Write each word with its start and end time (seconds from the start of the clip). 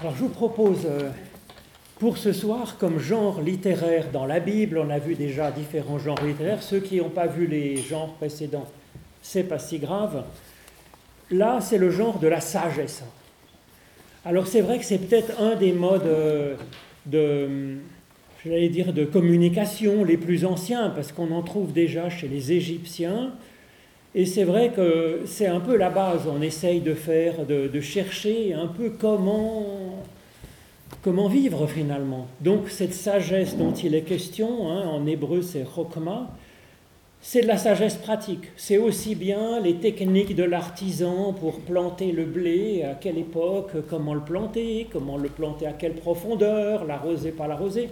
Alors 0.00 0.14
je 0.14 0.20
vous 0.20 0.28
propose 0.28 0.86
euh, 0.86 1.10
pour 1.98 2.18
ce 2.18 2.32
soir, 2.32 2.76
comme 2.78 3.00
genre 3.00 3.40
littéraire 3.40 4.12
dans 4.12 4.26
la 4.26 4.38
Bible, 4.38 4.78
on 4.78 4.90
a 4.90 5.00
vu 5.00 5.16
déjà 5.16 5.50
différents 5.50 5.98
genres 5.98 6.22
littéraires. 6.24 6.62
Ceux 6.62 6.78
qui 6.78 6.98
n'ont 6.98 7.08
pas 7.08 7.26
vu 7.26 7.48
les 7.48 7.76
genres 7.78 8.14
précédents, 8.14 8.66
c'est 9.22 9.42
pas 9.42 9.58
si 9.58 9.80
grave. 9.80 10.22
Là, 11.32 11.58
c'est 11.60 11.78
le 11.78 11.90
genre 11.90 12.20
de 12.20 12.28
la 12.28 12.40
sagesse. 12.40 13.02
Alors 14.24 14.46
c'est 14.46 14.60
vrai 14.60 14.78
que 14.78 14.84
c'est 14.84 14.98
peut-être 14.98 15.40
un 15.40 15.56
des 15.56 15.72
modes 15.72 16.06
euh, 16.06 16.54
j'allais 18.44 18.68
dire, 18.68 18.92
de 18.92 19.04
communication 19.04 20.04
les 20.04 20.16
plus 20.16 20.44
anciens, 20.44 20.90
parce 20.90 21.10
qu'on 21.10 21.32
en 21.32 21.42
trouve 21.42 21.72
déjà 21.72 22.08
chez 22.08 22.28
les 22.28 22.52
Égyptiens. 22.52 23.32
Et 24.14 24.24
c'est 24.24 24.44
vrai 24.44 24.72
que 24.74 25.22
c'est 25.26 25.46
un 25.46 25.60
peu 25.60 25.76
la 25.76 25.90
base, 25.90 26.22
on 26.26 26.40
essaye 26.40 26.80
de 26.80 26.94
faire, 26.94 27.44
de, 27.44 27.80
chercher 27.80 28.54
un 28.54 28.66
peu 28.66 28.90
comment, 28.98 30.02
comment 31.02 31.28
vivre 31.28 31.66
finalement. 31.66 32.26
Donc 32.40 32.70
cette 32.70 32.94
sagesse 32.94 33.56
dont 33.56 33.72
il 33.72 33.94
est 33.94 34.02
question, 34.02 34.70
hein, 34.70 34.86
en 34.88 35.06
hébreu 35.06 35.42
c'est 35.42 35.64
chokma, 35.64 36.30
c'est 37.20 37.42
de 37.42 37.46
la 37.46 37.58
sagesse 37.58 37.96
pratique. 37.96 38.44
C'est 38.56 38.78
aussi 38.78 39.14
bien 39.14 39.60
les 39.60 39.74
techniques 39.74 40.34
de 40.34 40.44
l'artisan 40.44 41.34
pour 41.34 41.60
planter 41.60 42.10
le 42.10 42.24
blé, 42.24 42.84
à 42.84 42.94
quelle 42.94 43.18
époque, 43.18 43.72
comment 43.90 44.14
le 44.14 44.20
planter, 44.20 44.88
comment 44.90 45.18
le 45.18 45.28
planter 45.28 45.66
à 45.66 45.72
quelle 45.72 45.94
profondeur, 45.94 46.86
l'arroser, 46.86 47.30
pas 47.32 47.46
l'arroser. 47.46 47.90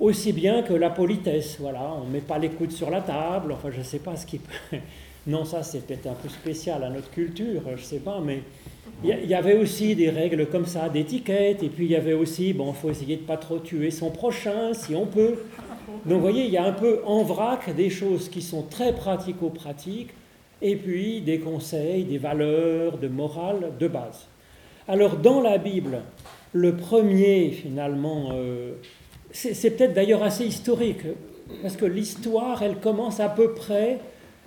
Aussi 0.00 0.32
bien 0.32 0.62
que 0.62 0.72
la 0.72 0.90
politesse, 0.90 1.58
voilà, 1.60 1.92
on 2.00 2.06
ne 2.06 2.12
met 2.12 2.20
pas 2.20 2.38
les 2.38 2.48
coudes 2.48 2.72
sur 2.72 2.90
la 2.90 3.02
table, 3.02 3.52
enfin 3.52 3.70
je 3.70 3.78
ne 3.78 3.84
sais 3.84 3.98
pas 3.98 4.16
ce 4.16 4.24
qui 4.24 4.38
peut... 4.38 4.78
Non, 5.26 5.44
ça 5.44 5.62
c'est 5.62 5.86
peut-être 5.86 6.06
un 6.06 6.14
peu 6.14 6.28
spécial 6.28 6.84
à 6.84 6.90
notre 6.90 7.10
culture, 7.10 7.62
je 7.76 7.82
sais 7.82 7.98
pas, 7.98 8.20
mais 8.24 8.42
il 9.04 9.26
y, 9.26 9.34
avait 9.34 9.56
aussi 9.56 9.94
des 9.94 10.08
règles 10.08 10.46
comme 10.46 10.66
ça, 10.66 10.88
d'étiquette, 10.88 11.62
et 11.62 11.68
puis 11.68 11.84
il 11.84 11.90
y 11.90 11.96
avait 11.96 12.14
aussi, 12.14 12.52
bon, 12.52 12.72
faut 12.72 12.90
essayer 12.90 13.16
de 13.16 13.22
pas 13.22 13.36
trop 13.36 13.58
tuer 13.58 13.90
son 13.90 14.10
prochain 14.10 14.72
si 14.72 14.94
on 14.94 15.06
peut. 15.06 15.34
Donc 16.06 16.14
vous 16.14 16.20
voyez, 16.20 16.44
il 16.44 16.50
y 16.50 16.56
a 16.56 16.64
un 16.64 16.72
peu 16.72 17.00
en 17.04 17.22
vrac 17.22 17.74
des 17.74 17.90
choses 17.90 18.28
qui 18.28 18.40
sont 18.40 18.62
très 18.62 18.94
pratico-pratiques, 18.94 20.10
et 20.62 20.76
puis 20.76 21.20
des 21.20 21.40
conseils, 21.40 22.04
des 22.04 22.18
valeurs, 22.18 22.98
de 22.98 23.08
morale 23.08 23.72
de 23.78 23.88
base. 23.88 24.26
Alors 24.88 25.16
dans 25.16 25.40
la 25.40 25.58
Bible, 25.58 25.98
le 26.52 26.76
premier 26.76 27.50
finalement, 27.50 28.30
euh, 28.32 28.72
c'est 29.32 29.76
peut-être 29.76 29.92
d'ailleurs 29.92 30.22
assez 30.22 30.46
historique, 30.46 31.04
parce 31.60 31.76
que 31.76 31.84
l'histoire, 31.84 32.62
elle 32.62 32.76
commence 32.76 33.20
à 33.20 33.28
peu 33.28 33.52
près 33.52 33.98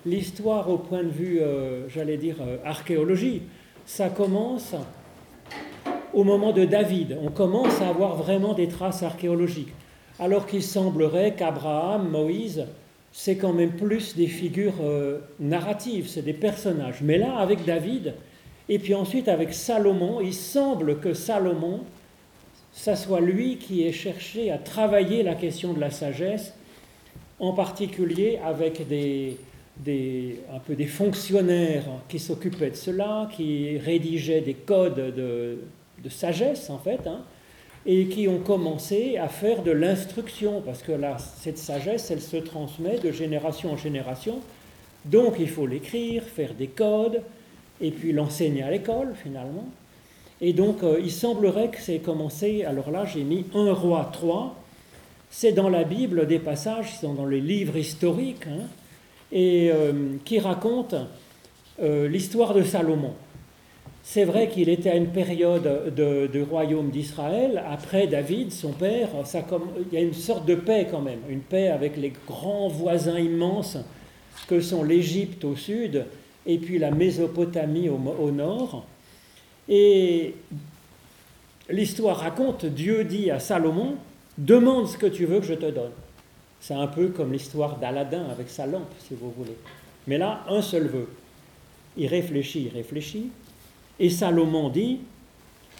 l'histoire 0.06 0.70
au 0.70 0.78
point 0.78 1.04
de 1.04 1.10
vue, 1.10 1.40
euh, 1.40 1.88
j'allais 1.90 2.18
dire, 2.18 2.38
euh, 2.42 2.58
archéologie, 2.66 3.42
ça 3.86 4.10
commence 4.10 4.76
au 6.14 6.24
moment 6.24 6.52
de 6.52 6.66
David. 6.66 7.18
On 7.22 7.30
commence 7.30 7.82
à 7.82 7.90
avoir 7.90 8.16
vraiment 8.16 8.54
des 8.54 8.68
traces 8.68 9.04
archéologiques. 9.04 9.74
Alors 10.20 10.46
qu'il 10.46 10.64
semblerait 10.64 11.34
qu'Abraham, 11.36 12.10
Moïse, 12.10 12.66
c'est 13.12 13.38
quand 13.38 13.54
même 13.54 13.72
plus 13.72 14.16
des 14.16 14.28
figures 14.28 14.82
euh, 14.82 15.20
narratives, 15.40 16.08
c'est 16.08 16.22
des 16.22 16.34
personnages. 16.34 17.02
Mais 17.02 17.18
là, 17.18 17.38
avec 17.38 17.66
David, 17.66 18.14
et 18.68 18.80
puis 18.80 18.94
ensuite 18.94 19.28
avec 19.28 19.54
Salomon, 19.54 20.22
il 20.22 20.34
semble 20.34 21.00
que 21.00 21.14
Salomon, 21.14 21.82
ça 22.72 22.96
soit 22.96 23.22
lui 23.22 23.58
qui 23.58 23.84
ait 23.84 23.92
cherché 23.92 24.52
à 24.52 24.58
travailler 24.58 25.24
la 25.24 25.36
question 25.36 25.74
de 25.74 25.80
la 25.80 25.90
sagesse, 25.90 26.54
en 27.40 27.54
particulier 27.54 28.40
avec 28.46 28.88
des, 28.88 29.38
un 29.88 30.60
peu 30.66 30.76
des 30.76 30.86
fonctionnaires 30.86 31.86
qui 32.10 32.20
s'occupaient 32.20 32.72
de 32.72 32.76
cela, 32.76 33.30
qui 33.36 33.78
rédigeaient 33.78 34.42
des 34.42 34.54
codes 34.54 35.14
de, 35.16 35.58
sagesse 36.10 36.70
en 36.70 36.80
fait, 36.80 37.08
hein, 37.08 37.22
et 37.86 38.08
qui 38.08 38.28
ont 38.28 38.40
commencé 38.40 39.18
à 39.18 39.28
faire 39.28 39.64
de 39.64 39.72
l'instruction, 39.72 40.62
parce 40.66 40.82
que 40.84 40.92
là, 40.92 41.18
cette 41.18 41.58
sagesse, 41.58 42.12
elle 42.12 42.22
se 42.22 42.38
transmet 42.38 43.00
de 43.00 43.12
génération 43.12 43.72
en 43.72 43.78
génération, 43.78 44.40
donc 45.06 45.36
il 45.40 45.50
faut 45.50 45.66
l'écrire, 45.66 46.24
faire 46.24 46.54
des 46.54 46.68
codes, 46.68 47.22
et 47.82 47.92
puis 47.92 48.12
l'enseigner 48.12 48.64
à 48.64 48.72
l'école 48.72 49.14
finalement. 49.22 49.66
Et 50.42 50.54
donc 50.54 50.84
euh, 50.84 51.00
il 51.02 51.12
semblerait 51.12 51.70
que 51.70 51.80
c'est 51.80 52.00
commencé, 52.00 52.64
alors 52.64 52.92
là 52.92 53.06
j'ai 53.06 53.24
mis 53.24 53.46
1 53.54 53.74
roi 53.74 54.10
3, 54.12 54.56
c'est 55.30 55.52
dans 55.52 55.70
la 55.70 55.84
Bible 55.84 56.28
des 56.28 56.40
passages 56.40 56.92
qui 56.92 56.98
sont 56.98 57.14
dans 57.14 57.26
les 57.26 57.42
livres 57.42 57.78
historiques, 57.78 58.48
hein, 58.48 58.66
et 59.32 59.70
euh, 59.72 60.16
qui 60.26 60.40
raconte 60.40 60.96
euh, 61.82 62.08
l'histoire 62.08 62.54
de 62.54 62.64
Salomon. 62.64 63.14
C'est 64.04 64.24
vrai 64.24 64.50
qu'il 64.50 64.70
était 64.70 64.90
à 64.90 64.96
une 64.96 65.12
période 65.12 65.94
de, 65.96 66.42
royaume 66.42 66.90
d'Israël. 66.90 67.64
Après 67.70 68.08
David, 68.08 68.52
son 68.52 68.72
père, 68.72 69.10
il 69.92 69.94
y 69.94 69.98
a 69.98 70.04
une 70.04 70.14
sorte 70.14 70.48
de 70.48 70.56
paix 70.56 70.88
quand 70.90 71.02
même, 71.02 71.20
une 71.30 71.42
paix 71.42 71.68
avec 71.68 71.96
les 71.96 72.14
grands 72.28 72.70
voisins 72.70 73.20
immenses 73.20 73.78
que 74.48 74.62
sont 74.62 74.84
l'Égypte 74.84 75.46
au 75.46 75.56
sud 75.56 76.06
et 76.48 76.58
puis 76.58 76.80
la 76.80 76.90
Mésopotamie 76.90 77.90
au 77.90 78.32
nord. 78.32 78.86
Et 79.68 80.34
l'histoire 81.70 82.18
raconte, 82.18 82.66
Dieu 82.66 83.04
dit 83.04 83.30
à 83.30 83.40
Salomon, 83.40 83.96
demande 84.40 84.88
ce 84.88 84.98
que 84.98 85.06
tu 85.06 85.26
veux 85.26 85.40
que 85.40 85.46
je 85.46 85.54
te 85.54 85.70
donne. 85.70 85.92
C'est 86.60 86.74
un 86.74 86.88
peu 86.88 87.08
comme 87.08 87.32
l'histoire 87.32 87.78
d'Aladin 87.78 88.26
avec 88.30 88.50
sa 88.50 88.66
lampe, 88.66 88.92
si 89.08 89.16
vous 89.16 89.32
voulez. 89.32 89.56
Mais 90.08 90.18
là, 90.18 90.44
un 90.50 90.62
seul 90.62 90.88
vœu. 90.88 91.08
Il 91.98 92.08
réfléchit, 92.08 92.70
il 92.72 92.78
réfléchit. 92.78 93.30
Et 94.00 94.10
Salomon 94.10 94.70
dit 94.70 95.00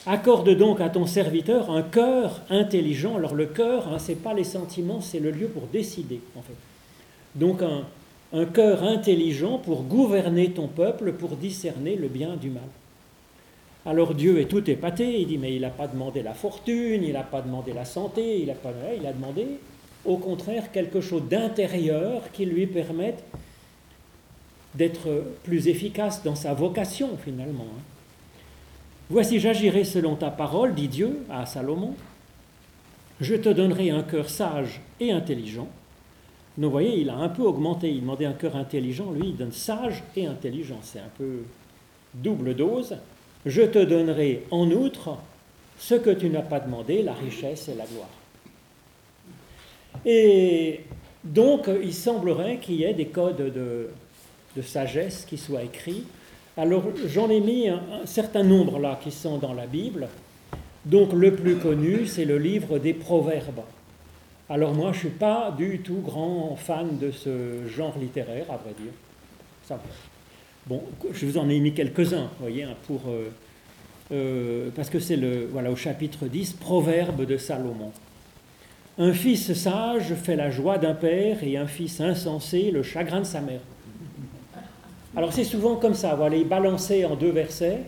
Accorde 0.06 0.50
donc 0.56 0.80
à 0.80 0.90
ton 0.90 1.06
serviteur 1.06 1.70
un 1.70 1.82
cœur 1.82 2.42
intelligent. 2.50 3.18
Alors, 3.18 3.36
le 3.36 3.48
cœur, 3.48 3.88
hein, 3.90 4.00
ce 4.00 4.10
n'est 4.10 4.18
pas 4.18 4.34
les 4.34 4.44
sentiments, 4.46 5.02
c'est 5.02 5.20
le 5.20 5.32
lieu 5.32 5.48
pour 5.48 5.64
décider, 5.68 6.22
en 6.38 6.42
fait. 6.42 6.56
Donc, 7.36 7.62
un, 7.62 8.46
cœur 8.46 8.84
intelligent 8.84 9.58
pour 9.58 9.84
gouverner 9.84 10.52
ton 10.52 10.68
peuple, 10.68 11.14
pour 11.14 11.36
discerner 11.36 11.96
le 11.96 12.08
bien 12.08 12.36
du 12.36 12.50
mal. 12.50 12.64
Alors 13.86 14.14
Dieu 14.14 14.40
est 14.40 14.46
tout 14.46 14.70
épaté, 14.70 15.22
il 15.22 15.28
dit 15.28 15.38
mais 15.38 15.56
il 15.56 15.62
n'a 15.62 15.70
pas 15.70 15.88
demandé 15.88 16.22
la 16.22 16.34
fortune, 16.34 17.04
il 17.04 17.14
n'a 17.14 17.24
pas 17.24 17.42
demandé 17.42 17.74
la 17.74 17.86
santé, 17.86 18.40
il 18.40 18.48
n'a 18.48 18.54
pas, 18.54 18.72
il 18.96 19.06
a 19.08 19.14
demandé 19.14 19.48
au 20.10 20.18
contraire 20.18 20.72
quelque 20.72 21.02
chose 21.02 21.24
d'intérieur 21.30 22.32
qui 22.32 22.46
lui 22.46 22.66
permette 22.66 23.24
d'être 24.74 25.24
plus 25.44 25.68
efficace 25.68 26.24
dans 26.24 26.36
sa 26.36 26.54
vocation 26.54 27.18
finalement. 27.24 27.68
Hein. 27.70 27.82
Voici, 29.10 29.40
j'agirai 29.40 29.84
selon 29.84 30.16
ta 30.16 30.30
parole, 30.30 30.76
dit 30.76 30.88
Dieu 30.88 31.20
à 31.30 31.46
Salomon. 31.46 31.96
Je 33.22 33.36
te 33.36 33.50
donnerai 33.50 33.90
un 33.90 34.04
cœur 34.04 34.30
sage 34.30 34.82
et 35.00 35.12
intelligent. 35.12 35.68
vous 36.58 36.70
voyez, 36.70 37.00
il 37.00 37.10
a 37.10 37.16
un 37.16 37.30
peu 37.30 37.44
augmenté. 37.44 37.90
Il 37.90 38.02
demandait 38.02 38.26
un 38.26 38.34
cœur 38.34 38.56
intelligent, 38.56 39.12
lui, 39.12 39.30
il 39.30 39.38
donne 39.38 39.52
sage 39.52 40.04
et 40.16 40.26
intelligent. 40.26 40.80
C'est 40.84 41.00
un 41.00 41.12
peu 41.18 41.44
double 42.14 42.56
dose. 42.56 42.98
Je 43.46 43.64
te 43.64 43.84
donnerai 43.84 44.44
en 44.52 44.70
outre 44.72 45.18
ce 45.80 45.96
que 45.96 46.12
tu 46.12 46.30
n'as 46.30 46.42
pas 46.42 46.60
demandé, 46.60 47.02
la 47.02 47.14
richesse 47.14 47.70
et 47.70 47.76
la 47.76 47.86
gloire. 47.86 48.19
Et 50.06 50.82
donc, 51.24 51.70
il 51.82 51.94
semblerait 51.94 52.58
qu'il 52.58 52.76
y 52.76 52.84
ait 52.84 52.94
des 52.94 53.08
codes 53.08 53.54
de, 53.54 53.90
sagesse 54.62 55.26
qui 55.26 55.38
soient 55.38 55.64
écrits. 55.64 56.04
Alors, 56.58 56.84
j'en 57.08 57.30
ai 57.30 57.40
mis 57.40 57.70
un, 57.70 57.82
certain 58.06 58.44
nombre 58.44 58.80
là 58.80 59.00
qui 59.02 59.12
sont 59.12 59.38
dans 59.38 59.54
la 59.54 59.68
Bible. 59.68 60.08
Donc, 60.86 61.14
le 61.14 61.34
plus 61.34 61.56
connu, 61.56 62.08
c'est 62.08 62.26
le 62.26 62.38
livre 62.38 62.78
des 62.80 62.94
Proverbes. 62.94 63.64
Alors, 64.50 64.74
moi, 64.74 64.92
je 64.92 64.98
ne 64.98 65.00
suis 65.00 65.10
pas 65.10 65.54
du 65.56 65.80
tout 65.80 66.02
grand 66.04 66.56
fan 66.56 66.98
de 66.98 67.12
ce 67.12 67.68
genre 67.68 67.96
littéraire, 68.00 68.46
à 68.50 68.58
vrai 68.58 68.74
dire. 68.78 68.92
Ça, 69.66 69.80
bon, 70.66 70.82
je 71.14 71.26
vous 71.26 71.38
en 71.38 71.48
ai 71.50 71.60
mis 71.60 71.74
quelques-uns, 71.74 72.24
vous 72.24 72.42
voyez, 72.42 72.64
hein, 72.64 72.76
pour, 72.88 73.02
euh, 73.08 73.30
euh, 74.12 74.70
parce 74.76 74.90
que 74.90 75.00
c'est 75.00 75.18
le, 75.18 75.46
voilà, 75.52 75.72
au 75.72 75.76
chapitre 75.76 76.26
10, 76.26 76.54
Proverbes 76.54 77.26
de 77.26 77.38
Salomon. 77.38 77.92
Un 79.02 79.14
fils 79.14 79.54
sage 79.54 80.14
fait 80.16 80.36
la 80.36 80.52
joie 80.52 80.78
d'un 80.78 80.94
père 80.94 81.42
et 81.42 81.56
un 81.56 81.68
fils 81.68 82.02
insensé 82.02 82.70
le 82.70 82.84
chagrin 82.84 83.22
de 83.22 83.26
sa 83.26 83.40
mère. 83.40 83.62
Alors 85.16 85.32
c'est 85.32 85.46
souvent 85.46 85.78
comme 85.78 85.94
ça, 85.94 86.16
voilà, 86.16 86.36
les 86.36 86.44
balancer 86.44 87.06
en 87.06 87.16
deux 87.16 87.32
versets 87.32 87.80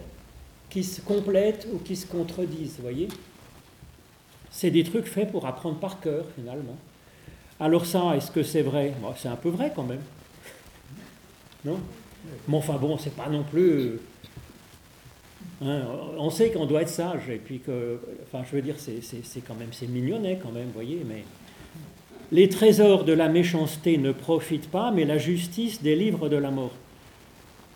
qui 0.70 0.86
se 0.86 1.02
complètent 1.02 1.68
ou 1.74 1.80
qui 1.80 1.98
se 1.98 2.08
contredisent, 2.08 2.76
vous 2.78 2.84
voyez 2.84 3.10
C'est 4.50 4.72
des 4.72 4.86
trucs 4.86 5.06
faits 5.06 5.30
pour 5.30 5.46
apprendre 5.46 5.76
par 5.80 6.00
cœur, 6.00 6.24
finalement. 6.34 6.78
Alors 7.60 7.86
ça, 7.86 8.16
est-ce 8.16 8.32
que 8.32 8.42
c'est 8.42 8.62
vrai? 8.62 8.94
C'est 9.18 9.28
un 9.28 9.36
peu 9.36 9.50
vrai 9.50 9.74
quand 9.76 9.84
même. 9.84 10.02
Non? 11.66 11.78
Mais 12.48 12.56
enfin 12.56 12.76
bon, 12.76 12.98
c'est 12.98 13.16
pas 13.16 13.28
non 13.28 13.44
plus 13.44 14.00
Hein, 15.64 15.84
on 16.18 16.30
sait 16.30 16.52
qu'on 16.52 16.66
doit 16.66 16.82
être 16.82 16.90
sage, 16.90 17.30
et 17.30 17.38
puis 17.38 17.60
que, 17.60 18.00
enfin, 18.24 18.44
je 18.50 18.56
veux 18.56 18.62
dire, 18.62 18.76
c'est 18.80 19.42
quand 19.42 19.54
même, 19.54 19.70
c'est 19.72 19.88
mignonnet 19.88 20.40
quand 20.42 20.52
même, 20.52 20.68
vous 20.68 20.74
voyez, 20.74 21.04
mais 21.08 21.24
les 22.32 22.50
trésors 22.50 23.04
de 23.04 23.14
la 23.14 23.30
méchanceté 23.30 23.98
ne 23.98 24.12
profitent 24.12 24.72
pas, 24.72 24.92
mais 24.92 25.06
la 25.06 25.18
justice 25.18 25.82
délivre 25.84 26.30
de 26.30 26.38
la 26.38 26.50
mort. 26.50 26.72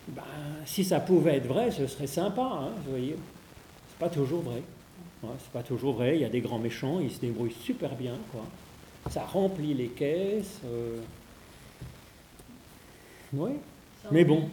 Ben, 0.08 0.24
si 0.66 0.84
ça 0.84 1.00
pouvait 1.00 1.36
être 1.36 1.48
vrai, 1.48 1.72
ce 1.72 1.88
serait 1.88 2.08
sympa, 2.08 2.42
hein, 2.42 2.70
vous 2.86 2.92
voyez. 2.92 3.16
C'est 3.90 4.00
pas 4.00 4.10
toujours 4.10 4.42
vrai. 4.42 4.62
C'est 5.22 5.52
pas 5.52 5.64
toujours 5.64 5.94
vrai. 5.94 6.16
Il 6.16 6.22
y 6.22 6.26
a 6.26 6.30
des 6.30 6.42
grands 6.42 6.60
méchants, 6.60 7.00
ils 7.00 7.12
se 7.12 7.20
débrouillent 7.20 7.56
super 7.64 7.96
bien. 7.96 8.14
Quoi. 8.32 8.42
Ça 9.10 9.24
remplit 9.24 9.74
les 9.74 9.88
caisses. 9.88 10.60
Euh. 10.66 11.00
Oui. 13.34 13.52
Mais 14.12 14.24
bon. 14.24 14.50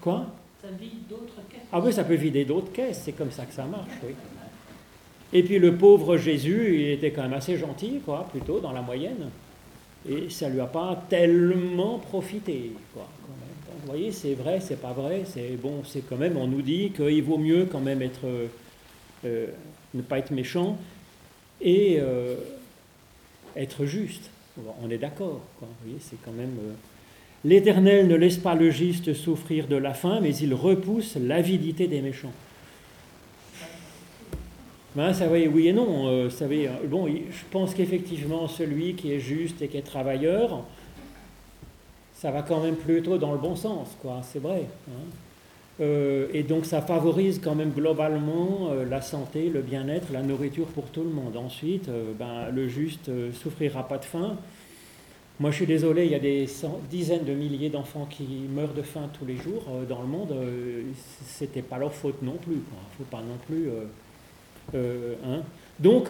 Quoi? 0.00 0.26
Ça 0.62 0.68
vide 0.78 1.06
d'autres 1.08 1.40
caisses. 1.48 1.60
Ah 1.72 1.80
oui, 1.80 1.92
ça 1.92 2.04
peut 2.04 2.14
vider 2.14 2.44
d'autres 2.44 2.72
caisses. 2.72 3.02
C'est 3.04 3.12
comme 3.12 3.30
ça 3.30 3.44
que 3.44 3.52
ça 3.52 3.64
marche. 3.64 3.90
Et 5.32 5.42
puis 5.42 5.58
le 5.58 5.76
pauvre 5.76 6.16
Jésus, 6.16 6.76
il 6.80 6.90
était 6.90 7.10
quand 7.10 7.22
même 7.22 7.34
assez 7.34 7.56
gentil, 7.56 8.00
quoi, 8.04 8.26
plutôt 8.30 8.60
dans 8.60 8.72
la 8.72 8.82
moyenne. 8.82 9.30
Et 10.08 10.30
ça 10.30 10.48
lui 10.48 10.60
a 10.60 10.66
pas 10.66 11.04
tellement 11.08 11.98
profité, 11.98 12.72
quoi. 12.94 13.08
vous 13.26 13.86
voyez, 13.86 14.12
c'est 14.12 14.34
vrai, 14.34 14.60
c'est 14.60 14.80
pas 14.80 14.92
vrai. 14.92 15.24
C'est 15.26 15.56
bon, 15.60 15.82
c'est 15.84 16.02
quand 16.08 16.16
même. 16.16 16.36
On 16.36 16.46
nous 16.46 16.62
dit 16.62 16.90
qu'il 16.90 17.22
vaut 17.22 17.38
mieux 17.38 17.66
quand 17.66 17.80
même 17.80 18.02
être 18.02 18.26
euh, 19.24 19.46
ne 19.94 20.02
pas 20.02 20.18
être 20.18 20.30
méchant 20.30 20.78
et 21.60 21.98
euh, 22.00 22.36
être 23.56 23.84
juste. 23.86 24.30
on 24.82 24.90
est 24.90 24.98
d'accord. 24.98 25.40
Vous 25.60 25.96
c'est 26.00 26.22
quand 26.24 26.32
même. 26.32 26.56
Euh, 26.60 26.72
L'Éternel 27.46 28.08
ne 28.08 28.16
laisse 28.16 28.38
pas 28.38 28.56
le 28.56 28.70
juste 28.70 29.14
souffrir 29.14 29.68
de 29.68 29.76
la 29.76 29.94
faim, 29.94 30.18
mais 30.20 30.34
il 30.34 30.52
repousse 30.52 31.14
l'avidité 31.14 31.86
des 31.86 32.00
méchants. 32.00 32.32
Ben, 34.96 35.12
ça 35.12 35.28
va, 35.28 35.36
oui 35.38 35.68
et 35.68 35.72
non. 35.72 36.08
Euh, 36.08 36.28
savez, 36.28 36.68
bon, 36.88 37.06
je 37.06 37.44
pense 37.52 37.72
qu'effectivement, 37.72 38.48
celui 38.48 38.94
qui 38.94 39.12
est 39.12 39.20
juste 39.20 39.62
et 39.62 39.68
qui 39.68 39.76
est 39.76 39.82
travailleur, 39.82 40.64
ça 42.14 42.32
va 42.32 42.42
quand 42.42 42.60
même 42.60 42.74
plutôt 42.74 43.16
dans 43.16 43.30
le 43.30 43.38
bon 43.38 43.54
sens, 43.54 43.96
quoi. 44.02 44.22
C'est 44.24 44.40
vrai. 44.40 44.64
Hein. 44.88 45.04
Euh, 45.80 46.26
et 46.32 46.42
donc 46.42 46.66
ça 46.66 46.82
favorise 46.82 47.38
quand 47.38 47.54
même 47.54 47.70
globalement 47.70 48.70
euh, 48.72 48.84
la 48.84 49.02
santé, 49.02 49.50
le 49.50 49.60
bien-être, 49.60 50.12
la 50.12 50.22
nourriture 50.22 50.66
pour 50.66 50.86
tout 50.86 51.04
le 51.04 51.10
monde. 51.10 51.36
Ensuite, 51.36 51.88
ben, 52.18 52.50
le 52.52 52.66
juste 52.66 53.08
souffrira 53.34 53.86
pas 53.86 53.98
de 53.98 54.04
faim. 54.04 54.36
Moi 55.38 55.50
je 55.50 55.56
suis 55.56 55.66
désolé, 55.66 56.06
il 56.06 56.12
y 56.12 56.14
a 56.14 56.18
des 56.18 56.48
dizaines 56.90 57.24
de 57.24 57.34
milliers 57.34 57.68
d'enfants 57.68 58.06
qui 58.08 58.26
meurent 58.48 58.72
de 58.72 58.82
faim 58.82 59.10
tous 59.18 59.26
les 59.26 59.36
jours 59.36 59.64
dans 59.88 60.00
le 60.00 60.08
monde. 60.08 60.34
C'était 61.26 61.62
pas 61.62 61.76
leur 61.76 61.92
faute 61.92 62.22
non 62.22 62.36
plus. 62.42 62.54
Il 62.54 62.96
faut 62.96 63.04
pas 63.10 63.20
non 63.20 63.36
plus. 63.46 63.68
Hein. 64.74 65.42
Donc, 65.78 66.08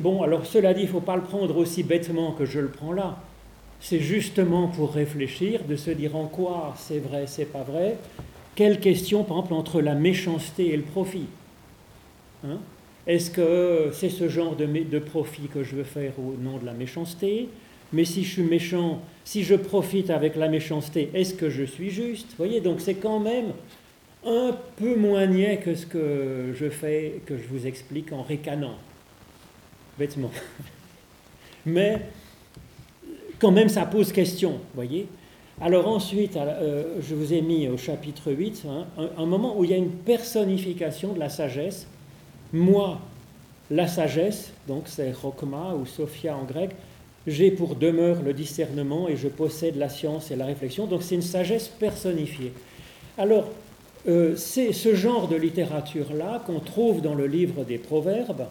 bon. 0.00 0.22
Alors 0.22 0.44
cela 0.44 0.74
dit, 0.74 0.82
il 0.82 0.88
faut 0.88 1.00
pas 1.00 1.16
le 1.16 1.22
prendre 1.22 1.56
aussi 1.56 1.82
bêtement 1.82 2.32
que 2.32 2.44
je 2.44 2.60
le 2.60 2.68
prends 2.68 2.92
là. 2.92 3.18
C'est 3.80 4.00
justement 4.00 4.68
pour 4.68 4.92
réfléchir, 4.92 5.64
de 5.64 5.76
se 5.76 5.90
dire 5.90 6.16
en 6.16 6.26
quoi 6.26 6.74
c'est 6.76 6.98
vrai, 6.98 7.26
c'est 7.26 7.46
pas 7.46 7.62
vrai, 7.62 7.96
quelle 8.58 8.80
question, 8.80 9.22
par 9.22 9.36
exemple, 9.36 9.54
entre 9.54 9.80
la 9.80 9.94
méchanceté 9.94 10.72
et 10.72 10.76
le 10.76 10.82
profit 10.82 11.26
hein? 12.44 12.58
Est-ce 13.06 13.30
que 13.30 13.90
c'est 13.92 14.10
ce 14.10 14.28
genre 14.28 14.56
de, 14.56 14.98
profit 14.98 15.46
que 15.46 15.62
je 15.62 15.76
veux 15.76 15.84
faire 15.84 16.12
au 16.18 16.34
nom 16.42 16.58
de 16.58 16.66
la 16.66 16.72
méchanceté? 16.72 17.48
Mais 17.92 18.04
si 18.04 18.24
je 18.24 18.32
suis 18.32 18.42
méchant, 18.42 19.00
si 19.24 19.44
je 19.44 19.54
profite 19.54 20.10
avec 20.10 20.36
la 20.36 20.48
méchanceté, 20.48 21.10
est-ce 21.14 21.34
que 21.34 21.50
je 21.50 21.64
suis 21.64 21.90
juste? 21.90 22.28
Vous 22.30 22.36
voyez, 22.36 22.60
donc 22.60 22.80
c'est 22.80 22.94
quand 22.94 23.20
même 23.20 23.52
un 24.26 24.56
peu 24.76 24.96
moins 24.96 25.26
niais 25.26 25.58
que 25.58 25.74
ce 25.74 25.86
que 25.86 26.52
je 26.54 26.68
fais, 26.68 27.20
que 27.24 27.36
je 27.36 27.46
vous 27.48 27.66
explique 27.66 28.12
en 28.12 28.22
ricanant, 28.22 28.76
bêtement. 29.98 30.30
Mais 31.66 32.02
quand 33.38 33.52
même, 33.52 33.68
ça 33.68 33.86
pose 33.86 34.12
question, 34.12 34.52
vous 34.52 34.74
voyez 34.74 35.08
alors 35.60 35.88
ensuite, 35.88 36.36
euh, 36.36 37.00
je 37.00 37.16
vous 37.16 37.32
ai 37.32 37.40
mis 37.40 37.66
au 37.66 37.76
chapitre 37.76 38.30
8 38.30 38.64
hein, 38.68 38.86
un, 39.16 39.26
moment 39.26 39.58
où 39.58 39.64
il 39.64 39.70
y 39.70 39.74
a 39.74 39.76
une 39.76 39.90
personnification 39.90 41.14
de 41.14 41.18
la 41.18 41.28
sagesse. 41.28 41.88
Moi, 42.52 43.00
la 43.68 43.88
sagesse, 43.88 44.52
donc 44.68 44.84
c'est 44.86 45.10
Rokma 45.10 45.74
ou 45.74 45.84
Sophia 45.84 46.36
en 46.36 46.44
grec, 46.44 46.70
j'ai 47.26 47.50
pour 47.50 47.74
demeure 47.74 48.22
le 48.22 48.32
discernement 48.32 49.08
et 49.08 49.16
je 49.16 49.28
possède 49.28 49.76
la 49.76 49.88
science 49.88 50.30
et 50.30 50.36
la 50.36 50.46
réflexion. 50.46 50.86
Donc 50.86 51.02
c'est 51.02 51.14
une 51.14 51.22
sagesse 51.22 51.68
personnifiée. 51.68 52.52
Alors, 53.16 53.48
euh, 54.08 54.36
c'est 54.36 54.72
ce 54.72 54.94
genre 54.94 55.28
de 55.28 55.36
littérature-là 55.36 56.42
qu'on 56.46 56.60
trouve 56.60 57.02
dans 57.02 57.14
le 57.14 57.26
livre 57.26 57.64
des 57.64 57.78
Proverbes, 57.78 58.46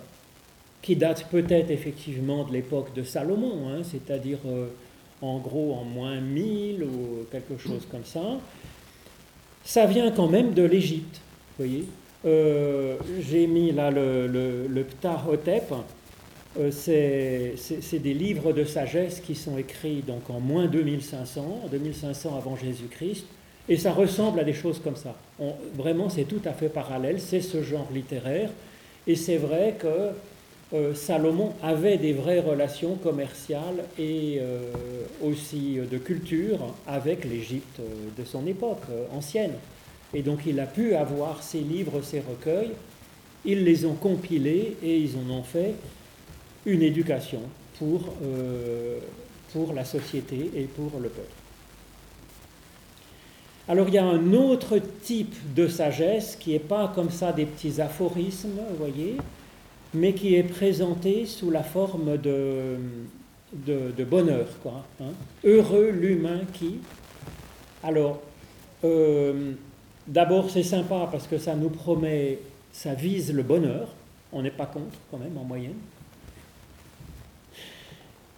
qui 0.81 0.95
date 0.95 1.27
peut-être 1.31 1.71
effectivement 1.71 2.43
de 2.43 2.53
l'époque 2.53 2.93
de 2.93 3.03
Salomon, 3.03 3.69
hein, 3.69 3.81
c'est-à-dire... 3.83 4.39
Euh, 4.45 4.67
en 5.21 5.39
gros 5.39 5.73
en 5.73 5.83
moins 5.83 6.19
1000 6.19 6.83
ou 6.83 7.25
quelque 7.31 7.57
chose 7.57 7.87
comme 7.89 8.05
ça, 8.05 8.39
ça 9.63 9.85
vient 9.85 10.11
quand 10.11 10.27
même 10.27 10.53
de 10.53 10.63
l'Égypte. 10.63 11.19
voyez 11.57 11.85
euh, 12.25 12.97
J'ai 13.19 13.47
mis 13.47 13.71
là 13.71 13.91
le, 13.91 14.27
le, 14.27 14.67
le 14.67 14.83
Ptahotep. 14.83 15.71
Euh, 15.71 15.75
c'est 16.71 17.55
des 17.99 18.13
livres 18.13 18.53
de 18.53 18.63
sagesse 18.63 19.19
qui 19.19 19.35
sont 19.35 19.57
écrits 19.57 20.03
donc 20.05 20.29
en 20.29 20.39
moins 20.39 20.67
2500, 20.67 21.61
2500 21.71 22.35
avant 22.37 22.55
Jésus-Christ, 22.55 23.25
et 23.69 23.77
ça 23.77 23.91
ressemble 23.91 24.39
à 24.39 24.43
des 24.43 24.53
choses 24.53 24.79
comme 24.79 24.95
ça. 24.95 25.15
vraiment, 25.75 26.09
c'est 26.09 26.23
tout 26.23 26.41
à 26.45 26.53
fait 26.53 26.69
parallèle, 26.69 27.19
c'est 27.19 27.41
ce 27.41 27.63
genre 27.63 27.87
littéraire, 27.93 28.49
et 29.05 29.15
c'est 29.15 29.37
vrai 29.37 29.75
que 29.79 30.11
euh, 30.73 30.93
Salomon 30.93 31.53
avait 31.63 31.97
des 31.97 32.11
vraies 32.11 32.41
relations 32.41 32.95
commerciales 32.95 33.85
et 33.97 34.39
euh, 34.41 34.69
aussi 35.23 35.79
de 35.89 35.97
culture 35.97 36.59
avec 36.85 37.23
l'Égypte 37.23 37.79
de 38.17 38.25
son 38.25 38.45
époque 38.45 38.83
euh, 38.91 39.05
ancienne. 39.15 39.53
Et 40.13 40.21
donc 40.21 40.41
il 40.45 40.59
a 40.59 40.65
pu 40.65 40.93
avoir 40.95 41.41
ces 41.41 41.59
livres, 41.59 42.01
ces 42.01 42.19
recueils, 42.19 42.71
ils 43.45 43.63
les 43.63 43.85
ont 43.85 43.93
compilés 43.93 44.75
et 44.83 44.97
ils 44.97 45.15
en 45.15 45.33
ont 45.33 45.43
fait 45.43 45.73
une 46.67 46.83
éducation 46.83 47.41
pour, 47.79 48.13
pour 49.51 49.73
la 49.73 49.83
société 49.83 50.51
et 50.55 50.63
pour 50.63 50.99
le 51.01 51.09
peuple. 51.09 51.33
Alors 53.69 53.89
il 53.89 53.95
y 53.95 53.97
a 53.97 54.05
un 54.05 54.31
autre 54.33 54.79
type 55.03 55.35
de 55.53 55.67
sagesse 55.67 56.37
qui 56.37 56.51
n'est 56.51 56.59
pas 56.59 56.91
comme 56.95 57.09
ça 57.09 57.33
des 57.33 57.45
petits 57.45 57.81
aphorismes, 57.81 58.59
vous 58.69 58.77
voyez, 58.77 59.17
mais 59.93 60.13
qui 60.13 60.35
est 60.35 60.43
présenté 60.43 61.25
sous 61.25 61.51
la 61.51 61.63
forme 61.63 62.17
de, 62.17 62.77
bonheur. 64.05 64.47
Hein. 65.01 65.11
Heureux 65.43 65.89
l'humain 65.89 66.41
qui. 66.53 66.77
Alors, 67.83 68.21
euh, 68.85 69.51
d'abord 70.07 70.49
c'est 70.49 70.63
sympa 70.63 71.09
parce 71.11 71.27
que 71.27 71.37
ça 71.37 71.53
nous 71.53 71.69
promet, 71.69 72.39
ça 72.71 72.93
vise 72.93 73.33
le 73.33 73.43
bonheur, 73.43 73.89
on 74.31 74.43
n'est 74.43 74.51
pas 74.51 74.65
contre 74.65 74.97
quand 75.11 75.17
même 75.17 75.37
en 75.37 75.43
moyenne. 75.43 75.75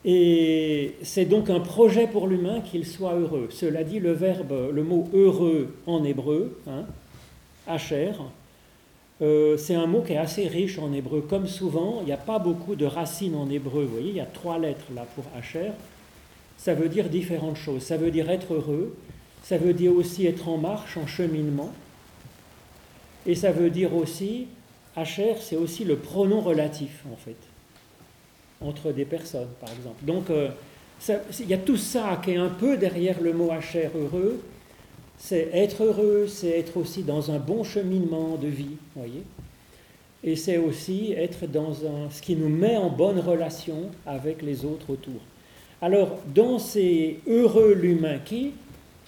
Et 0.05 0.95
c'est 1.03 1.25
donc 1.25 1.49
un 1.49 1.59
projet 1.59 2.07
pour 2.07 2.27
l'humain 2.27 2.61
qu'il 2.61 2.85
soit 2.85 3.15
heureux. 3.15 3.49
Cela 3.51 3.83
dit, 3.83 3.99
le 3.99 4.13
verbe, 4.13 4.71
le 4.73 4.83
mot 4.83 5.09
heureux 5.13 5.75
en 5.85 6.03
hébreu, 6.03 6.57
hein, 6.67 6.85
Asher, 7.67 8.13
euh, 9.21 9.57
c'est 9.57 9.75
un 9.75 9.85
mot 9.85 10.01
qui 10.01 10.13
est 10.13 10.17
assez 10.17 10.47
riche 10.47 10.79
en 10.79 10.93
hébreu. 10.93 11.21
Comme 11.21 11.47
souvent, 11.47 11.97
il 12.01 12.05
n'y 12.05 12.13
a 12.13 12.17
pas 12.17 12.39
beaucoup 12.39 12.75
de 12.75 12.85
racines 12.85 13.35
en 13.35 13.49
hébreu. 13.49 13.83
Vous 13.83 13.93
voyez, 13.93 14.09
il 14.09 14.15
y 14.15 14.21
a 14.21 14.25
trois 14.25 14.57
lettres 14.57 14.85
là 14.95 15.05
pour 15.15 15.25
Hacher. 15.37 15.71
Ça 16.57 16.73
veut 16.73 16.89
dire 16.89 17.09
différentes 17.09 17.57
choses. 17.57 17.83
Ça 17.83 17.97
veut 17.97 18.11
dire 18.11 18.29
être 18.29 18.53
heureux. 18.53 18.95
Ça 19.43 19.57
veut 19.57 19.73
dire 19.73 19.93
aussi 19.93 20.25
être 20.25 20.47
en 20.47 20.57
marche, 20.57 20.97
en 20.97 21.07
cheminement. 21.07 21.71
Et 23.25 23.35
ça 23.35 23.51
veut 23.51 23.69
dire 23.69 23.93
aussi, 23.93 24.47
Hacher, 24.95 25.35
c'est 25.39 25.57
aussi 25.57 25.83
le 25.83 25.97
pronom 25.97 26.39
relatif, 26.39 27.03
en 27.11 27.17
fait, 27.17 27.37
entre 28.61 28.91
des 28.91 29.05
personnes, 29.05 29.49
par 29.59 29.69
exemple. 29.71 30.03
Donc, 30.03 30.29
euh, 30.29 30.49
il 31.39 31.47
y 31.47 31.53
a 31.53 31.57
tout 31.57 31.77
ça 31.77 32.19
qui 32.23 32.31
est 32.31 32.37
un 32.37 32.49
peu 32.49 32.77
derrière 32.77 33.21
le 33.21 33.33
mot 33.33 33.51
Hacher, 33.51 33.89
heureux, 33.95 34.41
c'est 35.17 35.49
être 35.53 35.83
heureux, 35.83 36.27
c'est 36.27 36.59
être 36.59 36.77
aussi 36.77 37.03
dans 37.03 37.31
un 37.31 37.39
bon 37.39 37.63
cheminement 37.63 38.37
de 38.37 38.47
vie, 38.47 38.77
voyez. 38.95 39.23
Et 40.23 40.35
c'est 40.35 40.57
aussi 40.57 41.13
être 41.13 41.47
dans 41.47 41.71
un, 41.85 42.09
ce 42.09 42.21
qui 42.21 42.35
nous 42.35 42.49
met 42.49 42.75
en 42.75 42.89
bonne 42.89 43.19
relation 43.19 43.89
avec 44.05 44.41
les 44.41 44.65
autres 44.65 44.89
autour. 44.89 45.21
Alors, 45.81 46.17
dans 46.33 46.59
ces 46.59 47.19
heureux 47.25 47.73
l'humain 47.73 48.17
qui, 48.23 48.51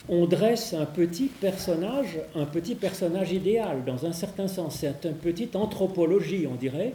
on 0.09 0.25
dresse 0.25 0.73
un 0.73 0.85
petit 0.85 1.27
personnage, 1.27 2.19
un 2.35 2.45
petit 2.45 2.75
personnage 2.75 3.31
idéal, 3.31 3.83
dans 3.85 4.05
un 4.05 4.13
certain 4.13 4.47
sens. 4.47 4.77
C'est 4.79 5.05
une 5.05 5.15
petite 5.15 5.55
anthropologie, 5.55 6.47
on 6.51 6.55
dirait. 6.55 6.93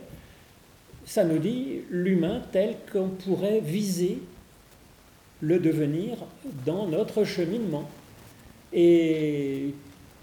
Ça 1.06 1.24
nous 1.24 1.38
dit 1.38 1.80
l'humain 1.88 2.42
tel 2.52 2.76
qu'on 2.92 3.08
pourrait 3.08 3.60
viser 3.60 4.18
le 5.40 5.58
devenir 5.58 6.16
dans 6.66 6.86
notre 6.88 7.24
cheminement 7.24 7.88
et 8.72 9.72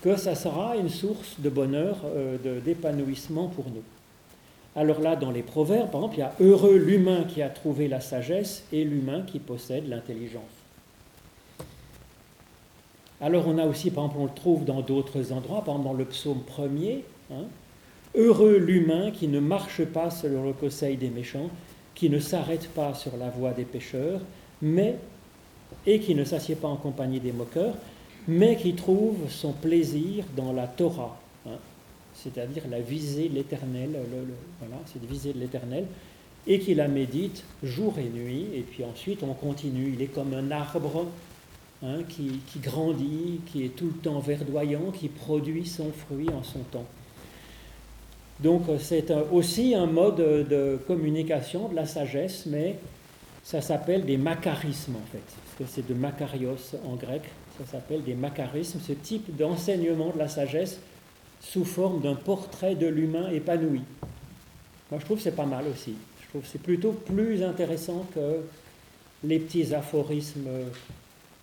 que 0.01 0.17
ça 0.17 0.35
sera 0.35 0.75
une 0.75 0.89
source 0.89 1.39
de 1.39 1.49
bonheur, 1.49 1.97
euh, 2.05 2.59
d'épanouissement 2.59 3.47
pour 3.47 3.65
nous. 3.69 3.83
Alors 4.75 4.99
là, 4.99 5.15
dans 5.15 5.31
les 5.31 5.43
proverbes, 5.43 5.89
par 5.89 6.01
exemple, 6.01 6.15
il 6.17 6.19
y 6.19 6.23
a 6.23 6.33
heureux 6.41 6.75
l'humain 6.75 7.23
qui 7.23 7.41
a 7.41 7.49
trouvé 7.49 7.87
la 7.87 8.01
sagesse 8.01 8.65
et 8.73 8.83
l'humain 8.83 9.21
qui 9.21 9.39
possède 9.39 9.87
l'intelligence. 9.87 10.43
Alors 13.21 13.47
on 13.47 13.57
a 13.57 13.65
aussi, 13.65 13.89
par 13.91 14.05
exemple, 14.05 14.21
on 14.21 14.25
le 14.25 14.33
trouve 14.35 14.65
dans 14.65 14.81
d'autres 14.81 15.31
endroits, 15.31 15.63
par 15.63 15.75
exemple 15.75 15.85
dans 15.85 15.97
le 15.97 16.05
psaume 16.05 16.41
premier, 16.41 17.05
hein, 17.31 17.45
Heureux 18.15 18.57
l'humain 18.57 19.11
qui 19.11 19.27
ne 19.27 19.39
marche 19.39 19.83
pas 19.85 20.11
selon 20.11 20.45
le 20.45 20.53
conseil 20.53 20.97
des 20.97 21.09
méchants, 21.09 21.49
qui 21.95 22.09
ne 22.09 22.19
s'arrête 22.19 22.67
pas 22.69 22.93
sur 22.93 23.17
la 23.17 23.29
voie 23.29 23.53
des 23.53 23.65
pécheurs, 23.65 24.21
mais 24.61 24.97
et 25.87 25.99
qui 25.99 26.13
ne 26.13 26.23
s'assied 26.23 26.55
pas 26.55 26.67
en 26.67 26.75
compagnie 26.75 27.19
des 27.19 27.31
moqueurs, 27.31 27.75
mais 28.27 28.55
qui 28.55 28.73
trouve 28.73 29.29
son 29.29 29.51
plaisir 29.51 30.25
dans 30.35 30.53
la 30.53 30.67
Torah, 30.67 31.19
hein, 31.47 31.57
c'est-à-dire 32.13 32.63
la 32.69 32.79
visée 32.79 33.29
de 33.29 33.35
l'éternel, 33.35 33.89
voilà, 34.59 34.75
viser 35.09 35.33
l'éternel, 35.33 35.85
et 36.45 36.59
qui 36.59 36.75
la 36.75 36.87
médite 36.87 37.43
jour 37.63 37.97
et 37.99 38.09
nuit, 38.09 38.47
et 38.53 38.61
puis 38.61 38.83
ensuite 38.83 39.23
on 39.23 39.33
continue. 39.33 39.93
Il 39.93 40.01
est 40.01 40.13
comme 40.13 40.33
un 40.33 40.51
arbre 40.51 41.07
hein, 41.83 41.99
qui, 42.07 42.39
grandit, 42.61 43.39
qui 43.47 43.65
est 43.65 43.75
tout 43.75 43.87
le 43.87 44.01
temps 44.01 44.19
verdoyant, 44.19 44.91
qui 44.91 45.07
produit 45.07 45.65
son 45.65 45.91
fruit 45.91 46.29
en 46.29 46.43
son 46.43 46.59
temps. 46.71 46.85
Donc 48.39 48.63
c'est 48.79 49.11
aussi 49.31 49.75
un 49.75 49.85
mode 49.85 50.17
de 50.17 50.79
communication 50.87 51.69
de 51.69 51.75
la 51.75 51.85
sagesse, 51.85 52.45
mais 52.45 52.77
ça 53.43 53.61
s'appelle 53.61 54.05
des 54.05 54.17
macarismes 54.17 54.95
en 54.95 55.11
fait, 55.11 55.19
parce 55.19 55.57
que 55.59 55.75
c'est 55.75 55.87
de 55.87 55.93
makarios 55.93 56.75
en 56.85 56.95
grec, 56.95 57.21
ça 57.59 57.65
s'appelle 57.71 58.03
des 58.03 58.15
macarismes, 58.15 58.79
ce 58.79 58.93
type 58.93 59.35
d'enseignement 59.35 60.11
de 60.11 60.19
la 60.19 60.27
sagesse 60.27 60.79
sous 61.39 61.65
forme 61.65 62.01
d'un 62.01 62.15
portrait 62.15 62.75
de 62.75 62.87
l'humain 62.87 63.29
épanoui. 63.29 63.81
Moi 64.91 64.99
je 64.99 65.05
trouve 65.05 65.17
que 65.17 65.23
c'est 65.23 65.35
pas 65.35 65.45
mal 65.45 65.65
aussi 65.71 65.95
c'est 66.43 66.61
plutôt 66.61 66.91
plus 66.91 67.43
intéressant 67.43 68.05
que 68.13 68.41
les 69.23 69.39
petits 69.39 69.73
aphorismes 69.73 70.47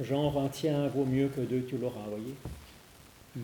genre 0.00 0.40
un 0.40 0.48
tien 0.48 0.88
vaut 0.88 1.04
mieux 1.04 1.28
que 1.28 1.40
deux, 1.42 1.62
tu 1.62 1.76
l'auras, 1.76 2.00
voyez. 2.08 2.34
Hmm. 3.36 3.40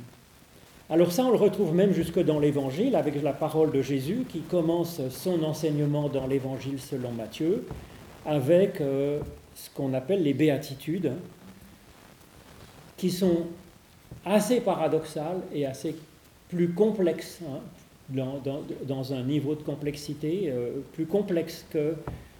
Alors 0.88 1.10
ça, 1.10 1.24
on 1.24 1.30
le 1.30 1.36
retrouve 1.36 1.74
même 1.74 1.92
jusque 1.92 2.20
dans 2.20 2.38
l'Évangile, 2.38 2.94
avec 2.94 3.20
la 3.20 3.32
parole 3.32 3.72
de 3.72 3.82
Jésus 3.82 4.24
qui 4.28 4.40
commence 4.40 5.00
son 5.10 5.42
enseignement 5.42 6.08
dans 6.08 6.28
l'Évangile 6.28 6.78
selon 6.78 7.10
Matthieu, 7.10 7.66
avec 8.24 8.80
euh, 8.80 9.18
ce 9.56 9.68
qu'on 9.70 9.94
appelle 9.94 10.22
les 10.22 10.32
béatitudes, 10.32 11.12
qui 12.96 13.10
sont 13.10 13.46
assez 14.24 14.60
paradoxales 14.60 15.40
et 15.52 15.66
assez 15.66 15.96
plus 16.48 16.68
complexes, 16.68 17.40
hein, 17.42 17.60
dans, 18.86 19.12
un 19.12 19.22
niveau 19.22 19.56
de 19.56 19.62
complexité 19.62 20.44
euh, 20.46 20.70
plus 20.92 21.06
complexe 21.06 21.66
que 21.70 21.94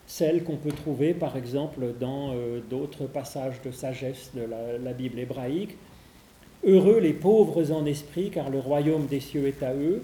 celle 0.07 0.45
qu'on 0.45 0.57
peut 0.57 0.71
trouver 0.71 1.15
par 1.15 1.37
exemple 1.37 1.81
dans 1.99 2.33
euh, 2.33 2.61
d'autres 2.71 3.07
passages 3.07 3.61
de 3.65 3.73
sagesse 3.73 4.31
de 4.35 4.43
la, 4.85 4.93
Bible 4.93 5.19
hébraïque. 5.19 5.77
Heureux 6.67 6.99
les 6.99 7.13
pauvres 7.13 7.71
en 7.71 7.87
esprit, 7.87 8.31
car 8.31 8.51
le 8.51 8.59
royaume 8.59 9.07
des 9.07 9.21
cieux 9.21 9.47
est 9.47 9.63
à 9.63 9.73
eux. 9.73 10.03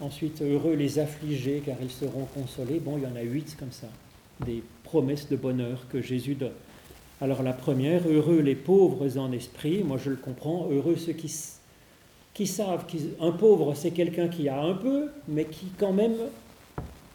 Ensuite, 0.00 0.42
heureux 0.42 0.74
les 0.74 0.98
affligés, 0.98 1.62
car 1.64 1.76
ils 1.80 1.90
seront 1.90 2.26
consolés. 2.34 2.80
Bon, 2.80 2.98
il 2.98 3.04
y 3.04 3.06
en 3.06 3.16
a 3.16 3.22
huit 3.22 3.56
comme 3.58 3.72
ça, 3.72 3.86
des 4.44 4.62
promesses 4.82 5.28
de 5.28 5.36
bonheur 5.36 5.86
que 5.88 6.02
Jésus 6.02 6.34
donne. 6.34 6.52
Alors 7.20 7.42
la 7.42 7.52
première, 7.52 8.08
heureux 8.08 8.40
les 8.40 8.54
pauvres 8.54 9.18
en 9.18 9.32
esprit, 9.32 9.82
moi 9.82 9.98
je 10.02 10.10
le 10.10 10.16
comprends, 10.16 10.68
heureux 10.70 10.96
ceux 10.96 11.14
qui 11.14 12.46
savent 12.46 12.86
qu'un 12.86 13.32
pauvre, 13.32 13.74
c'est 13.74 13.90
quelqu'un 13.90 14.28
qui 14.28 14.48
a 14.48 14.60
un 14.60 14.74
peu, 14.74 15.08
mais 15.26 15.44
qui 15.44 15.66
quand 15.78 15.92
même 15.92 16.14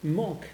manque. 0.03 0.45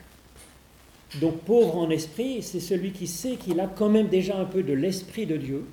Donc 1.19 1.37
pauvre 1.39 1.77
en 1.77 1.89
esprit, 1.89 2.43
c'est 2.43 2.59
celui 2.59 2.91
qui 2.91 3.07
sait 3.07 3.37
qu'il 3.37 3.59
a 3.59 3.65
quand 3.65 3.89
même 3.89 4.07
déjà 4.07 4.37
un 4.37 4.45
peu 4.45 4.61
de 4.61 4.73
l'esprit 4.73 5.25
de 5.25 5.37
Dieu, 5.37 5.65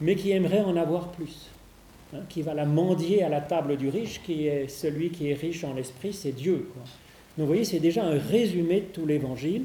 mais 0.00 0.14
qui 0.14 0.30
aimerait 0.30 0.62
en 0.62 0.76
avoir 0.76 1.08
plus. 1.12 1.50
Hein, 2.14 2.20
qui 2.28 2.42
va 2.42 2.54
la 2.54 2.66
mendier 2.66 3.24
à 3.24 3.28
la 3.28 3.40
table 3.40 3.76
du 3.76 3.88
riche, 3.88 4.22
qui 4.22 4.46
est 4.46 4.68
celui 4.68 5.10
qui 5.10 5.30
est 5.30 5.34
riche 5.34 5.64
en 5.64 5.76
esprit, 5.76 6.12
c'est 6.12 6.32
Dieu. 6.32 6.68
Donc 6.76 6.86
vous 7.38 7.46
voyez, 7.46 7.64
c'est 7.64 7.80
déjà 7.80 8.04
un 8.04 8.18
résumé 8.18 8.80
de 8.80 8.86
tout 8.86 9.06
l'évangile, 9.06 9.64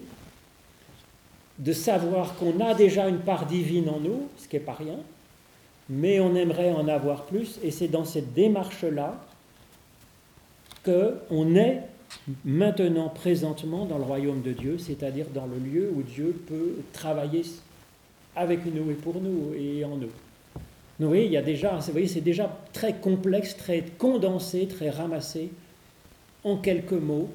de 1.60 1.72
savoir 1.72 2.36
qu'on 2.36 2.60
a 2.60 2.74
déjà 2.74 3.08
une 3.08 3.20
part 3.20 3.46
divine 3.46 3.90
en 3.90 4.00
nous, 4.00 4.28
ce 4.38 4.48
qui 4.48 4.56
n'est 4.56 4.64
pas 4.64 4.74
rien, 4.74 4.98
mais 5.88 6.20
on 6.20 6.34
aimerait 6.36 6.72
en 6.72 6.88
avoir 6.88 7.26
plus, 7.26 7.60
et 7.64 7.70
c'est 7.70 7.90
dans 7.90 8.06
cette 8.06 8.34
démarche-là 8.34 9.24
qu'on 10.84 11.56
est 11.56 11.82
maintenant, 12.44 13.10
présentement, 13.10 13.86
dans 13.86 14.00
le 14.00 14.04
royaume 14.04 14.42
de 14.42 14.52
Dieu, 14.52 14.80
c'est-à-dire 14.80 15.28
dans 15.32 15.46
le 15.46 15.58
lieu 15.58 15.92
où 15.96 16.02
Dieu 16.02 16.44
peut 16.48 16.78
travailler 16.92 17.44
avec 18.36 18.66
nous 18.66 18.92
et 18.92 18.96
pour 18.96 19.22
nous 19.22 19.54
et 19.54 19.84
en 19.84 19.98
nous. 19.98 20.12
Vous 21.00 21.08
voyez, 21.08 21.26
il 21.26 21.32
y 21.32 21.38
a 21.38 21.42
déjà, 21.42 21.78
vous 21.78 21.92
voyez, 21.92 22.08
c'est 22.08 22.22
déjà 22.22 22.60
très 22.74 22.94
complexe, 22.94 23.58
très 23.58 23.84
condensé, 23.98 24.68
très 24.68 24.90
ramassé, 24.92 25.50
en 26.44 26.58
quelques 26.58 26.92
mots, 26.92 27.30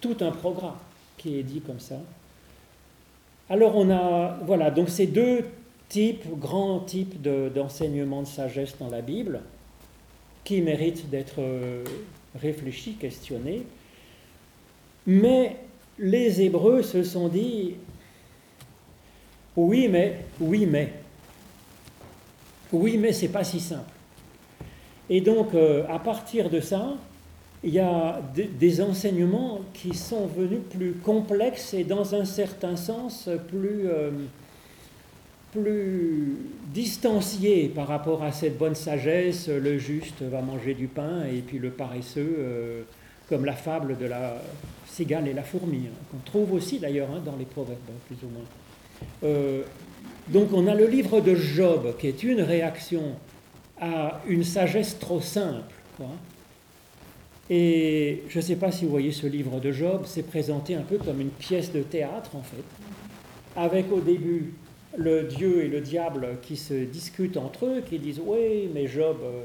tout 0.00 0.16
un 0.20 0.32
programme 0.32 0.76
qui 1.16 1.38
est 1.38 1.42
dit 1.42 1.60
comme 1.60 1.80
ça. 1.80 2.00
Alors 3.48 3.76
on 3.76 3.90
a, 3.90 4.38
voilà, 4.44 4.70
donc 4.70 4.88
ces 4.88 5.06
deux 5.06 5.44
type, 5.88 6.24
grand 6.38 6.80
type 6.80 7.22
d'enseignement 7.22 8.22
de, 8.22 8.26
sagesse 8.26 8.76
dans 8.78 8.88
la 8.88 9.00
Bible, 9.00 9.40
qui 10.42 10.60
mérite 10.60 11.08
d'être 11.10 11.36
euh, 11.38 11.84
réfléchi, 12.40 12.94
questionné. 12.94 13.62
Mais 15.06 15.56
les 15.98 16.42
Hébreux 16.42 16.82
se 16.82 17.04
sont 17.04 17.28
dit, 17.28 17.74
oui 19.56 19.88
mais, 19.88 20.24
oui 20.40 20.66
mais, 20.66 20.92
oui 22.72 22.98
mais 22.98 23.12
c'est 23.12 23.28
pas 23.28 23.44
si 23.44 23.60
simple. 23.60 23.90
Et 25.08 25.20
donc 25.20 25.54
euh, 25.54 25.84
à 25.88 25.98
partir 25.98 26.50
de 26.50 26.60
ça, 26.60 26.94
il 27.62 27.72
y 27.72 27.80
a 27.80 28.20
des 28.34 28.82
enseignements 28.82 29.60
qui 29.72 29.94
sont 29.94 30.26
venus 30.26 30.60
plus 30.70 30.92
complexes 30.92 31.72
et 31.72 31.84
dans 31.84 32.14
un 32.14 32.24
certain 32.24 32.76
sens 32.76 33.28
plus... 33.48 33.88
Euh, 33.88 34.10
plus 35.54 36.36
distancié 36.72 37.68
par 37.68 37.86
rapport 37.86 38.24
à 38.24 38.32
cette 38.32 38.58
bonne 38.58 38.74
sagesse, 38.74 39.48
le 39.48 39.78
juste 39.78 40.20
va 40.22 40.42
manger 40.42 40.74
du 40.74 40.88
pain 40.88 41.22
et 41.32 41.42
puis 41.42 41.60
le 41.60 41.70
paresseux, 41.70 42.36
euh, 42.38 42.82
comme 43.28 43.44
la 43.44 43.52
fable 43.52 43.96
de 43.96 44.06
la 44.06 44.36
cigale 44.88 45.28
et 45.28 45.32
la 45.32 45.44
fourmi, 45.44 45.86
hein, 45.86 45.94
qu'on 46.10 46.18
trouve 46.28 46.54
aussi 46.54 46.80
d'ailleurs 46.80 47.08
hein, 47.14 47.22
dans 47.24 47.36
les 47.36 47.44
proverbes, 47.44 47.78
hein, 47.88 48.00
plus 48.08 48.16
ou 48.26 48.30
moins. 48.32 48.42
Euh, 49.22 49.62
donc 50.28 50.48
on 50.52 50.66
a 50.66 50.74
le 50.74 50.86
livre 50.86 51.20
de 51.20 51.34
Job 51.34 51.94
qui 51.98 52.06
est 52.06 52.22
une 52.22 52.40
réaction 52.40 53.16
à 53.80 54.20
une 54.26 54.44
sagesse 54.44 54.98
trop 54.98 55.20
simple. 55.20 55.74
Et 57.50 58.22
je 58.28 58.38
ne 58.38 58.42
sais 58.42 58.56
pas 58.56 58.72
si 58.72 58.84
vous 58.84 58.90
voyez 58.90 59.12
ce 59.12 59.26
livre 59.26 59.60
de 59.60 59.70
Job, 59.70 60.02
c'est 60.06 60.22
présenté 60.22 60.74
un 60.74 60.82
peu 60.82 60.96
comme 60.96 61.20
une 61.20 61.30
pièce 61.30 61.72
de 61.72 61.82
théâtre 61.82 62.36
en 62.36 62.42
fait, 62.42 62.64
avec 63.56 63.92
au 63.92 64.00
début 64.00 64.54
le 64.96 65.24
Dieu 65.24 65.62
et 65.64 65.68
le 65.68 65.80
diable 65.80 66.38
qui 66.42 66.56
se 66.56 66.74
discutent 66.74 67.36
entre 67.36 67.66
eux, 67.66 67.82
qui 67.86 67.98
disent 67.98 68.20
Oui, 68.24 68.70
mais 68.72 68.86
Job, 68.86 69.18
euh, 69.22 69.44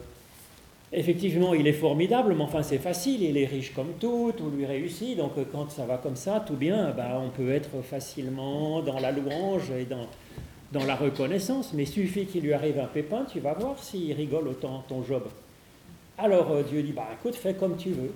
effectivement, 0.91 1.53
il 1.53 1.67
est 1.67 1.73
formidable, 1.73 2.33
mais 2.35 2.43
enfin, 2.43 2.63
c'est 2.63 2.77
facile, 2.77 3.23
il 3.23 3.37
est 3.37 3.45
riche 3.45 3.73
comme 3.73 3.93
tout, 3.99 4.33
tout 4.35 4.49
lui 4.49 4.65
réussit, 4.65 5.17
donc 5.17 5.33
euh, 5.37 5.45
quand 5.51 5.71
ça 5.71 5.85
va 5.85 5.97
comme 5.97 6.15
ça, 6.15 6.43
tout 6.45 6.55
bien, 6.55 6.91
bah, 6.95 7.21
on 7.23 7.29
peut 7.29 7.51
être 7.51 7.81
facilement 7.83 8.81
dans 8.81 8.99
la 8.99 9.11
louange 9.11 9.71
et 9.71 9.85
dans, 9.85 10.85
la 10.85 10.95
reconnaissance, 10.95 11.73
mais 11.73 11.85
suffit 11.85 12.25
qu'il 12.25 12.43
lui 12.43 12.53
arrive 12.53 12.79
un 12.79 12.85
pépin, 12.85 13.25
tu 13.31 13.39
vas 13.39 13.53
voir 13.53 13.81
s'il 13.81 14.13
rigole 14.13 14.47
autant 14.47 14.83
ton 14.87 15.03
Job. 15.03 15.23
Alors 16.17 16.51
euh, 16.51 16.63
Dieu 16.63 16.83
dit 16.83 16.91
Bah 16.91 17.07
écoute, 17.19 17.35
fais 17.35 17.53
comme 17.53 17.75
tu 17.75 17.89
veux. 17.89 18.13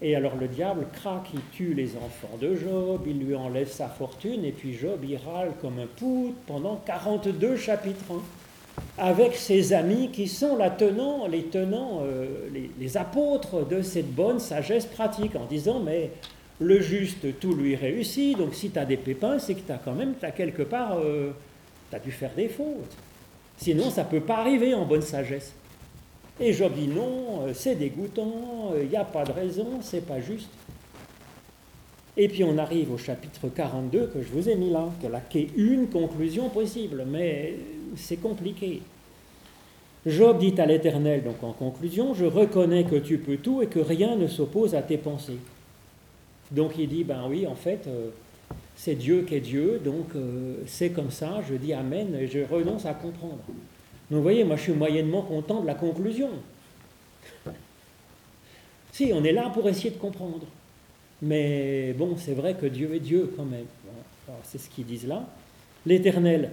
Et 0.00 0.16
alors 0.16 0.34
le 0.34 0.48
diable 0.48 0.86
craque, 0.92 1.28
il 1.32 1.40
tue 1.52 1.74
les 1.74 1.96
enfants 1.96 2.36
de 2.40 2.56
Job, 2.56 3.02
il 3.06 3.20
lui 3.20 3.36
enlève 3.36 3.68
sa 3.68 3.86
fortune, 3.86 4.44
et 4.44 4.50
puis 4.50 4.74
Job, 4.74 4.98
il 5.04 5.16
râle 5.16 5.52
comme 5.60 5.78
un 5.78 5.86
poutre 5.86 6.34
pendant 6.46 6.76
42 6.84 7.56
chapitres, 7.56 8.04
hein, 8.10 8.20
avec 8.98 9.34
ses 9.34 9.72
amis 9.72 10.10
qui 10.12 10.28
sont 10.28 10.56
les 10.56 11.42
tenants, 11.44 12.00
euh, 12.02 12.26
les, 12.78 12.96
apôtres 12.96 13.66
de 13.66 13.82
cette 13.82 14.12
bonne 14.12 14.38
sagesse 14.38 14.86
pratique, 14.86 15.34
en 15.36 15.46
disant, 15.46 15.80
mais 15.80 16.10
le 16.60 16.80
juste, 16.80 17.38
tout 17.40 17.54
lui 17.54 17.74
réussit, 17.74 18.36
donc 18.36 18.54
si 18.54 18.70
tu 18.70 18.78
as 18.78 18.84
des 18.84 18.96
pépins, 18.96 19.38
c'est 19.38 19.54
que 19.54 19.66
tu 19.66 19.72
as 19.72 19.78
quand 19.78 19.94
même, 19.94 20.14
as 20.22 20.30
quelque 20.30 20.62
part, 20.62 20.98
euh, 20.98 21.30
tu 21.90 21.96
as 21.96 21.98
dû 21.98 22.10
faire 22.10 22.32
des 22.36 22.48
fautes. 22.48 22.96
Sinon, 23.56 23.90
ça 23.90 24.04
ne 24.04 24.08
peut 24.08 24.20
pas 24.20 24.38
arriver 24.38 24.74
en 24.74 24.84
bonne 24.84 25.02
sagesse. 25.02 25.52
Et 26.40 26.52
Job 26.52 26.72
dit 26.74 26.88
non, 26.88 27.46
euh, 27.46 27.52
c'est 27.54 27.74
dégoûtant, 27.74 28.72
il 28.74 28.80
euh, 28.80 28.84
n'y 28.86 28.96
a 28.96 29.04
pas 29.04 29.24
de 29.24 29.32
raison, 29.32 29.78
c'est 29.80 30.04
pas 30.04 30.20
juste. 30.20 30.48
Et 32.16 32.28
puis 32.28 32.44
on 32.44 32.58
arrive 32.58 32.92
au 32.92 32.98
chapitre 32.98 33.48
42 33.48 34.08
que 34.08 34.22
je 34.22 34.28
vous 34.28 34.48
ai 34.48 34.54
mis 34.54 34.70
là, 34.70 34.88
qui 35.30 35.38
est 35.38 35.50
une 35.56 35.88
conclusion 35.88 36.48
possible, 36.48 37.04
mais 37.06 37.54
c'est 37.96 38.16
compliqué. 38.16 38.82
Job 40.06 40.38
dit 40.38 40.54
à 40.60 40.66
l'Éternel, 40.66 41.22
donc 41.22 41.42
en 41.44 41.52
conclusion, 41.52 42.12
je 42.14 42.24
reconnais 42.24 42.84
que 42.84 42.96
tu 42.96 43.18
peux 43.18 43.36
tout 43.36 43.62
et 43.62 43.66
que 43.66 43.78
rien 43.78 44.16
ne 44.16 44.26
s'oppose 44.26 44.74
à 44.74 44.82
tes 44.82 44.98
pensées. 44.98 45.38
Donc 46.50 46.72
il 46.78 46.88
dit, 46.88 47.04
ben 47.04 47.24
oui, 47.28 47.46
en 47.46 47.54
fait, 47.54 47.86
euh, 47.86 48.10
c'est 48.76 48.94
Dieu 48.94 49.22
qui 49.22 49.36
est 49.36 49.40
Dieu, 49.40 49.80
donc 49.84 50.08
c'est 50.66 50.90
comme 50.90 51.10
ça, 51.10 51.40
je 51.48 51.54
dis 51.54 51.72
Amen 51.72 52.14
et 52.14 52.26
je 52.26 52.40
renonce 52.40 52.84
à 52.84 52.94
comprendre. 52.94 53.38
Donc 54.10 54.18
vous 54.18 54.22
voyez, 54.22 54.44
moi 54.44 54.56
je 54.56 54.62
suis 54.62 54.72
moyennement 54.72 55.22
content 55.22 55.60
de 55.60 55.66
la 55.66 55.74
conclusion. 55.74 56.30
Si, 58.92 59.10
on 59.14 59.24
est 59.24 59.32
là 59.32 59.50
pour 59.50 59.68
essayer 59.68 59.90
de 59.90 59.98
comprendre. 59.98 60.46
Mais 61.22 61.94
bon, 61.94 62.16
c'est 62.18 62.34
vrai 62.34 62.54
que 62.54 62.66
Dieu 62.66 62.94
est 62.94 63.00
Dieu 63.00 63.32
quand 63.36 63.44
même. 63.44 63.64
c'est 64.44 64.58
ce 64.58 64.68
qu'ils 64.68 64.84
disent 64.84 65.06
là. 65.06 65.26
L'Éternel, 65.86 66.50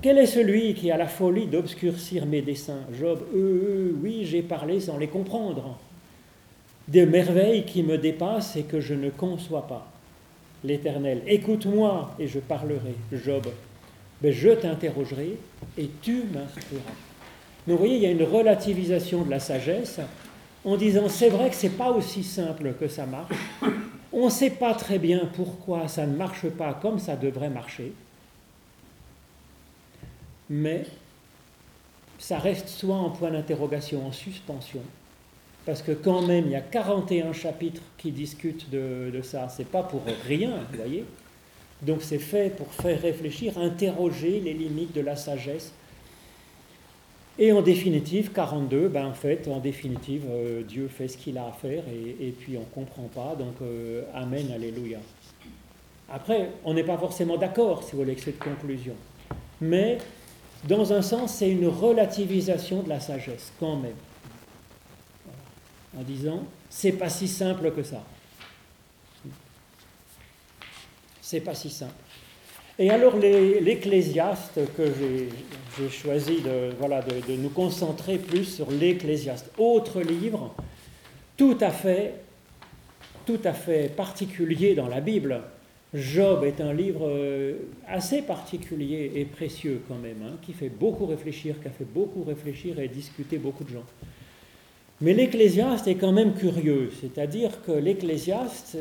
quel 0.00 0.18
est 0.18 0.26
celui 0.26 0.74
qui 0.74 0.90
a 0.90 0.96
la 0.96 1.06
folie 1.06 1.46
d'obscurcir 1.46 2.26
mes 2.26 2.42
desseins 2.42 2.80
Job, 2.98 3.20
euh, 3.34 3.92
oui, 4.02 4.24
j'ai 4.24 4.42
parlé 4.42 4.80
sans 4.80 4.98
les 4.98 5.06
comprendre. 5.06 5.78
Des 6.88 7.06
merveilles 7.06 7.64
qui 7.64 7.82
me 7.82 7.98
dépassent 7.98 8.56
et 8.56 8.64
que 8.64 8.80
je 8.80 8.94
ne 8.94 9.10
conçois 9.10 9.66
pas. 9.68 9.86
L'Éternel, 10.64 11.22
écoute-moi 11.26 12.14
et 12.18 12.26
je 12.26 12.38
parlerai. 12.38 12.94
Job, 13.12 13.46
mais 14.22 14.32
je 14.32 14.48
t'interrogerai 14.50 15.36
et 15.78 15.90
tu 16.00 16.24
m'instruiras. 16.32 16.96
Donc 17.66 17.76
vous 17.76 17.78
voyez, 17.78 17.96
il 17.96 18.02
y 18.02 18.06
a 18.06 18.10
une 18.10 18.24
relativisation 18.24 19.22
de 19.22 19.30
la 19.30 19.40
sagesse 19.40 20.00
en 20.64 20.76
disant 20.76 21.08
c'est 21.08 21.28
vrai 21.28 21.50
que 21.50 21.56
ce 21.56 21.66
n'est 21.66 21.72
pas 21.72 21.90
aussi 21.90 22.24
simple 22.24 22.74
que 22.78 22.88
ça 22.88 23.06
marche. 23.06 23.34
On 24.12 24.26
ne 24.26 24.30
sait 24.30 24.50
pas 24.50 24.74
très 24.74 24.98
bien 24.98 25.28
pourquoi 25.34 25.88
ça 25.88 26.06
ne 26.06 26.16
marche 26.16 26.48
pas 26.48 26.74
comme 26.74 26.98
ça 26.98 27.16
devrait 27.16 27.50
marcher 27.50 27.92
mais 30.50 30.84
ça 32.18 32.38
reste 32.38 32.68
soit 32.68 32.96
en 32.96 33.10
point 33.10 33.30
d'interrogation, 33.30 34.06
en 34.06 34.12
suspension, 34.12 34.82
parce 35.64 35.82
que 35.82 35.92
quand 35.92 36.22
même, 36.22 36.46
il 36.46 36.52
y 36.52 36.56
a 36.56 36.60
41 36.60 37.32
chapitres 37.32 37.82
qui 37.98 38.10
discutent 38.10 38.68
de, 38.70 39.10
de 39.12 39.22
ça. 39.22 39.48
C'est 39.48 39.68
pas 39.68 39.82
pour 39.82 40.02
rien, 40.26 40.50
vous 40.70 40.76
voyez. 40.76 41.04
Donc 41.82 42.02
c'est 42.02 42.18
fait 42.18 42.56
pour 42.56 42.72
faire 42.72 43.00
réfléchir, 43.00 43.58
interroger 43.58 44.40
les 44.40 44.54
limites 44.54 44.94
de 44.94 45.00
la 45.00 45.16
sagesse. 45.16 45.72
Et 47.38 47.50
en 47.52 47.62
définitive, 47.62 48.30
42, 48.32 48.88
ben 48.88 49.06
en 49.06 49.14
fait, 49.14 49.48
en 49.48 49.58
définitive, 49.58 50.24
euh, 50.30 50.62
Dieu 50.62 50.88
fait 50.88 51.08
ce 51.08 51.16
qu'il 51.16 51.38
a 51.38 51.46
à 51.46 51.52
faire 51.52 51.82
et, 51.88 52.30
puis 52.30 52.56
on 52.56 52.60
ne 52.60 52.66
comprend 52.66 53.08
pas. 53.14 53.34
Donc, 53.36 53.54
euh, 53.62 54.02
Amen, 54.14 54.50
Alléluia. 54.54 54.98
Après, 56.10 56.50
on 56.64 56.74
n'est 56.74 56.84
pas 56.84 56.98
forcément 56.98 57.38
d'accord, 57.38 57.82
si 57.82 57.92
vous 57.92 57.98
voulez, 57.98 58.12
avec 58.12 58.22
cette 58.22 58.38
conclusion. 58.38 58.94
Mais 59.60 59.98
dans 60.64 60.92
un 60.92 61.02
sens, 61.02 61.34
c'est 61.34 61.50
une 61.50 61.66
relativisation 61.66 62.82
de 62.82 62.88
la 62.88 63.00
sagesse, 63.00 63.52
quand 63.58 63.76
même. 63.76 63.96
En 65.98 66.02
disant, 66.02 66.44
c'est 66.70 66.92
pas 66.92 67.08
si 67.08 67.28
simple 67.28 67.72
que 67.72 67.82
ça. 67.82 68.02
C'est 71.20 71.40
pas 71.40 71.54
si 71.54 71.68
simple. 71.70 71.92
Et 72.78 72.90
alors, 72.90 73.16
l'Ecclésiaste, 73.16 74.60
que 74.76 74.84
j'ai 75.78 75.90
choisi 75.90 76.40
de, 76.40 76.70
voilà, 76.78 77.02
de, 77.02 77.36
nous 77.36 77.50
concentrer 77.50 78.18
plus 78.18 78.44
sur 78.44 78.70
l'Ecclésiaste, 78.70 79.50
autre 79.58 80.00
livre, 80.00 80.54
tout 81.36 81.58
à 81.60 81.70
fait, 81.70 82.14
tout 83.26 83.40
à 83.44 83.52
fait 83.52 83.94
particulier 83.94 84.74
dans 84.74 84.88
la 84.88 85.00
Bible, 85.00 85.42
Job 85.94 86.44
est 86.44 86.60
un 86.60 86.72
livre 86.72 87.06
euh, 87.06 87.54
assez 87.86 88.22
particulier 88.22 89.12
et 89.14 89.24
précieux 89.26 89.82
quand 89.88 89.98
même, 89.98 90.22
hein, 90.24 90.36
qui 90.40 90.54
fait 90.54 90.70
beaucoup 90.70 91.04
réfléchir, 91.04 91.60
qui 91.60 91.68
a 91.68 91.70
fait 91.70 91.84
beaucoup 91.84 92.22
réfléchir 92.22 92.78
et 92.80 92.88
discuter 92.88 93.36
beaucoup 93.36 93.64
de 93.64 93.70
gens. 93.70 93.84
Mais 95.02 95.12
l'Ecclésiaste 95.12 95.88
est 95.88 95.96
quand 95.96 96.12
même 96.12 96.34
curieux, 96.34 96.90
c'est-à-dire 97.00 97.62
que 97.66 97.72
l'Ecclésiaste, 97.72 98.78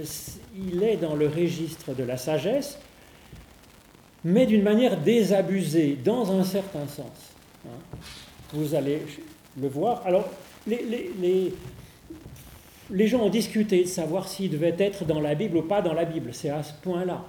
il 0.55 0.83
est 0.83 0.97
dans 0.97 1.15
le 1.15 1.27
registre 1.27 1.93
de 1.93 2.03
la 2.03 2.15
sagesse, 2.15 2.77
mais 4.23 4.45
d'une 4.45 4.63
manière 4.63 4.97
désabusée, 4.97 5.97
dans 6.03 6.31
un 6.31 6.43
certain 6.43 6.87
sens. 6.87 7.33
Hein. 7.65 7.97
Vous 8.53 8.75
allez 8.75 9.01
le 9.59 9.67
voir. 9.67 10.05
Alors, 10.05 10.29
les, 10.67 11.53
gens 13.07 13.21
ont 13.21 13.29
discuté 13.29 13.83
de 13.83 13.87
savoir 13.87 14.27
s'il 14.27 14.51
devait 14.51 14.75
être 14.77 15.05
dans 15.05 15.19
la 15.19 15.35
Bible 15.35 15.57
ou 15.57 15.61
pas 15.61 15.81
dans 15.81 15.93
la 15.93 16.05
Bible. 16.05 16.29
C'est 16.33 16.49
à 16.49 16.63
ce 16.63 16.73
point-là. 16.81 17.23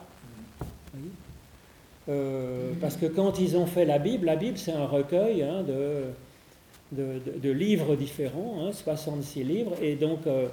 Euh, 2.09 2.73
parce 2.81 2.97
que 2.97 3.07
quand 3.07 3.39
ils 3.39 3.57
ont 3.57 3.67
fait 3.67 3.85
la 3.85 3.99
Bible, 3.99 4.27
la 4.27 4.35
Bible 4.35 4.59
c'est 4.59 4.73
un 4.73 4.87
recueil 4.87 5.43
hein, 5.43 5.63
de, 5.63 7.21
de, 7.41 7.51
livres 7.51 7.95
différents, 7.95 8.73
66 8.73 9.41
hein, 9.41 9.45
livres, 9.45 9.73
et 9.81 9.95
donc 9.95 10.27
euh, 10.27 10.49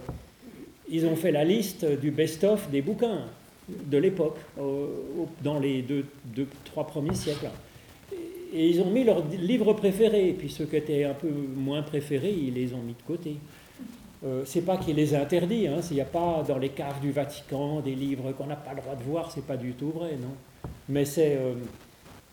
ils 0.91 1.07
ont 1.07 1.15
fait 1.15 1.31
la 1.31 1.43
liste 1.43 1.85
du 1.99 2.11
best-of 2.11 2.69
des 2.69 2.83
bouquins 2.83 3.21
de 3.67 3.97
l'époque, 3.97 4.37
dans 5.43 5.59
les 5.59 5.81
deux, 5.81 6.05
deux, 6.25 6.47
trois 6.65 6.85
premiers 6.87 7.15
siècles. 7.15 7.49
Et 8.53 8.67
ils 8.67 8.81
ont 8.81 8.89
mis 8.89 9.03
leurs 9.03 9.23
livres 9.27 9.73
préférés, 9.73 10.35
puis 10.37 10.49
ceux 10.49 10.65
qui 10.65 10.75
étaient 10.75 11.03
un 11.03 11.13
peu 11.13 11.29
moins 11.29 11.83
préférés, 11.83 12.33
ils 12.33 12.53
les 12.53 12.73
ont 12.73 12.81
mis 12.81 12.93
de 12.93 13.03
côté. 13.05 13.35
Euh, 14.25 14.43
c'est 14.45 14.61
pas 14.61 14.77
qu'il 14.77 14.95
les 14.97 15.15
interdit, 15.15 15.67
hein, 15.67 15.81
s'il 15.81 15.95
n'y 15.95 16.01
a 16.01 16.05
pas 16.05 16.43
dans 16.45 16.57
les 16.57 16.69
caves 16.69 16.99
du 16.99 17.11
Vatican 17.11 17.79
des 17.79 17.95
livres 17.95 18.33
qu'on 18.33 18.47
n'a 18.47 18.57
pas 18.57 18.73
le 18.73 18.81
droit 18.81 18.95
de 18.95 19.03
voir, 19.03 19.31
c'est 19.31 19.45
pas 19.45 19.55
du 19.55 19.71
tout 19.71 19.91
vrai, 19.91 20.17
non. 20.21 20.35
Mais 20.89 21.05
c'est, 21.05 21.37
euh, 21.37 21.53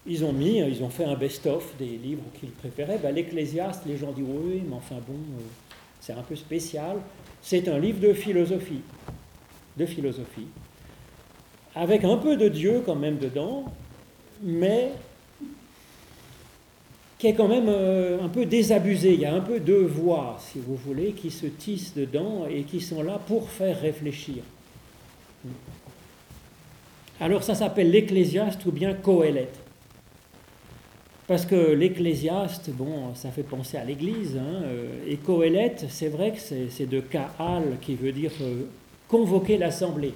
ils 0.05 0.25
ont 0.25 0.33
mis, 0.33 0.59
ils 0.59 0.83
ont 0.83 0.91
fait 0.91 1.05
un 1.05 1.15
best-of 1.15 1.77
des 1.79 1.97
livres 1.97 2.25
qu'ils 2.41 2.51
préféraient. 2.51 2.99
Ben, 2.99 3.15
L'Ecclésiaste, 3.15 3.83
les 3.87 3.97
gens 3.97 4.11
disent 4.11 4.25
oui, 4.27 4.65
mais 4.69 4.75
enfin 4.75 4.97
bon, 5.07 5.15
euh, 5.15 5.43
c'est 6.01 6.13
un 6.13 6.23
peu 6.23 6.35
spécial. 6.35 6.97
C'est 7.41 7.69
un 7.69 7.79
livre 7.79 8.01
de 8.01 8.13
philosophie, 8.13 8.81
de 9.77 9.87
philosophie, 9.87 10.49
avec 11.77 12.03
un 12.03 12.17
peu 12.17 12.37
de 12.37 12.49
Dieu 12.49 12.83
quand 12.85 12.97
même 12.97 13.19
dedans, 13.19 13.65
mais 14.43 14.91
qui 17.19 17.29
est 17.29 17.35
quand 17.35 17.49
même 17.49 17.69
euh, 17.69 18.23
un 18.23 18.29
peu 18.29 18.45
désabusé. 18.45 19.15
Il 19.15 19.21
y 19.21 19.25
a 19.25 19.35
un 19.35 19.41
peu 19.41 19.59
deux 19.61 19.85
voix, 19.85 20.39
si 20.41 20.59
vous 20.59 20.77
voulez, 20.77 21.13
qui 21.13 21.31
se 21.31 21.47
tissent 21.47 21.95
dedans 21.95 22.47
et 22.51 22.63
qui 22.63 22.81
sont 22.81 23.03
là 23.03 23.19
pour 23.27 23.51
faire 23.51 23.81
réfléchir. 23.81 24.43
Alors 27.21 27.43
ça 27.43 27.55
s'appelle 27.55 27.91
l'ecclésiaste 27.91 28.67
ou 28.67 28.73
bien 28.73 28.93
Coëlette. 28.93 29.59
Parce 31.27 31.45
que 31.45 31.73
l'ecclésiaste, 31.73 32.71
bon, 32.71 33.15
ça 33.15 33.31
fait 33.31 33.43
penser 33.43 33.79
à 33.79 33.85
l'église. 33.85 34.37
Hein, 34.37 34.63
euh, 34.65 34.87
et 35.09 35.17
Coëlette, 35.17 35.87
c'est 35.89 36.09
vrai 36.09 36.33
que 36.33 36.69
c'est 36.71 36.87
de 36.87 37.01
Kaal 37.01 37.79
qui 37.81 37.95
veut 37.95 38.13
dire 38.13 38.31
euh, 38.43 38.63
convoquer 39.09 39.57
l'assemblée. 39.57 40.15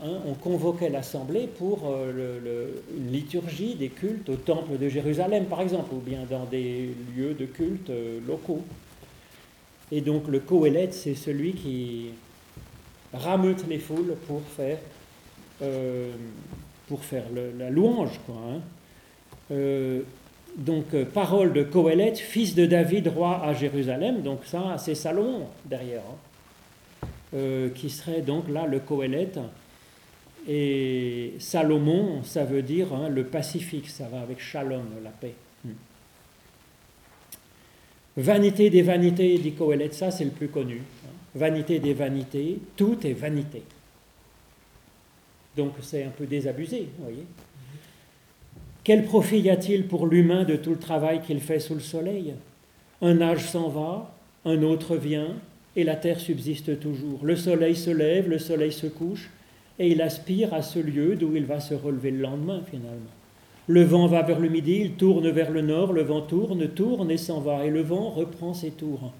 Hein, 0.00 0.20
on 0.26 0.34
convoquait 0.34 0.90
l'assemblée 0.90 1.48
pour 1.48 1.80
euh, 1.90 2.70
une 2.96 3.10
liturgie 3.10 3.74
des 3.74 3.88
cultes 3.88 4.28
au 4.28 4.36
temple 4.36 4.78
de 4.78 4.88
Jérusalem, 4.88 5.46
par 5.46 5.60
exemple, 5.60 5.92
ou 5.92 5.98
bien 5.98 6.20
dans 6.30 6.44
des 6.44 6.94
lieux 7.16 7.34
de 7.34 7.46
culte 7.46 7.90
euh, 7.90 8.20
locaux. 8.24 8.62
Et 9.90 10.00
donc 10.00 10.28
le 10.28 10.38
Kohelet, 10.38 10.90
c'est 10.92 11.16
celui 11.16 11.54
qui 11.54 12.10
rameute 13.12 13.66
les 13.68 13.80
foules 13.80 14.14
pour 14.28 14.42
faire, 14.42 14.78
euh, 15.62 16.12
pour 16.86 17.02
faire 17.02 17.24
la 17.58 17.70
louange. 17.70 18.20
Hein. 18.30 18.60
donc 20.56 20.94
parole 21.12 21.52
de 21.52 21.64
Kohelet, 21.64 22.14
fils 22.14 22.54
de 22.54 22.66
David, 22.66 23.08
roi 23.08 23.42
à 23.42 23.52
Jérusalem, 23.54 24.20
donc 24.22 24.40
ça 24.44 24.76
c'est 24.78 24.94
Salomon 24.94 25.46
derrière, 25.64 26.02
hein. 27.02 27.68
qui 27.74 27.88
serait 27.88 28.20
donc 28.20 28.48
là 28.50 28.66
le 28.66 28.78
Kohelet 28.78 29.32
et 30.46 31.34
Salomon, 31.38 32.22
ça 32.22 32.44
veut 32.44 32.62
dire 32.62 32.92
hein, 32.92 33.08
le 33.08 33.24
pacifique, 33.24 33.88
ça 33.88 34.08
va 34.08 34.20
avec 34.20 34.40
shalom, 34.40 34.84
la 35.02 35.10
paix. 35.10 35.34
Hmm. 35.64 35.72
Vanité 38.16 38.70
des 38.70 38.82
vanités, 38.82 39.38
dit 39.38 39.54
ça 39.92 40.10
c'est 40.10 40.24
le 40.24 40.30
plus 40.30 40.48
connu. 40.48 40.82
Hein. 41.04 41.10
Vanité 41.34 41.78
des 41.78 41.94
vanités, 41.94 42.58
tout 42.76 43.06
est 43.06 43.12
vanité. 43.12 43.62
Donc 45.56 45.72
c'est 45.80 46.04
un 46.04 46.10
peu 46.10 46.26
désabusé, 46.26 46.88
vous 46.98 47.04
voyez. 47.04 47.24
Quel 48.84 49.04
profit 49.04 49.40
y 49.40 49.50
a-t-il 49.50 49.86
pour 49.86 50.06
l'humain 50.06 50.44
de 50.44 50.56
tout 50.56 50.70
le 50.70 50.78
travail 50.78 51.20
qu'il 51.20 51.40
fait 51.40 51.60
sous 51.60 51.74
le 51.74 51.80
soleil? 51.80 52.34
Un 53.02 53.20
âge 53.20 53.44
s'en 53.44 53.68
va, 53.68 54.14
un 54.44 54.62
autre 54.62 54.96
vient, 54.96 55.34
et 55.76 55.84
la 55.84 55.94
terre 55.94 56.18
subsiste 56.18 56.80
toujours. 56.80 57.24
Le 57.24 57.36
soleil 57.36 57.76
se 57.76 57.90
lève, 57.90 58.28
le 58.28 58.38
soleil 58.38 58.72
se 58.72 58.86
couche, 58.86 59.30
et 59.78 59.88
il 59.88 60.02
aspire 60.02 60.54
à 60.54 60.62
ce 60.62 60.78
lieu 60.78 61.16
d'où 61.16 61.36
il 61.36 61.46
va 61.46 61.60
se 61.60 61.74
relever 61.74 62.10
le 62.10 62.22
lendemain 62.22 62.62
finalement. 62.70 63.10
Le 63.66 63.84
vent 63.84 64.06
va 64.06 64.22
vers 64.22 64.40
le 64.40 64.48
midi, 64.48 64.78
il 64.80 64.92
tourne 64.92 65.28
vers 65.28 65.50
le 65.50 65.60
nord, 65.60 65.92
le 65.92 66.02
vent 66.02 66.22
tourne, 66.22 66.68
tourne 66.68 67.10
et 67.10 67.18
s'en 67.18 67.40
va, 67.40 67.66
et 67.66 67.70
le 67.70 67.82
vent 67.82 68.10
reprend 68.10 68.54
ses 68.54 68.70
tours. 68.70 69.12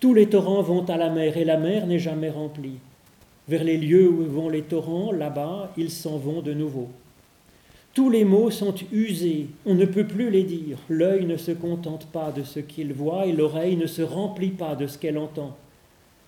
Tous 0.00 0.14
les 0.14 0.26
torrents 0.26 0.62
vont 0.62 0.84
à 0.86 0.96
la 0.96 1.10
mer, 1.10 1.36
et 1.36 1.44
la 1.44 1.58
mer 1.58 1.86
n'est 1.86 1.98
jamais 1.98 2.30
remplie. 2.30 2.78
Vers 3.46 3.64
les 3.64 3.76
lieux 3.76 4.08
où 4.08 4.24
vont 4.24 4.48
les 4.48 4.62
torrents, 4.62 5.12
là-bas, 5.12 5.72
ils 5.76 5.90
s'en 5.90 6.16
vont 6.16 6.40
de 6.40 6.54
nouveau. 6.54 6.88
Tous 7.92 8.08
les 8.08 8.24
mots 8.24 8.50
sont 8.50 8.74
usés, 8.92 9.48
on 9.66 9.74
ne 9.74 9.84
peut 9.84 10.06
plus 10.06 10.30
les 10.30 10.44
dire. 10.44 10.78
L'œil 10.88 11.26
ne 11.26 11.36
se 11.36 11.50
contente 11.50 12.06
pas 12.06 12.30
de 12.30 12.44
ce 12.44 12.60
qu'il 12.60 12.94
voit 12.94 13.26
et 13.26 13.32
l'oreille 13.32 13.76
ne 13.76 13.86
se 13.86 14.02
remplit 14.02 14.50
pas 14.50 14.76
de 14.76 14.86
ce 14.86 14.96
qu'elle 14.96 15.18
entend. 15.18 15.56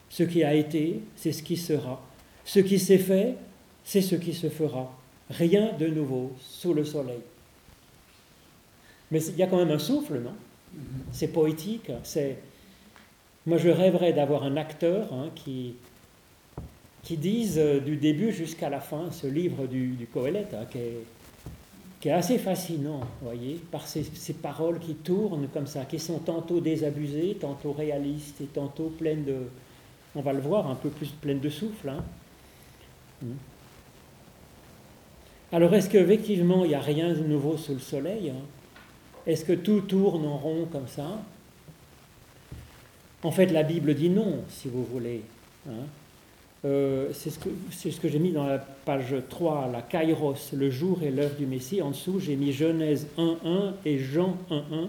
Ce 0.08 0.24
qui 0.24 0.42
a 0.42 0.54
été, 0.54 1.00
c'est 1.14 1.32
ce 1.32 1.42
qui 1.42 1.56
sera. 1.56 2.02
Ce 2.44 2.60
qui 2.60 2.78
s'est 2.78 2.98
fait, 2.98 3.36
c'est 3.84 4.00
ce 4.00 4.14
qui 4.14 4.32
se 4.32 4.48
fera. 4.48 4.92
Rien 5.30 5.72
de 5.78 5.86
nouveau 5.86 6.32
sous 6.40 6.74
le 6.74 6.84
soleil. 6.84 7.20
Mais 9.10 9.24
il 9.24 9.36
y 9.36 9.42
a 9.42 9.46
quand 9.46 9.58
même 9.58 9.70
un 9.70 9.78
souffle, 9.78 10.20
non? 10.20 10.34
C'est 11.12 11.28
poétique, 11.28 11.90
c'est 12.04 12.38
Moi, 13.46 13.58
je 13.58 13.68
rêverais 13.68 14.12
d'avoir 14.12 14.44
un 14.44 14.56
acteur 14.56 15.12
hein, 15.12 15.30
qui, 15.34 15.74
qui 17.02 17.16
dise 17.16 17.58
euh, 17.58 17.80
du 17.80 17.96
début 17.96 18.32
jusqu'à 18.32 18.68
la 18.70 18.80
fin 18.80 19.10
ce 19.10 19.26
livre 19.26 19.66
du, 19.66 19.88
du 19.88 20.08
hein, 20.14 20.66
qui, 20.70 20.78
est, 20.78 21.04
qui, 22.00 22.08
est, 22.08 22.12
assez 22.12 22.38
fascinant, 22.38 23.00
voyez, 23.22 23.60
par 23.72 23.88
ces, 23.88 24.04
ces, 24.04 24.34
paroles 24.34 24.78
qui 24.78 24.94
tournent 24.94 25.48
comme 25.52 25.66
ça, 25.66 25.84
qui 25.84 25.98
sont 25.98 26.18
tantôt 26.20 26.60
désabusées, 26.60 27.36
tantôt 27.40 27.72
réalistes 27.72 28.40
et 28.40 28.46
tantôt 28.46 28.92
pleines 28.96 29.24
de, 29.24 29.38
on 30.14 30.20
va 30.20 30.32
le 30.32 30.40
voir, 30.40 30.70
un 30.70 30.76
peu 30.76 30.90
plus 30.90 31.08
pleines 31.08 31.40
de 31.40 31.50
souffle. 31.50 31.88
Hein. 31.88 32.04
Hmm. 33.22 33.34
Alors, 35.52 35.74
est-ce 35.74 35.90
qu'effectivement, 35.90 36.64
il 36.64 36.68
n'y 36.68 36.74
a 36.74 36.80
rien 36.80 37.12
de 37.12 37.20
nouveau 37.20 37.56
sous 37.56 37.74
le 37.74 37.80
soleil 37.80 38.30
hein? 38.30 38.42
Est-ce 39.26 39.44
que 39.44 39.52
tout 39.52 39.82
tourne 39.82 40.26
en 40.26 40.38
rond 40.38 40.66
comme 40.70 40.88
ça? 40.88 41.20
En 43.22 43.30
fait, 43.30 43.46
la 43.46 43.62
Bible 43.62 43.94
dit 43.94 44.08
non, 44.08 44.38
si 44.48 44.68
vous 44.68 44.84
voulez. 44.84 45.22
Hein. 45.68 45.84
Euh, 46.64 47.10
c'est 47.12 47.30
ce 47.30 47.38
que, 47.38 47.48
ce 47.70 48.00
que 48.00 48.08
j'ai 48.08 48.18
mis 48.18 48.32
dans 48.32 48.46
la 48.46 48.58
page 48.58 49.14
3, 49.28 49.70
la 49.72 49.82
Kairos, 49.82 50.52
le 50.52 50.70
jour 50.70 51.02
et 51.02 51.10
l'heure 51.10 51.34
du 51.38 51.46
Messie. 51.46 51.82
En 51.82 51.90
dessous, 51.90 52.20
j'ai 52.20 52.36
mis 52.36 52.52
Genèse 52.52 53.06
1.1 53.18 53.72
et 53.84 53.98
Jean 53.98 54.36
1.1. 54.50 54.88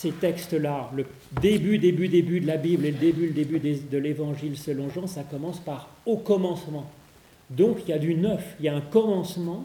Ces 0.00 0.12
textes-là, 0.12 0.92
le 0.94 1.06
début, 1.42 1.76
début, 1.76 2.06
début 2.06 2.38
de 2.38 2.46
la 2.46 2.56
Bible 2.56 2.86
et 2.86 2.92
le 2.92 2.98
début, 2.98 3.26
le 3.26 3.32
début 3.32 3.58
de 3.58 3.98
l'évangile 3.98 4.56
selon 4.56 4.88
Jean, 4.90 5.08
ça 5.08 5.24
commence 5.24 5.58
par 5.58 5.88
au 6.06 6.18
commencement. 6.18 6.88
Donc 7.50 7.78
il 7.82 7.88
y 7.88 7.92
a 7.92 7.98
du 7.98 8.14
neuf, 8.14 8.54
il 8.60 8.66
y 8.66 8.68
a 8.68 8.76
un 8.76 8.80
commencement 8.80 9.64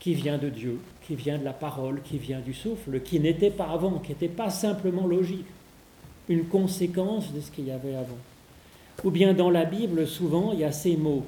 qui 0.00 0.12
vient 0.12 0.36
de 0.36 0.50
Dieu, 0.50 0.78
qui 1.06 1.14
vient 1.14 1.38
de 1.38 1.44
la 1.46 1.54
parole, 1.54 2.02
qui 2.02 2.18
vient 2.18 2.40
du 2.40 2.52
souffle, 2.52 3.00
qui 3.00 3.20
n'était 3.20 3.48
pas 3.48 3.70
avant, 3.70 4.00
qui 4.00 4.10
n'était 4.10 4.28
pas 4.28 4.50
simplement 4.50 5.06
logique, 5.06 5.46
une 6.28 6.44
conséquence 6.44 7.32
de 7.32 7.40
ce 7.40 7.50
qu'il 7.50 7.66
y 7.66 7.70
avait 7.70 7.94
avant. 7.94 8.18
Ou 9.02 9.10
bien 9.10 9.32
dans 9.32 9.48
la 9.48 9.64
Bible, 9.64 10.06
souvent, 10.06 10.52
il 10.52 10.58
y 10.58 10.64
a 10.64 10.72
ces 10.72 10.98
mots. 10.98 11.24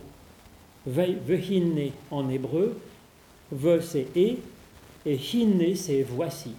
Vehinne 0.86 1.88
en 2.10 2.28
hébreu, 2.28 2.78
ve 3.50 3.80
c'est 3.80 4.08
et, 4.14 4.40
et 5.06 5.14
hinne 5.14 5.74
c'est 5.74 6.02
voici. 6.02 6.50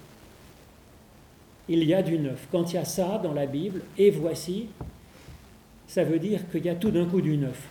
Il 1.68 1.84
y 1.84 1.94
a 1.94 2.04
du 2.04 2.20
neuf. 2.20 2.48
Quand 2.52 2.72
il 2.72 2.76
y 2.76 2.80
a 2.80 2.86
ça 2.86 3.20
dans 3.24 3.34
la 3.34 3.46
Bible, 3.46 3.82
et 3.98 4.12
voici, 4.12 4.68
ça 5.88 6.04
veut 6.04 6.20
dire 6.20 6.42
qu'il 6.52 6.66
y 6.66 6.70
a 6.70 6.76
tout 6.76 6.92
d'un 6.92 7.06
coup 7.06 7.22
du 7.22 7.38
neuf 7.38 7.70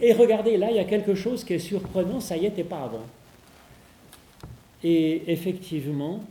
et 0.00 0.12
regardez, 0.12 0.56
là, 0.56 0.70
il 0.70 0.76
y 0.76 0.80
a 0.80 0.84
quelque 0.84 1.14
chose 1.14 1.44
qui 1.44 1.54
est 1.54 1.58
surprenant, 1.58 2.20
ça 2.20 2.36
y 2.36 2.46
était 2.46 2.64
pas 2.64 2.82
avant. 2.84 3.04
Et 4.82 5.30
effectivement, 5.30 6.24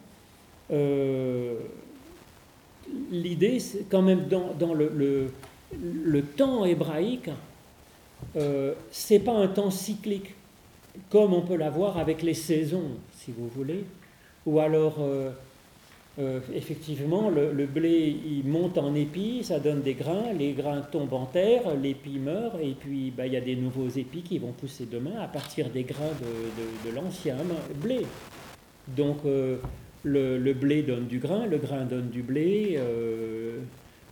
euh, 0.72 1.56
l'idée, 3.12 3.60
c'est 3.60 3.86
quand 3.90 4.02
même 4.02 4.28
dans, 4.28 4.74
le, 4.74 5.32
temps 6.36 6.66
hébraïque, 6.66 7.30
euh, 8.36 8.74
c'est 8.92 9.20
pas 9.20 9.34
un 9.34 9.48
temps 9.48 9.72
cyclique, 9.72 10.34
comme 11.10 11.34
on 11.34 11.42
peut 11.42 11.56
l'avoir 11.56 11.98
avec 11.98 12.22
les 12.22 12.34
saisons, 12.34 12.92
si 13.18 13.32
vous 13.32 13.48
voulez, 13.48 13.86
ou 14.46 14.60
alors 14.60 14.98
euh, 15.00 15.32
euh, 16.19 16.41
effectivement, 16.54 17.30
le, 17.30 17.65
blé, 17.65 18.17
il 18.26 18.45
monte 18.45 18.78
en 18.78 18.93
épis, 18.95 19.45
ça 19.45 19.60
donne 19.60 19.82
des 19.82 19.93
grains, 19.93 20.34
les 20.38 20.52
grains 20.52 20.82
tombent 20.82 21.13
en 21.13 21.26
terre, 21.26 21.62
l'épi 21.82 22.19
meurt, 22.19 22.58
et 22.62 22.76
puis 22.78 23.13
bah, 23.15 23.28
il 23.28 23.34
y 23.34 23.38
a 23.38 23.41
des 23.41 23.56
nouveaux 23.56 23.88
épis 23.88 24.21
qui 24.21 24.38
vont 24.38 24.52
pousser 24.52 24.88
demain 24.91 25.21
à 25.21 25.28
partir 25.28 25.69
des 25.69 25.84
grains 25.84 26.13
de, 26.86 26.91
l'ancien 26.93 27.38
blé. 27.82 28.02
Donc 28.89 29.19
euh, 29.26 29.58
le, 30.04 30.54
blé 30.54 30.84
donne 30.84 31.08
du 31.08 31.19
grain, 31.19 31.45
le 31.45 31.58
grain 31.58 31.86
donne 31.86 32.10
du 32.10 32.24
blé, 32.24 32.76
euh, 32.78 33.60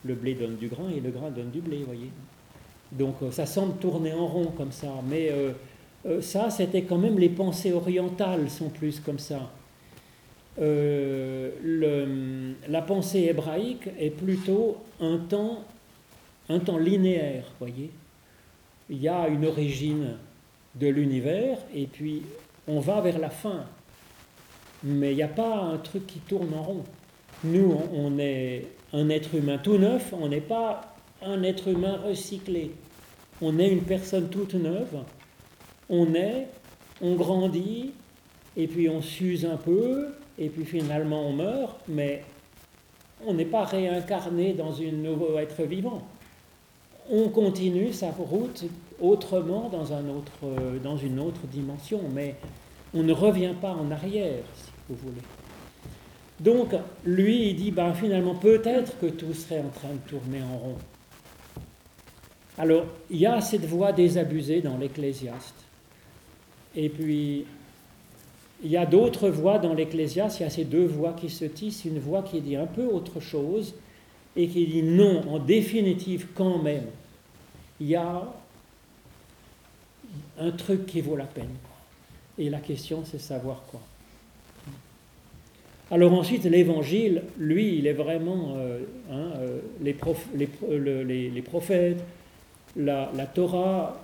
le 0.05 0.15
blé 0.15 0.35
donne 0.35 0.55
du 0.55 0.69
grain 0.69 0.89
et 0.95 1.01
le 1.01 1.09
grain 1.09 1.31
donne 1.31 1.49
du 1.49 1.59
blé, 1.59 1.83
voyez. 1.85 2.11
Donc 2.93 3.15
ça 3.31 3.45
semble 3.45 3.77
tourner 3.77 4.13
en 4.13 4.25
rond 4.25 4.51
comme 4.57 4.71
ça, 4.71 4.87
mais 5.07 5.31
ça, 6.21 6.49
c'était 6.49 6.83
quand 6.83 6.97
même 6.97 7.19
les 7.19 7.29
pensées 7.29 7.73
orientales 7.73 8.49
sont 8.49 8.69
plus 8.69 8.99
comme 8.99 9.19
ça. 9.19 9.51
Euh, 10.61 11.51
la 12.67 12.81
pensée 12.81 13.27
hébraïque 13.29 13.89
est 13.99 14.09
plutôt 14.09 14.77
un 14.99 15.17
temps, 15.17 15.63
un 16.49 16.59
temps 16.59 16.77
linéaire, 16.77 17.45
voyez. 17.59 17.91
Il 18.89 19.01
y 19.01 19.07
a 19.07 19.27
une 19.27 19.45
origine 19.45 20.17
de 20.75 20.87
l'univers 20.87 21.57
et 21.73 21.85
puis 21.85 22.23
on 22.67 22.79
va 22.79 23.01
vers 23.01 23.19
la 23.19 23.29
fin. 23.29 23.65
Mais 24.83 25.11
il 25.11 25.15
n'y 25.15 25.23
a 25.23 25.27
pas 25.27 25.61
un 25.61 25.77
truc 25.77 26.07
qui 26.07 26.19
tourne 26.19 26.53
en 26.53 26.63
rond. 26.63 26.83
Nous, 27.43 27.77
on 27.93 28.17
est 28.19 28.67
un 28.93 29.09
être 29.09 29.35
humain 29.35 29.57
tout 29.57 29.77
neuf, 29.77 30.13
on 30.13 30.27
n'est 30.27 30.41
pas 30.41 30.93
un 31.21 31.43
être 31.43 31.67
humain 31.69 31.99
recyclé. 32.05 32.71
On 33.41 33.59
est 33.59 33.69
une 33.69 33.83
personne 33.83 34.29
toute 34.29 34.55
neuve. 34.55 35.03
On 35.89 36.13
est, 36.13 36.47
on 37.01 37.15
grandit, 37.15 37.91
et 38.57 38.67
puis 38.67 38.89
on 38.89 39.01
s'use 39.01 39.45
un 39.45 39.57
peu, 39.57 40.07
et 40.39 40.49
puis 40.49 40.65
finalement 40.65 41.27
on 41.27 41.33
meurt, 41.33 41.77
mais 41.87 42.23
on 43.25 43.33
n'est 43.33 43.45
pas 43.45 43.65
réincarné 43.65 44.53
dans 44.53 44.81
un 44.81 44.91
nouveau 44.91 45.37
être 45.37 45.63
vivant. 45.63 46.01
On 47.11 47.27
continue 47.29 47.91
sa 47.91 48.11
route 48.11 48.65
autrement 49.01 49.69
dans, 49.69 49.83
autre, 49.83 50.79
dans 50.81 50.95
une 50.95 51.19
autre 51.19 51.41
dimension, 51.47 52.01
mais 52.13 52.35
on 52.93 53.03
ne 53.03 53.13
revient 53.13 53.53
pas 53.59 53.71
en 53.71 53.91
arrière, 53.91 54.43
si 54.55 54.71
vous 54.87 54.95
voulez. 54.95 55.21
Donc, 56.39 56.73
lui, 57.05 57.49
il 57.49 57.55
dit, 57.55 57.71
ben, 57.71 57.93
finalement, 57.93 58.35
peut-être 58.35 58.97
que 58.99 59.07
tout 59.07 59.33
serait 59.33 59.59
en 59.59 59.69
train 59.69 59.93
de 59.93 60.09
tourner 60.09 60.41
en 60.41 60.57
rond. 60.57 60.77
Alors, 62.57 62.85
il 63.09 63.17
y 63.17 63.25
a 63.25 63.41
cette 63.41 63.65
voix 63.65 63.91
désabusée 63.91 64.61
dans 64.61 64.77
l'Ecclésiaste. 64.77 65.55
Et 66.75 66.89
puis, 66.89 67.45
il 68.63 68.71
y 68.71 68.77
a 68.77 68.85
d'autres 68.85 69.29
voix 69.29 69.59
dans 69.59 69.73
l'Ecclésiaste, 69.73 70.39
il 70.39 70.43
y 70.43 70.45
a 70.45 70.49
ces 70.49 70.65
deux 70.65 70.85
voix 70.85 71.13
qui 71.13 71.29
se 71.29 71.45
tissent, 71.45 71.85
une 71.85 71.99
voix 71.99 72.23
qui 72.23 72.41
dit 72.41 72.55
un 72.55 72.65
peu 72.65 72.85
autre 72.85 73.19
chose 73.19 73.75
et 74.35 74.47
qui 74.47 74.67
dit 74.67 74.83
non, 74.83 75.23
en 75.29 75.39
définitive 75.39 76.27
quand 76.35 76.61
même, 76.61 76.85
il 77.79 77.87
y 77.87 77.95
a 77.95 78.23
un 80.39 80.51
truc 80.51 80.85
qui 80.85 81.01
vaut 81.01 81.15
la 81.15 81.25
peine. 81.25 81.55
Et 82.37 82.49
la 82.49 82.59
question, 82.59 83.03
c'est 83.05 83.19
savoir 83.19 83.63
quoi. 83.69 83.81
Alors 85.91 86.13
ensuite, 86.13 86.43
l'évangile, 86.43 87.23
lui, 87.39 87.77
il 87.77 87.87
est 87.87 87.93
vraiment 87.93 88.53
euh, 88.57 88.79
hein, 89.11 89.31
euh, 89.39 89.59
les, 89.81 89.93
prophètes, 91.41 92.03
la, 92.75 93.07
Torah, 93.33 93.99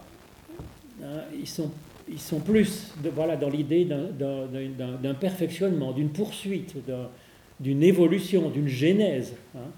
hein, 1.03 1.21
ils 1.39 1.47
sont 1.47 1.69
ils 2.09 2.19
sont 2.19 2.39
plus 2.39 2.93
voilà, 3.13 3.35
dans 3.35 3.49
l'idée 3.49 3.85
d'un 3.85 5.13
perfectionnement, 5.13 5.91
d'une 5.91 6.09
poursuite, 6.09 6.75
d'une 7.59 7.83
évolution, 7.83 8.49
d'une 8.49 8.67
genèse. 8.67 9.33
Hein. 9.55 9.69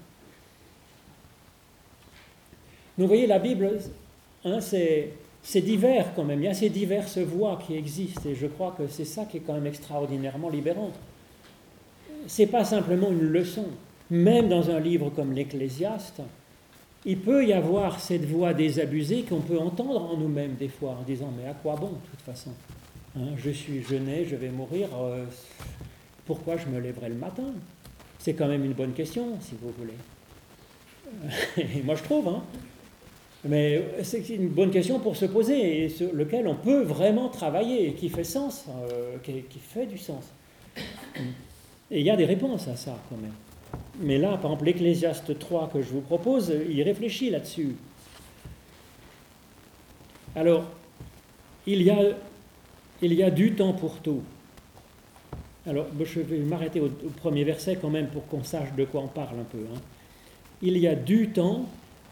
Vous 2.98 3.06
voyez, 3.06 3.26
la 3.26 3.38
Bible, 3.38 3.78
hein, 4.44 4.60
c'est 4.60 5.12
divers 5.60 6.12
quand 6.14 6.24
même, 6.24 6.42
il 6.42 6.46
y 6.46 6.48
a 6.48 6.54
ces 6.54 6.68
diverses 6.68 7.18
voies 7.18 7.58
qui 7.64 7.76
existent, 7.76 8.28
et 8.28 8.34
je 8.34 8.46
crois 8.46 8.74
que 8.76 8.88
c'est 8.88 9.04
ça 9.04 9.24
qui 9.24 9.38
est 9.38 9.40
quand 9.40 9.54
même 9.54 9.66
extraordinairement 9.66 10.48
libérant. 10.48 10.90
C'est 12.26 12.46
pas 12.46 12.64
simplement 12.64 13.10
une 13.10 13.20
leçon. 13.20 13.66
Même 14.10 14.48
dans 14.48 14.70
un 14.70 14.80
livre 14.80 15.10
comme 15.10 15.32
l'Ecclésiaste, 15.32 16.22
il 17.04 17.18
peut 17.18 17.46
y 17.46 17.52
avoir 17.52 18.00
cette 18.00 18.24
voix 18.24 18.54
désabusée 18.54 19.22
qu'on 19.22 19.40
peut 19.40 19.58
entendre 19.58 20.02
en 20.02 20.16
nous-mêmes 20.16 20.54
des 20.54 20.68
fois, 20.68 20.96
en 21.00 21.02
disant 21.02 21.32
Mais 21.36 21.48
à 21.48 21.54
quoi 21.54 21.76
bon, 21.76 21.88
de 21.88 22.10
toute 22.10 22.22
façon 22.24 22.50
hein, 23.16 23.28
Je 23.36 23.50
suis 23.50 23.82
jeune, 23.82 24.08
je 24.28 24.36
vais 24.36 24.48
mourir, 24.48 24.88
euh, 25.00 25.24
pourquoi 26.26 26.56
je 26.56 26.66
me 26.66 26.80
lèverai 26.80 27.08
le 27.08 27.14
matin? 27.14 27.44
C'est 28.18 28.34
quand 28.34 28.48
même 28.48 28.64
une 28.64 28.72
bonne 28.72 28.92
question, 28.92 29.38
si 29.40 29.54
vous 29.60 29.72
voulez. 29.78 29.94
Et 31.78 31.82
moi, 31.82 31.94
je 31.94 32.02
trouve. 32.02 32.28
Hein. 32.28 32.42
Mais 33.44 33.84
c'est 34.02 34.28
une 34.30 34.48
bonne 34.48 34.70
question 34.70 34.98
pour 34.98 35.16
se 35.16 35.24
poser 35.24 35.84
et 35.84 35.88
sur 35.88 36.12
lequel 36.12 36.48
on 36.48 36.56
peut 36.56 36.82
vraiment 36.82 37.28
travailler 37.28 37.86
et 37.86 37.92
qui 37.92 38.08
fait 38.08 38.24
sens, 38.24 38.64
euh, 38.68 39.16
qui 39.22 39.58
fait 39.60 39.86
du 39.86 39.96
sens. 39.96 40.24
Et 41.90 42.00
il 42.00 42.04
y 42.04 42.10
a 42.10 42.16
des 42.16 42.24
réponses 42.24 42.66
à 42.66 42.74
ça 42.74 42.98
quand 43.08 43.16
même. 43.16 43.32
Mais 44.00 44.18
là, 44.18 44.36
par 44.36 44.52
exemple, 44.52 44.64
l'Ecclésiaste 44.66 45.38
3 45.38 45.70
que 45.72 45.82
je 45.82 45.88
vous 45.88 46.00
propose, 46.00 46.52
il 46.68 46.82
réfléchit 46.82 47.30
là-dessus. 47.30 47.74
Alors, 50.36 50.64
il 51.66 51.82
y, 51.82 51.90
a, 53.22 53.30
du 53.30 53.52
temps 53.52 53.72
pour 53.72 53.98
tout. 53.98 54.22
Alors, 55.66 55.86
je 56.02 56.20
vais 56.20 56.38
m'arrêter 56.38 56.80
au, 56.80 56.88
premier 57.16 57.44
verset 57.44 57.76
quand 57.76 57.90
même 57.90 58.06
pour 58.06 58.26
qu'on 58.28 58.44
sache 58.44 58.72
de 58.76 58.84
quoi 58.84 59.02
on 59.02 59.08
parle 59.08 59.40
un 59.40 59.44
peu. 59.44 59.58
Hein. 59.58 59.80
Il 60.62 60.78
y 60.78 60.86
a 60.86 60.94
du 60.94 61.30
temps, 61.30 61.66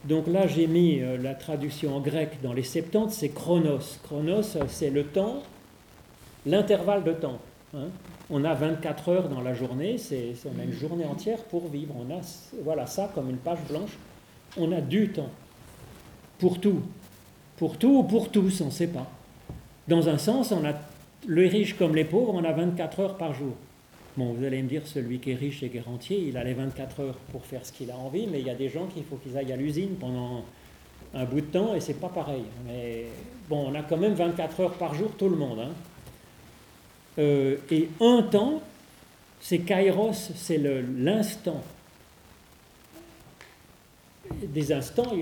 donc 0.05 0.27
là 0.27 0.47
j'ai 0.47 0.67
mis 0.67 1.01
euh, 1.01 1.17
la 1.17 1.35
traduction 1.35 1.97
en 1.97 2.01
grec 2.01 2.31
dans 2.43 2.53
les 2.53 2.63
Septante, 2.63 3.11
c'est 3.13 3.31
chronos. 3.31 3.99
Chronos, 4.03 4.57
c'est 4.69 4.91
le 4.91 5.05
temps, 5.05 5.43
l'intervalle 6.45 7.05
de 7.05 7.13
temps. 7.13 7.41
Hein? 7.77 7.89
On 8.31 8.45
a 8.45 8.55
24 8.55 9.09
heures 9.09 9.29
dans 9.29 9.41
la 9.41 9.55
journée, 9.55 9.99
c'est, 9.99 10.33
on 10.47 10.61
a 10.61 10.65
une 10.65 10.73
journée 10.73 11.05
entière 11.05 11.43
pour 11.45 11.69
vivre. 11.69 11.95
On 11.97 12.13
a 12.13 12.21
voilà, 12.65 12.87
ça 12.87 13.11
comme 13.15 13.31
une 13.31 13.37
page 13.37 13.59
blanche. 13.69 13.97
On 14.57 14.73
a 14.73 14.81
du 14.81 15.11
temps 15.11 15.31
pour 16.39 16.61
tout. 16.61 16.83
Pour 17.57 17.79
tout 17.79 17.99
ou 17.99 18.03
pour 18.03 18.31
tous, 18.31 18.61
on 18.61 18.67
ne 18.67 18.71
sait 18.71 18.89
pas. 18.89 19.07
Dans 19.89 20.09
un 20.09 20.19
sens, 20.19 20.53
on 20.53 20.65
a 20.65 20.73
les 21.29 21.49
riches 21.49 21.77
comme 21.77 21.95
les 21.95 22.05
pauvres, 22.05 22.35
on 22.35 22.45
a 22.45 22.53
24 22.53 23.01
heures 23.01 23.17
par 23.17 23.33
jour. 23.33 23.55
Bon, 24.17 24.33
vous 24.33 24.45
allez 24.45 24.63
me 24.63 24.69
dire, 24.69 24.87
celui 24.87 25.19
qui 25.19 25.33
est 25.33 25.35
riche 25.35 25.63
et 25.63 25.69
qui 25.69 25.77
est 25.77 25.83
rentier, 25.83 26.25
il 26.29 26.37
a 26.37 26.45
les 26.45 26.55
24 26.55 27.01
heures 27.01 27.19
pour 27.33 27.45
faire 27.45 27.65
ce 27.65 27.73
qu'il 27.73 27.91
a 27.91 27.97
envie, 27.97 28.27
mais 28.27 28.41
il 28.41 28.47
y 28.47 28.51
a 28.51 28.55
des 28.55 28.69
gens 28.69 28.87
qu'il 28.87 29.05
faut 29.05 29.17
qu'ils 29.17 29.37
aillent 29.37 29.53
à 29.53 29.57
l'usine 29.57 29.97
pendant 30.01 30.45
un 31.15 31.25
bout 31.25 31.41
de 31.41 31.47
temps 31.47 31.75
et 31.75 31.81
c'est 31.81 32.01
pas 32.01 32.09
pareil. 32.09 32.45
Mais 32.67 33.07
bon, 33.49 33.71
on 33.71 33.75
a 33.75 33.83
quand 33.83 33.97
même 33.97 34.15
24 34.15 34.61
heures 34.61 34.75
par 34.75 34.95
jour, 34.95 35.11
tout 35.19 35.29
le 35.29 35.37
monde. 35.37 35.61
Hein. 35.61 35.73
Euh, 37.19 37.57
et 37.71 37.89
un 38.01 38.23
temps, 38.23 38.63
c'est 39.41 39.61
kairos, 39.61 40.31
c'est 40.35 40.59
l'instant. 40.59 41.63
Des 44.43 44.73
instants, 44.73 45.13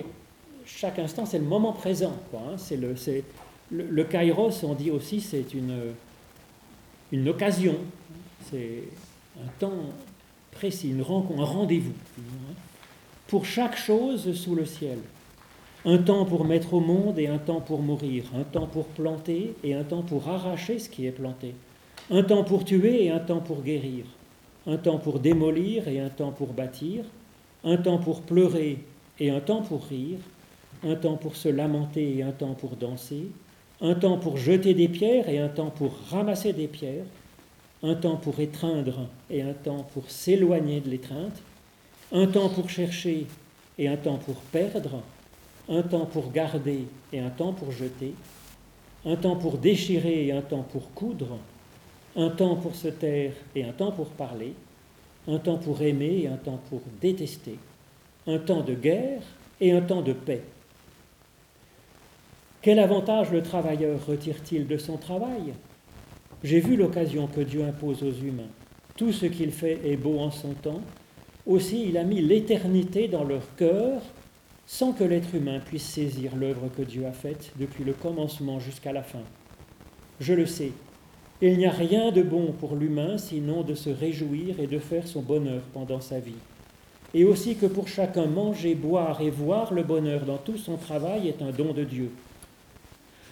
chaque 0.67 0.99
instant, 0.99 1.27
c'est 1.27 1.39
le 1.39 1.45
moment 1.45 1.73
présent. 1.73 2.17
Hein. 2.35 2.57
Le, 3.71 4.05
kairos, 4.05 4.65
on 4.65 4.75
dit 4.75 4.91
aussi, 4.91 5.21
c'est 5.21 5.47
une, 5.55 7.29
occasion. 7.29 7.77
C'est 8.51 8.85
un 9.43 9.49
temps 9.59 9.91
précis, 10.53 10.95
un 10.99 11.45
rendez-vous. 11.45 11.93
Pour 13.29 13.45
chaque 13.45 13.77
chose 13.77 14.35
sous 14.35 14.55
le 14.55 14.67
ciel. 14.67 14.99
Un 15.87 15.99
temps 15.99 16.25
pour 16.25 16.47
mettre 16.47 16.73
au 16.73 16.81
monde 16.81 17.19
et 17.19 17.27
un 17.27 17.39
temps 17.39 17.61
pour 17.61 17.83
mourir. 17.83 18.25
Un 18.35 18.45
temps 18.45 18.67
pour 18.67 18.87
planter 18.87 19.55
et 19.63 19.75
un 19.75 19.85
temps 19.85 20.03
pour 20.03 20.29
arracher 20.29 20.79
ce 20.79 20.89
qui 20.89 21.07
est 21.07 21.13
planté. 21.13 21.55
Un 22.11 22.23
temps 22.23 22.45
pour 22.45 22.67
tuer 22.67 23.07
et 23.07 23.11
un 23.11 23.19
temps 23.19 23.41
pour 23.41 23.63
guérir. 23.63 24.05
Un 24.67 24.77
temps 24.77 24.99
pour 24.99 25.21
démolir 25.21 25.89
et 25.89 26.01
un 26.01 26.11
temps 26.11 26.33
pour 26.33 26.53
bâtir. 26.53 27.03
Un 27.65 27.79
temps 27.79 27.97
pour 27.97 28.21
pleurer 28.21 28.79
et 29.19 29.31
un 29.31 29.41
temps 29.41 29.63
pour 29.63 29.87
rire. 29.87 30.19
Un 30.83 30.97
temps 30.97 31.17
pour 31.17 31.35
se 31.35 31.49
lamenter 31.49 32.19
et 32.19 32.23
un 32.23 32.33
temps 32.33 32.53
pour 32.53 32.77
danser. 32.77 33.29
Un 33.81 33.95
temps 33.95 34.19
pour 34.19 34.37
jeter 34.37 34.75
des 34.75 34.89
pierres 34.89 35.31
et 35.31 35.39
un 35.39 35.49
temps 35.49 35.71
pour 35.71 35.97
ramasser 36.11 36.53
des 36.53 36.69
pierres. 36.69 37.07
Un 37.83 37.95
temps 37.95 38.17
pour 38.17 38.39
étreindre 38.39 39.09
et 39.31 39.41
un 39.41 39.55
temps 39.55 39.87
pour 39.95 40.11
s'éloigner 40.11 40.81
de 40.81 40.91
l'étreinte. 40.91 41.41
Un 42.13 42.27
temps 42.27 42.51
pour 42.51 42.69
chercher 42.69 43.27
et 43.79 43.89
un 43.89 43.97
temps 43.97 44.19
pour 44.19 44.37
perdre. 44.53 45.01
Un 45.71 45.81
temps 45.81 46.05
pour 46.05 46.33
garder 46.33 46.85
et 47.15 47.21
un 47.21 47.31
temps 47.31 47.55
pour 47.55 47.73
jeter. 47.73 48.13
Un 49.07 49.17
temps 49.17 49.37
pour 49.37 49.57
déchirer 49.57 50.27
et 50.27 50.33
un 50.33 50.43
temps 50.43 50.67
pour 50.71 50.93
coudre 50.93 51.39
un 52.17 52.31
temps 52.31 52.57
pour 52.57 52.75
se 52.75 52.89
taire 52.89 53.33
et 53.55 53.65
un 53.65 53.73
temps 53.73 53.93
pour 53.93 54.09
parler, 54.09 54.55
un 55.27 55.39
temps 55.39 55.59
pour 55.59 55.83
aimer 55.83 56.23
et 56.23 56.29
un 56.29 56.37
temps 56.37 56.61
pour 56.69 56.81
détester, 57.01 57.59
un 58.27 58.39
temps 58.39 58.63
de 58.63 58.75
guerre 58.75 59.23
et 59.61 59.73
un 59.73 59.81
temps 59.81 60.03
de 60.03 60.13
paix. 60.13 60.43
Quel 62.63 62.79
avantage 62.79 63.31
le 63.31 63.43
travailleur 63.43 64.07
retire-t-il 64.07 64.67
de 64.67 64.79
son 64.79 64.97
travail? 64.97 65.53
J'ai 66.43 66.61
vu 66.61 66.77
l'occasion 66.77 67.27
que 67.27 67.41
Dieu 67.41 67.65
impose 67.65 68.03
aux 68.03 68.13
humains. 68.13 68.51
Tout 68.97 69.13
ce 69.13 69.27
qu'il 69.27 69.51
fait 69.51 69.81
est 69.85 69.97
beau 69.97 70.19
en 70.21 70.31
son 70.31 70.53
temps. 70.55 70.83
Aussi, 71.47 71.89
il 71.89 71.99
a 71.99 72.05
mis 72.05 72.23
l'éternité 72.23 73.09
dans 73.09 73.25
leur 73.25 73.55
cœur 73.57 74.01
sans 74.67 74.93
que 74.93 75.05
l'être 75.05 75.35
humain 75.35 75.61
puisse 75.61 75.85
saisir 75.85 76.37
l'œuvre 76.37 76.71
que 76.75 76.83
Dieu 76.83 77.05
a 77.07 77.13
faite 77.13 77.53
depuis 77.59 77.85
le 77.85 77.93
commencement 77.93 78.61
jusqu'à 78.61 78.93
la 78.93 79.03
fin. 79.03 79.23
Je 80.21 80.33
le 80.33 80.47
sais, 80.47 80.73
il 81.43 81.59
n'y 81.59 81.67
a 81.67 81.71
rien 81.71 82.13
de 82.13 82.23
bon 82.23 82.53
pour 82.53 82.77
l'humain 82.77 83.19
sinon 83.19 83.63
de 83.63 83.75
se 83.75 83.91
réjouir 83.91 84.61
et 84.61 84.67
de 84.67 84.79
faire 84.79 85.07
son 85.07 85.21
bonheur 85.21 85.63
pendant 85.73 86.01
sa 86.01 86.21
vie. 86.21 86.33
Et 87.13 87.25
aussi 87.25 87.57
que 87.57 87.67
pour 87.67 87.89
chacun 87.89 88.27
manger, 88.27 88.75
boire 88.75 89.21
et 89.21 89.31
voir 89.31 89.73
le 89.73 89.83
bonheur 89.83 90.25
dans 90.25 90.39
tout 90.39 90.59
son 90.59 90.77
travail 90.77 91.29
est 91.29 91.43
un 91.43 91.51
don 91.51 91.73
de 91.73 91.85
Dieu. 91.85 92.11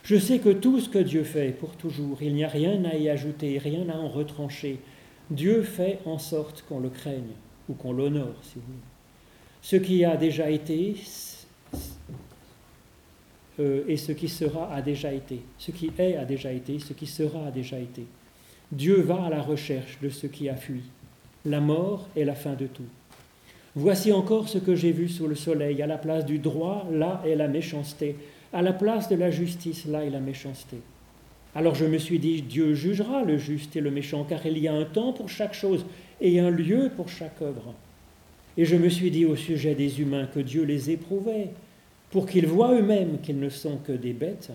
Je 0.04 0.16
sais 0.16 0.38
que 0.40 0.50
tout 0.50 0.80
ce 0.80 0.88
que 0.88 0.98
Dieu 0.98 1.22
fait 1.22 1.50
pour 1.50 1.70
toujours, 1.76 2.22
il 2.22 2.34
n'y 2.34 2.44
a 2.44 2.48
rien 2.48 2.84
à 2.84 2.96
y 2.96 3.08
ajouter, 3.08 3.58
rien 3.58 3.88
à 3.88 3.96
en 3.96 4.08
retrancher. 4.08 4.78
Dieu 5.30 5.62
fait 5.62 6.00
en 6.04 6.18
sorte 6.18 6.64
qu'on 6.68 6.80
le 6.80 6.90
craigne 6.90 7.34
ou 7.68 7.74
qu'on 7.74 7.92
l'honore, 7.92 8.34
si 8.42 8.56
vous 8.56 8.62
voulez. 8.66 8.78
Ce 9.62 9.76
qui 9.76 10.04
a 10.04 10.16
déjà 10.16 10.50
été, 10.50 10.96
euh, 13.60 13.84
et 13.88 13.96
ce 13.96 14.12
qui 14.12 14.28
sera 14.28 14.72
a 14.72 14.82
déjà 14.82 15.12
été. 15.12 15.40
Ce 15.58 15.70
qui 15.70 15.90
est 15.98 16.16
a 16.16 16.24
déjà 16.24 16.52
été, 16.52 16.78
ce 16.78 16.92
qui 16.92 17.06
sera 17.06 17.46
a 17.48 17.50
déjà 17.50 17.78
été. 17.78 18.04
Dieu 18.70 19.00
va 19.00 19.24
à 19.24 19.30
la 19.30 19.42
recherche 19.42 19.98
de 20.00 20.08
ce 20.08 20.26
qui 20.26 20.48
a 20.48 20.56
fui. 20.56 20.82
La 21.44 21.60
mort 21.60 22.08
est 22.16 22.24
la 22.24 22.34
fin 22.34 22.54
de 22.54 22.66
tout. 22.66 22.88
Voici 23.74 24.12
encore 24.12 24.48
ce 24.48 24.58
que 24.58 24.74
j'ai 24.74 24.92
vu 24.92 25.08
sous 25.08 25.26
le 25.26 25.34
soleil. 25.34 25.82
À 25.82 25.86
la 25.86 25.98
place 25.98 26.24
du 26.24 26.38
droit, 26.38 26.86
là 26.90 27.22
est 27.26 27.36
la 27.36 27.48
méchanceté. 27.48 28.16
À 28.52 28.62
la 28.62 28.72
place 28.72 29.08
de 29.08 29.16
la 29.16 29.30
justice, 29.30 29.86
là 29.86 30.04
est 30.04 30.10
la 30.10 30.20
méchanceté. 30.20 30.78
Alors 31.54 31.74
je 31.74 31.84
me 31.84 31.98
suis 31.98 32.18
dit, 32.18 32.42
Dieu 32.42 32.74
jugera 32.74 33.24
le 33.24 33.36
juste 33.36 33.76
et 33.76 33.80
le 33.80 33.90
méchant, 33.90 34.24
car 34.24 34.44
il 34.46 34.58
y 34.58 34.68
a 34.68 34.72
un 34.72 34.84
temps 34.84 35.12
pour 35.12 35.28
chaque 35.28 35.54
chose 35.54 35.84
et 36.20 36.40
un 36.40 36.50
lieu 36.50 36.90
pour 36.96 37.08
chaque 37.08 37.42
œuvre. 37.42 37.74
Et 38.56 38.64
je 38.64 38.76
me 38.76 38.88
suis 38.88 39.10
dit 39.10 39.24
au 39.24 39.36
sujet 39.36 39.74
des 39.74 40.00
humains 40.00 40.26
que 40.26 40.40
Dieu 40.40 40.64
les 40.64 40.90
éprouvait, 40.90 41.48
pour 42.12 42.26
qu'ils 42.26 42.46
voient 42.46 42.74
eux-mêmes 42.74 43.18
qu'ils 43.22 43.40
ne 43.40 43.48
sont 43.48 43.78
que 43.78 43.92
des 43.92 44.12
bêtes, 44.12 44.52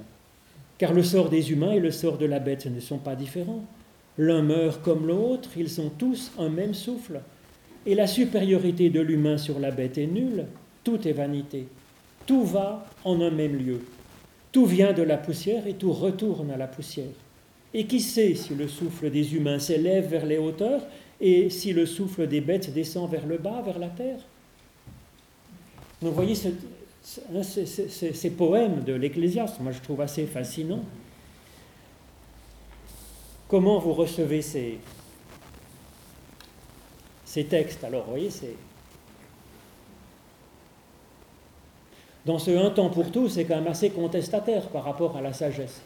car 0.78 0.93
le 0.93 1.04
sort 1.04 1.30
des 1.30 1.52
humains 1.52 1.72
et 1.72 1.80
le 1.80 1.91
sort 1.91 2.20
de 2.20 2.26
la 2.26 2.39
bête 2.39 2.67
ne 2.67 2.80
sont 2.80 3.00
pas 3.00 3.15
différents. 3.15 3.65
L'un 4.20 4.43
meurt 4.43 4.82
comme 4.84 5.08
l'autre, 5.08 5.50
ils 5.58 5.70
sont 5.70 5.89
tous 5.89 6.32
un 6.38 6.50
même 6.50 6.76
souffle. 6.76 7.20
Et 7.86 7.96
la 7.96 8.06
supériorité 8.06 8.89
de 8.89 9.02
l'humain 9.02 9.38
sur 9.38 9.60
la 9.60 9.72
bête 9.72 9.98
est 9.98 10.08
nulle, 10.08 10.46
tout 10.84 11.08
est 11.08 11.13
vanité. 11.13 11.67
Tout 12.28 12.43
va 12.43 12.86
en 13.04 13.22
un 13.22 13.32
même 13.32 13.56
lieu. 13.56 13.80
Tout 14.52 14.65
vient 14.65 14.93
de 14.93 15.04
la 15.04 15.17
poussière 15.17 15.65
et 15.65 15.74
tout 15.74 15.93
retourne 15.93 16.52
à 16.52 16.58
la 16.58 16.67
poussière. 16.67 17.06
Et 17.74 17.86
qui 17.86 18.00
sait 18.00 18.36
si 18.36 18.54
le 18.54 18.67
souffle 18.67 19.10
des 19.10 19.36
humains 19.36 19.60
s'élève 19.60 20.08
vers 20.08 20.26
les 20.26 20.38
hauteurs 20.38 20.82
et 21.20 21.50
si 21.50 21.74
le 21.74 21.86
souffle 21.86 22.28
des 22.28 22.41
bêtes 22.41 22.72
descend 22.72 23.10
vers 23.10 23.26
le 23.26 23.38
bas, 23.38 23.63
vers 23.65 23.80
la 23.80 23.89
terre? 23.89 24.20
Voyez, 26.02 26.36
ces 27.08 28.30
poèmes 28.32 28.84
de 28.84 28.93
l'Ecclésiaste, 28.93 29.60
moi 29.62 29.72
je 29.72 29.80
trouve 29.80 30.02
assez 30.02 30.26
fascinant. 30.26 30.84
Comment 33.48 33.80
vous 33.80 33.93
recevez 33.93 34.41
ces, 34.41 34.78
ces 37.24 37.46
textes? 37.46 37.84
Alors, 37.84 38.04
vous 38.04 38.12
voyez, 38.12 38.30
c'est. 38.30 38.56
Dans 42.26 42.39
ce 42.39 42.52
un 42.52 42.72
temps 42.72 42.89
pour 42.89 43.10
tout, 43.10 43.30
c'est 43.30 43.46
quand 43.46 43.56
même 43.56 43.67
assez 43.67 43.89
contestataire 43.89 44.67
par 44.67 44.84
rapport 44.84 45.15
à 45.15 45.22
la 45.22 45.32
sagesse. 45.32 45.80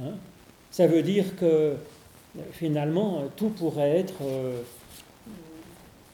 Hein? 0.00 0.12
Ça 0.70 0.86
veut 0.86 1.02
dire 1.02 1.34
que 1.34 1.74
finalement, 2.52 3.24
tout 3.34 3.48
pourrait 3.48 3.98
être. 3.98 4.22
Euh, 4.22 4.62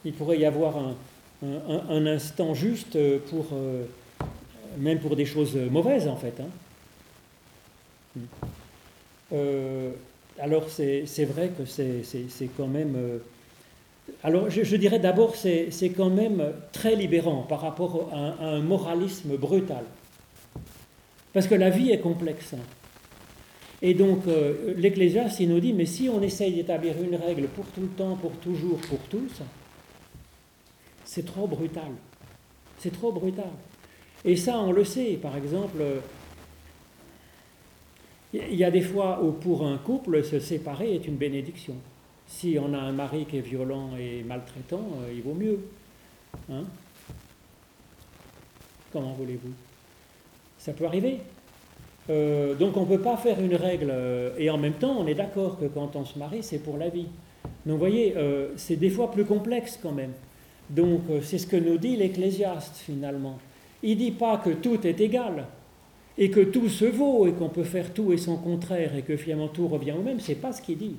il 0.03 0.13
pourrait 0.13 0.39
y 0.39 0.45
avoir 0.45 0.77
un, 0.77 0.95
un, 1.43 2.05
instant 2.07 2.53
juste 2.53 2.97
pour, 3.29 3.47
euh, 3.53 3.83
même 4.77 4.99
pour 4.99 5.15
des 5.15 5.25
choses 5.25 5.55
mauvaises 5.55 6.07
en 6.07 6.15
fait. 6.15 6.33
Hein. 6.39 8.19
Euh, 9.33 9.91
alors 10.39 10.69
c'est 10.69 11.25
vrai 11.25 11.51
que 11.57 11.65
c'est 11.65 12.49
quand 12.55 12.67
même... 12.67 12.95
Euh, 12.95 13.17
alors 14.23 14.49
je, 14.49 14.75
dirais 14.77 14.99
d'abord 14.99 15.35
c'est 15.35 15.93
quand 15.95 16.09
même 16.09 16.53
très 16.71 16.95
libérant 16.95 17.43
par 17.43 17.61
rapport 17.61 18.09
à, 18.13 18.45
un 18.45 18.61
moralisme 18.61 19.35
brutal. 19.37 19.83
Parce 21.33 21.47
que 21.47 21.55
la 21.55 21.69
vie 21.69 21.91
est 21.91 21.99
complexe. 21.99 22.55
Et 23.83 23.93
donc 23.93 24.23
l'Ecclésiaste, 24.75 25.39
il 25.39 25.49
nous 25.49 25.59
dit, 25.59 25.73
mais 25.73 25.85
si 25.85 26.09
on 26.09 26.19
essaye 26.21 26.53
d'établir 26.53 26.95
une 27.03 27.15
règle 27.15 27.47
pour 27.47 27.65
tout 27.67 27.81
le 27.81 27.89
temps, 27.89 28.15
pour 28.15 28.31
toujours, 28.37 28.79
pour 28.89 28.97
tous, 29.09 29.43
c'est 31.07 31.25
trop 31.25 31.47
brutal. 31.47 31.91
C'est 32.77 32.91
trop 32.91 33.11
brutal. 33.11 33.49
Et 34.23 34.35
ça, 34.35 34.59
on 34.59 34.71
le 34.71 34.83
sait. 34.83 35.13
Par 35.13 35.35
exemple, 35.35 35.81
il 38.33 38.55
y 38.55 38.63
a 38.63 38.71
des 38.71 38.81
fois 38.81 39.23
où 39.23 39.31
pour 39.31 39.65
un 39.65 39.77
couple, 39.77 40.23
se 40.23 40.39
séparer 40.39 40.93
est 40.93 41.07
une 41.07 41.15
bénédiction. 41.15 41.75
Si 42.27 42.57
on 42.61 42.73
a 42.73 42.77
un 42.77 42.91
mari 42.91 43.25
qui 43.25 43.37
est 43.37 43.41
violent 43.41 43.91
et 43.97 44.23
maltraitant, 44.23 44.85
euh, 45.01 45.13
il 45.13 45.21
vaut 45.21 45.33
mieux. 45.33 45.59
Hein 46.51 46.65
Comment 48.91 49.13
voulez-vous? 49.13 49.53
Ça 50.57 50.73
peut 50.73 50.85
arriver. 50.85 51.19
Euh, 52.09 52.53
donc 52.55 52.75
on 52.75 52.81
ne 52.81 52.97
peut 52.97 53.01
pas 53.01 53.15
faire 53.15 53.39
une 53.39 53.55
règle. 53.55 53.89
Euh, 53.89 54.35
et 54.37 54.49
en 54.49 54.57
même 54.57 54.73
temps, 54.73 54.97
on 54.99 55.07
est 55.07 55.15
d'accord 55.15 55.57
que 55.57 55.65
quand 55.65 55.95
on 55.95 56.03
se 56.03 56.19
marie, 56.19 56.43
c'est 56.43 56.59
pour 56.59 56.77
la 56.77 56.89
vie. 56.89 57.07
Donc 57.65 57.75
vous 57.75 57.79
voyez, 57.79 58.13
c'est 58.55 58.75
des 58.75 58.89
fois 58.89 59.11
plus 59.11 59.25
complexe 59.25 59.79
quand 59.81 59.91
même. 59.91 60.11
Donc 60.69 61.01
euh, 61.09 61.21
c'est 61.21 61.37
ce 61.37 61.47
que 61.47 61.57
nous 61.57 61.77
dit 61.77 61.95
l'Ecclésiaste 61.95 62.77
finalement. 62.77 63.39
Il 63.83 63.91
ne 63.91 64.03
dit 64.03 64.11
pas 64.11 64.37
que 64.37 64.49
tout 64.49 64.85
est 64.85 64.99
égal 64.99 65.45
et 66.17 66.29
que 66.29 66.41
tout 66.41 66.67
se 66.67 66.85
vaut 66.85 67.27
et 67.27 67.33
qu'on 67.33 67.49
peut 67.49 67.63
faire 67.63 67.93
tout 67.93 68.11
et 68.11 68.17
son 68.17 68.37
contraire 68.37 68.95
et 68.95 69.03
que 69.03 69.15
finalement 69.17 69.47
tout 69.47 69.67
revient 69.67 69.93
au 69.93 70.01
même. 70.01 70.19
C'est 70.19 70.35
pas 70.35 70.51
ce 70.51 70.61
qu'il 70.61 70.77
dit. 70.77 70.95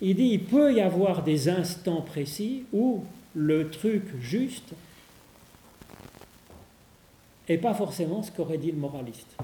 Il 0.00 0.16
dit 0.16 0.30
il 0.32 0.44
peut 0.44 0.72
y 0.74 0.80
avoir 0.80 1.22
des 1.22 1.48
instants 1.48 2.02
précis 2.02 2.64
où 2.72 3.04
le 3.34 3.70
truc 3.70 4.02
juste 4.20 4.72
n'est 7.48 7.58
pas 7.58 7.74
forcément 7.74 8.22
ce 8.22 8.30
qu'aurait 8.30 8.58
dit 8.58 8.72
le 8.72 8.78
moraliste. 8.78 9.36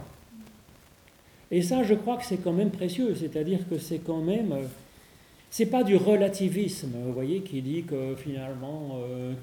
Et 1.51 1.63
ça, 1.63 1.83
je 1.83 1.95
crois 1.95 2.17
que 2.17 2.25
c'est 2.25 2.39
quand 2.39 2.53
même 2.53 2.71
précieux, 2.71 3.15
c'est-à-dire 3.15 3.61
que 3.69 3.79
c'est 3.79 3.99
quand 3.99 4.21
même. 4.21 4.55
Euh, 5.55 5.57
c'est 5.57 5.67
pas 5.67 5.85
du 5.85 5.97
relativisme, 5.97 6.93
vous 7.05 7.13
voyez, 7.13 7.41
qui 7.41 7.63
dit 7.63 7.85
que 7.85 8.15
finalement 8.17 8.99
euh, 8.99 9.35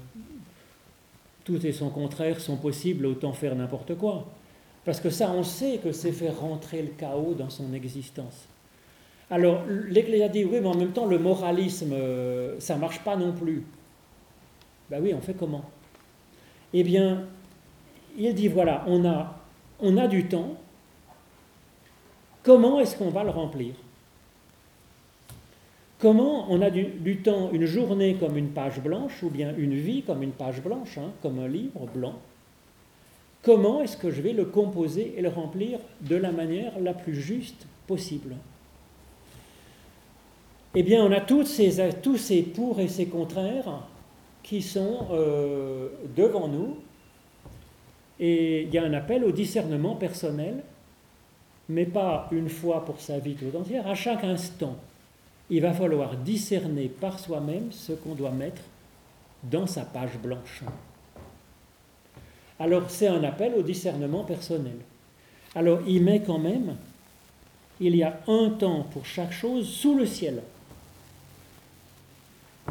tout 1.44 1.64
et 1.66 1.72
son 1.72 1.90
contraire 1.90 2.40
sont 2.40 2.56
possibles, 2.56 3.06
autant 3.06 3.32
faire 3.32 3.54
n'importe 3.54 3.96
quoi. 3.96 4.26
Parce 4.84 5.00
que 5.00 5.10
ça, 5.10 5.30
on 5.30 5.42
sait 5.42 5.78
que 5.78 5.92
c'est 5.92 6.12
faire 6.12 6.38
rentrer 6.40 6.82
le 6.82 6.88
chaos 6.88 7.34
dans 7.34 7.50
son 7.50 7.72
existence. 7.72 8.46
Alors, 9.30 9.62
l'Église 9.88 10.22
a 10.22 10.28
dit, 10.28 10.44
oui, 10.44 10.58
mais 10.60 10.68
en 10.68 10.74
même 10.74 10.92
temps, 10.92 11.06
le 11.06 11.18
moralisme, 11.18 11.92
euh, 11.92 12.60
ça 12.60 12.74
ne 12.74 12.80
marche 12.80 13.00
pas 13.00 13.16
non 13.16 13.32
plus. 13.32 13.64
Ben 14.90 15.00
oui, 15.02 15.14
on 15.14 15.20
fait 15.20 15.34
comment? 15.34 15.64
Eh 16.74 16.82
bien, 16.82 17.24
il 18.18 18.34
dit, 18.34 18.48
voilà, 18.48 18.84
on 18.86 19.04
a, 19.06 19.40
on 19.80 19.96
a 19.96 20.06
du 20.08 20.26
temps, 20.26 20.56
comment 22.42 22.80
est-ce 22.80 22.96
qu'on 22.96 23.10
va 23.10 23.24
le 23.24 23.30
remplir? 23.30 23.74
Comment 26.02 26.46
on 26.50 26.60
a 26.62 26.70
du, 26.70 27.18
temps, 27.18 27.50
une 27.52 27.64
journée 27.64 28.16
comme 28.18 28.36
une 28.36 28.48
page 28.48 28.80
blanche, 28.80 29.22
ou 29.22 29.30
bien 29.30 29.54
une 29.56 29.76
vie 29.76 30.02
comme 30.02 30.24
une 30.24 30.32
page 30.32 30.60
blanche, 30.60 30.98
hein, 30.98 31.12
comme 31.22 31.38
un 31.38 31.46
livre 31.46 31.86
blanc? 31.94 32.14
Comment 33.42 33.82
est-ce 33.82 33.96
que 33.96 34.10
je 34.10 34.20
vais 34.20 34.32
le 34.32 34.46
composer 34.46 35.14
et 35.16 35.22
le 35.22 35.28
remplir 35.28 35.78
de 36.00 36.16
la 36.16 36.32
manière 36.32 36.72
la 36.80 36.92
plus 36.92 37.14
juste 37.14 37.68
possible? 37.86 38.34
Eh 40.74 40.82
bien, 40.82 41.04
on 41.04 41.12
a 41.12 41.20
toutes 41.20 41.46
ces, 41.46 41.78
tous 42.02 42.16
ces 42.16 42.42
pour 42.42 42.80
et 42.80 42.88
ces 42.88 43.06
contraires 43.06 43.86
qui 44.42 44.60
sont 44.60 45.06
euh, 45.12 45.88
devant 46.16 46.48
nous, 46.48 46.78
et 48.18 48.62
il 48.62 48.74
y 48.74 48.78
a 48.78 48.82
un 48.82 48.92
appel 48.92 49.22
au 49.22 49.30
discernement 49.30 49.94
personnel, 49.94 50.64
mais 51.68 51.86
pas 51.86 52.26
une 52.32 52.48
fois 52.48 52.84
pour 52.84 52.98
sa 53.00 53.20
vie 53.20 53.36
tout 53.36 53.56
entière, 53.56 53.86
à 53.86 53.94
chaque 53.94 54.24
instant 54.24 54.76
il 55.52 55.60
va 55.60 55.74
falloir 55.74 56.16
discerner 56.16 56.88
par 56.88 57.18
soi-même 57.18 57.70
ce 57.72 57.92
qu'on 57.92 58.14
doit 58.14 58.30
mettre 58.30 58.62
dans 59.42 59.66
sa 59.66 59.82
page 59.82 60.16
blanche. 60.16 60.62
Alors 62.58 62.88
c'est 62.88 63.06
un 63.06 63.22
appel 63.22 63.52
au 63.54 63.62
discernement 63.62 64.24
personnel. 64.24 64.76
Alors 65.54 65.80
il 65.86 66.02
met 66.02 66.22
quand 66.22 66.38
même, 66.38 66.74
il 67.80 67.94
y 67.94 68.02
a 68.02 68.18
un 68.28 68.48
temps 68.48 68.84
pour 68.84 69.04
chaque 69.04 69.32
chose 69.32 69.68
sous 69.68 69.94
le 69.94 70.06
ciel. 70.06 70.42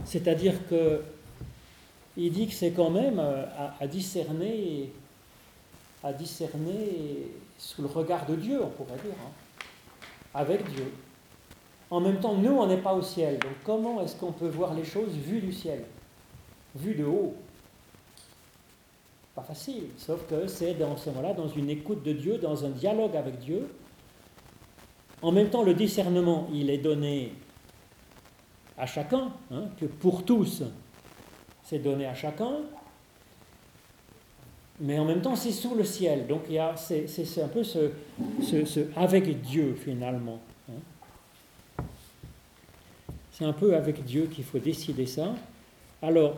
C'est-à-dire 0.03 0.55
que 0.67 1.03
il 2.17 2.31
dit 2.31 2.47
que 2.47 2.53
c'est 2.53 2.71
quand 2.71 2.89
même 2.89 3.19
euh, 3.19 3.45
à, 3.79 3.85
discerner, 3.85 4.91
à 6.03 6.11
discerner 6.13 7.29
sous 7.59 7.83
le 7.83 7.87
regard 7.87 8.25
de 8.25 8.35
Dieu, 8.35 8.59
on 8.63 8.69
pourrait 8.69 8.99
dire, 9.03 9.13
hein, 9.23 9.63
avec 10.33 10.67
Dieu. 10.73 10.91
En 11.91 11.99
même 11.99 12.21
temps, 12.21 12.35
nous, 12.35 12.51
on 12.51 12.65
n'est 12.67 12.77
pas 12.77 12.93
au 12.93 13.01
ciel. 13.01 13.37
Donc 13.37 13.51
comment 13.65 14.01
est-ce 14.01 14.15
qu'on 14.15 14.31
peut 14.31 14.47
voir 14.47 14.73
les 14.73 14.85
choses 14.85 15.11
vues 15.11 15.41
du 15.41 15.51
ciel? 15.51 15.83
Vues 16.73 16.95
de 16.95 17.03
haut 17.03 17.35
Pas 19.35 19.43
facile, 19.43 19.87
sauf 19.97 20.25
que 20.27 20.47
c'est 20.47 20.73
dans 20.75 20.95
ce 20.95 21.09
moment-là, 21.09 21.33
dans 21.33 21.49
une 21.49 21.69
écoute 21.69 22.01
de 22.03 22.13
Dieu, 22.13 22.37
dans 22.37 22.65
un 22.65 22.69
dialogue 22.69 23.17
avec 23.17 23.39
Dieu. 23.39 23.69
En 25.21 25.33
même 25.33 25.49
temps, 25.49 25.63
le 25.63 25.73
discernement, 25.73 26.47
il 26.53 26.69
est 26.69 26.77
donné 26.77 27.33
à 28.77 28.85
chacun, 28.85 29.33
hein, 29.51 29.65
que 29.77 29.85
pour 29.85 30.23
tous, 30.23 30.63
c'est 31.63 31.79
donné 31.79 32.05
à 32.05 32.15
chacun. 32.15 32.53
Mais 34.79 34.97
en 34.97 35.05
même 35.05 35.21
temps, 35.21 35.35
c'est 35.35 35.51
sous 35.51 35.75
le 35.75 35.83
ciel. 35.83 36.25
Donc, 36.25 36.43
c'est 36.77 37.43
un 37.43 37.47
peu 37.49 37.63
ce, 37.63 37.91
ce 38.41 38.79
avec 38.95 39.41
Dieu, 39.41 39.75
finalement. 39.75 40.39
C'est 43.31 43.45
un 43.45 43.53
peu 43.53 43.75
avec 43.75 44.03
Dieu 44.03 44.29
qu'il 44.33 44.43
faut 44.43 44.59
décider 44.59 45.05
ça. 45.05 45.33
Alors, 46.01 46.35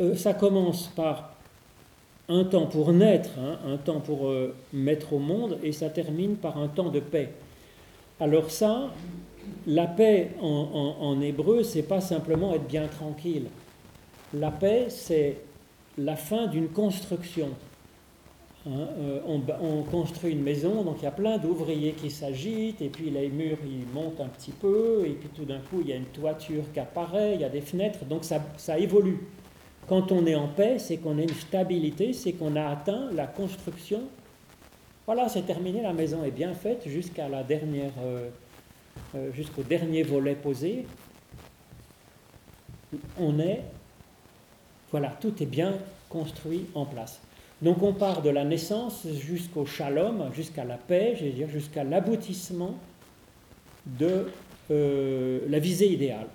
euh, 0.00 0.14
ça 0.14 0.34
commence 0.34 0.88
par 0.88 1.34
un 2.28 2.44
temps 2.44 2.66
pour 2.66 2.92
naître, 2.92 3.30
hein, 3.38 3.58
un 3.66 3.76
temps 3.76 4.00
pour 4.00 4.28
euh, 4.28 4.54
mettre 4.72 5.14
au 5.14 5.18
monde, 5.18 5.58
et 5.62 5.72
ça 5.72 5.88
termine 5.88 6.36
par 6.36 6.58
un 6.58 6.68
temps 6.68 6.90
de 6.90 7.00
paix. 7.00 7.30
Alors 8.20 8.50
ça, 8.50 8.90
la 9.66 9.86
paix 9.86 10.32
en, 10.40 10.96
en, 11.00 11.06
en 11.06 11.20
hébreu, 11.20 11.62
c'est 11.62 11.82
pas 11.82 12.00
simplement 12.00 12.54
être 12.54 12.66
bien 12.66 12.86
tranquille. 12.86 13.46
La 14.34 14.50
paix, 14.50 14.86
c'est 14.90 15.38
la 15.96 16.16
fin 16.16 16.46
d'une 16.46 16.68
construction. 16.68 17.48
Hein, 18.68 18.86
euh, 18.98 19.20
on, 19.26 19.82
construit 19.82 20.32
une 20.32 20.42
maison, 20.42 20.82
donc 20.82 20.96
il 20.98 21.04
y 21.04 21.08
a 21.08 21.12
plein 21.12 21.38
d'ouvriers 21.38 21.92
qui 21.92 22.10
s'agitent, 22.10 22.82
et 22.82 22.90
puis 22.90 23.08
les 23.08 23.30
murs 23.30 23.56
ils 23.64 23.86
montent 23.94 24.20
un 24.20 24.28
petit 24.28 24.50
peu, 24.50 25.04
et 25.06 25.12
puis 25.12 25.30
tout 25.30 25.46
d'un 25.46 25.60
coup 25.60 25.80
il 25.80 25.88
y 25.88 25.92
a 25.92 25.96
une 25.96 26.04
toiture 26.04 26.64
qui 26.74 26.80
apparaît, 26.80 27.34
il 27.34 27.40
y 27.40 27.44
a 27.44 27.48
des 27.48 27.62
fenêtres, 27.62 28.04
donc 28.04 28.24
ça, 28.24 28.42
ça 28.58 28.78
évolue. 28.78 29.20
Quand 29.88 30.12
on 30.12 30.26
est 30.26 30.34
en 30.34 30.48
paix, 30.48 30.78
c'est 30.78 30.98
qu'on 30.98 31.18
a 31.18 31.22
une 31.22 31.28
stabilité, 31.30 32.12
c'est 32.12 32.32
qu'on 32.32 32.56
a 32.56 32.66
atteint 32.66 33.08
la 33.12 33.26
construction. 33.26 34.02
Voilà, 35.06 35.30
c'est 35.30 35.46
terminé, 35.46 35.80
la 35.80 35.94
maison 35.94 36.22
est 36.24 36.30
bien 36.30 36.52
faite 36.52 36.82
jusqu'à 36.86 37.26
la 37.30 37.42
dernière, 37.42 37.92
euh, 38.02 38.28
euh, 39.14 39.32
jusqu'au 39.32 39.62
dernier 39.62 40.02
volet 40.02 40.34
posé. 40.34 40.84
On 43.18 43.38
est, 43.38 43.62
voilà, 44.90 45.16
tout 45.18 45.42
est 45.42 45.46
bien 45.46 45.72
construit 46.10 46.66
en 46.74 46.84
place. 46.84 47.18
Donc 47.60 47.82
on 47.82 47.92
part 47.92 48.22
de 48.22 48.30
la 48.30 48.44
naissance 48.44 49.06
jusqu'au 49.20 49.66
shalom, 49.66 50.32
jusqu'à 50.32 50.64
la 50.64 50.76
paix, 50.76 51.16
dire, 51.20 51.48
jusqu'à 51.48 51.82
l'aboutissement 51.82 52.78
de 53.86 54.26
euh, 54.70 55.40
la 55.48 55.58
visée 55.58 55.90
idéale. 55.92 56.28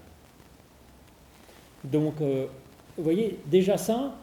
Donc, 1.84 2.22
euh, 2.22 2.48
vous 2.98 3.04
voyez, 3.04 3.40
déjà 3.48 3.78
ça, 3.78 4.16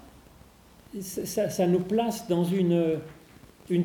ça, 1.01 1.67
nous 1.67 1.81
place 1.81 2.27
dans 2.27 2.45
une, 2.45 2.99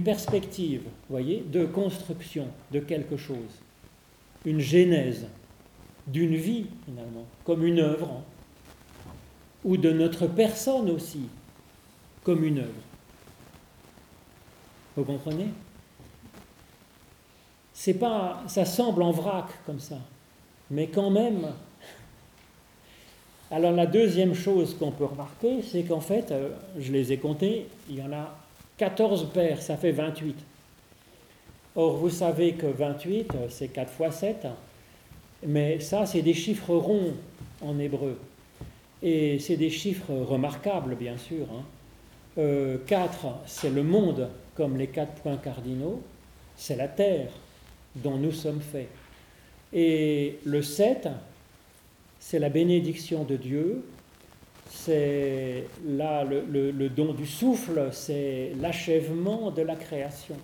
perspective, 0.04 0.84
voyez, 1.10 1.43
de 1.51 1.65
construction 1.65 2.47
de 2.71 2.80
quelque 2.80 3.17
chose, 3.17 3.62
une 4.45 4.60
genèse 4.60 5.28
d'une 6.08 6.36
vie 6.36 6.67
finalement, 6.86 7.25
comme 7.43 7.65
une 7.65 7.80
œuvre, 7.80 8.23
ou 9.63 9.78
de 9.78 9.91
notre 9.91 10.28
personne 10.28 10.89
aussi, 10.89 11.28
comme 12.23 12.43
une 12.43 12.60
œuvre. 12.60 12.82
Vous 14.95 15.03
comprenez? 15.03 15.49
C'est 17.73 17.95
pas, 17.95 18.41
ça 18.47 18.63
semble 18.63 19.03
en 19.03 19.12
vrac 19.12 19.47
comme 19.65 19.79
ça, 19.79 19.97
mais 20.71 20.88
quand 20.88 21.10
même. 21.10 21.47
Alors 23.51 23.73
la 23.73 23.86
deuxième 23.86 24.34
chose 24.34 24.75
qu'on 24.77 24.91
peut 24.91 25.05
remarquer, 25.05 25.62
c'est 25.62 25.84
qu'en 25.84 25.99
fait, 25.99 26.31
euh, 26.31 26.49
je 26.79 26.91
les 26.91 27.12
ai 27.12 27.17
comptés, 27.17 27.67
il 27.89 27.97
y 27.97 28.01
en 28.01 28.13
a 28.13 28.34
14 28.77 29.29
paires, 29.34 29.62
ça 29.62 29.75
fait 29.75 29.91
28. 29.91 30.36
Or, 31.75 31.97
vous 31.97 32.10
savez 32.10 32.53
que 32.53 32.67
28, 32.67 33.36
euh, 33.36 33.47
c'est 33.49 33.67
4 33.67 33.91
fois 33.91 34.12
7, 34.12 34.47
mais 35.45 35.81
ça, 35.81 36.05
c'est 36.05 36.21
des 36.21 36.34
chiffres 36.34 36.73
ronds 36.73 37.13
en 37.62 37.77
hébreu. 37.77 38.17
Et 39.03 39.39
c'est 39.39 39.58
des 39.58 39.69
chiffres 39.69 40.13
remarquables, 40.13 40.95
bien 40.95 41.17
sûr. 41.17 41.45
4, 41.45 41.51
hein. 41.51 41.63
euh, 42.38 42.77
c'est 43.45 43.69
le 43.69 43.84
monde 43.84 44.29
comme 44.56 44.78
les 44.78 44.88
quatre 44.88 45.13
points 45.22 45.38
cardinaux, 45.38 46.02
c'est 46.56 46.76
la 46.76 46.88
terre 46.88 47.30
dont 47.96 48.18
nous 48.18 48.32
sommes 48.32 48.62
faits. 48.62 48.89
Et 49.74 50.40
le 50.46 50.62
7, 50.62 51.10
c'est 52.19 52.40
la 52.40 52.50
bénédiction 52.50 53.23
de 53.23 53.36
Dieu, 53.36 53.84
c'est 54.69 55.67
là 55.86 56.23
le, 56.23 56.90
don 56.90 57.13
du 57.13 57.25
souffle, 57.25 57.90
c'est 57.92 58.54
l'achèvement 58.60 59.52
de 59.52 59.62
la 59.62 59.75
création. 59.75 60.36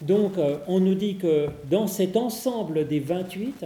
Donc 0.00 0.38
euh, 0.38 0.58
on 0.68 0.80
nous 0.80 0.94
dit 0.94 1.16
que 1.16 1.48
dans 1.68 1.86
cet 1.86 2.16
ensemble 2.16 2.86
des 2.86 3.00
28 3.00 3.64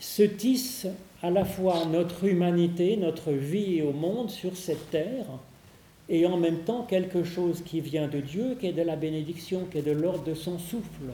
se 0.00 0.22
tisse 0.22 0.86
à 1.22 1.30
la 1.30 1.44
fois 1.44 1.84
notre 1.84 2.24
humanité, 2.24 2.96
notre 2.96 3.32
vie 3.32 3.82
au 3.82 3.92
monde 3.92 4.30
sur 4.30 4.56
cette 4.56 4.90
terre, 4.90 5.26
et 6.12 6.26
en 6.26 6.36
même 6.36 6.58
temps 6.58 6.82
quelque 6.82 7.24
chose 7.24 7.62
qui 7.64 7.80
vient 7.80 8.06
de 8.06 8.20
Dieu, 8.20 8.54
qui 8.60 8.66
est 8.66 8.72
de 8.72 8.82
la 8.82 8.96
bénédiction, 8.96 9.64
qui 9.72 9.78
est 9.78 9.82
de 9.82 9.92
l'ordre 9.92 10.24
de 10.24 10.34
son 10.34 10.58
souffle. 10.58 11.10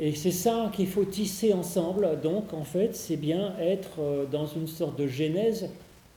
Et 0.00 0.14
c'est 0.14 0.32
ça 0.32 0.72
qu'il 0.74 0.88
faut 0.88 1.04
tisser 1.04 1.52
ensemble. 1.52 2.18
Donc, 2.22 2.54
en 2.54 2.64
fait, 2.64 2.96
c'est 2.96 3.18
bien 3.18 3.54
être 3.60 4.00
euh, 4.00 4.24
dans 4.24 4.46
une 4.46 4.66
sorte 4.66 4.98
de 4.98 5.06
genèse 5.06 5.68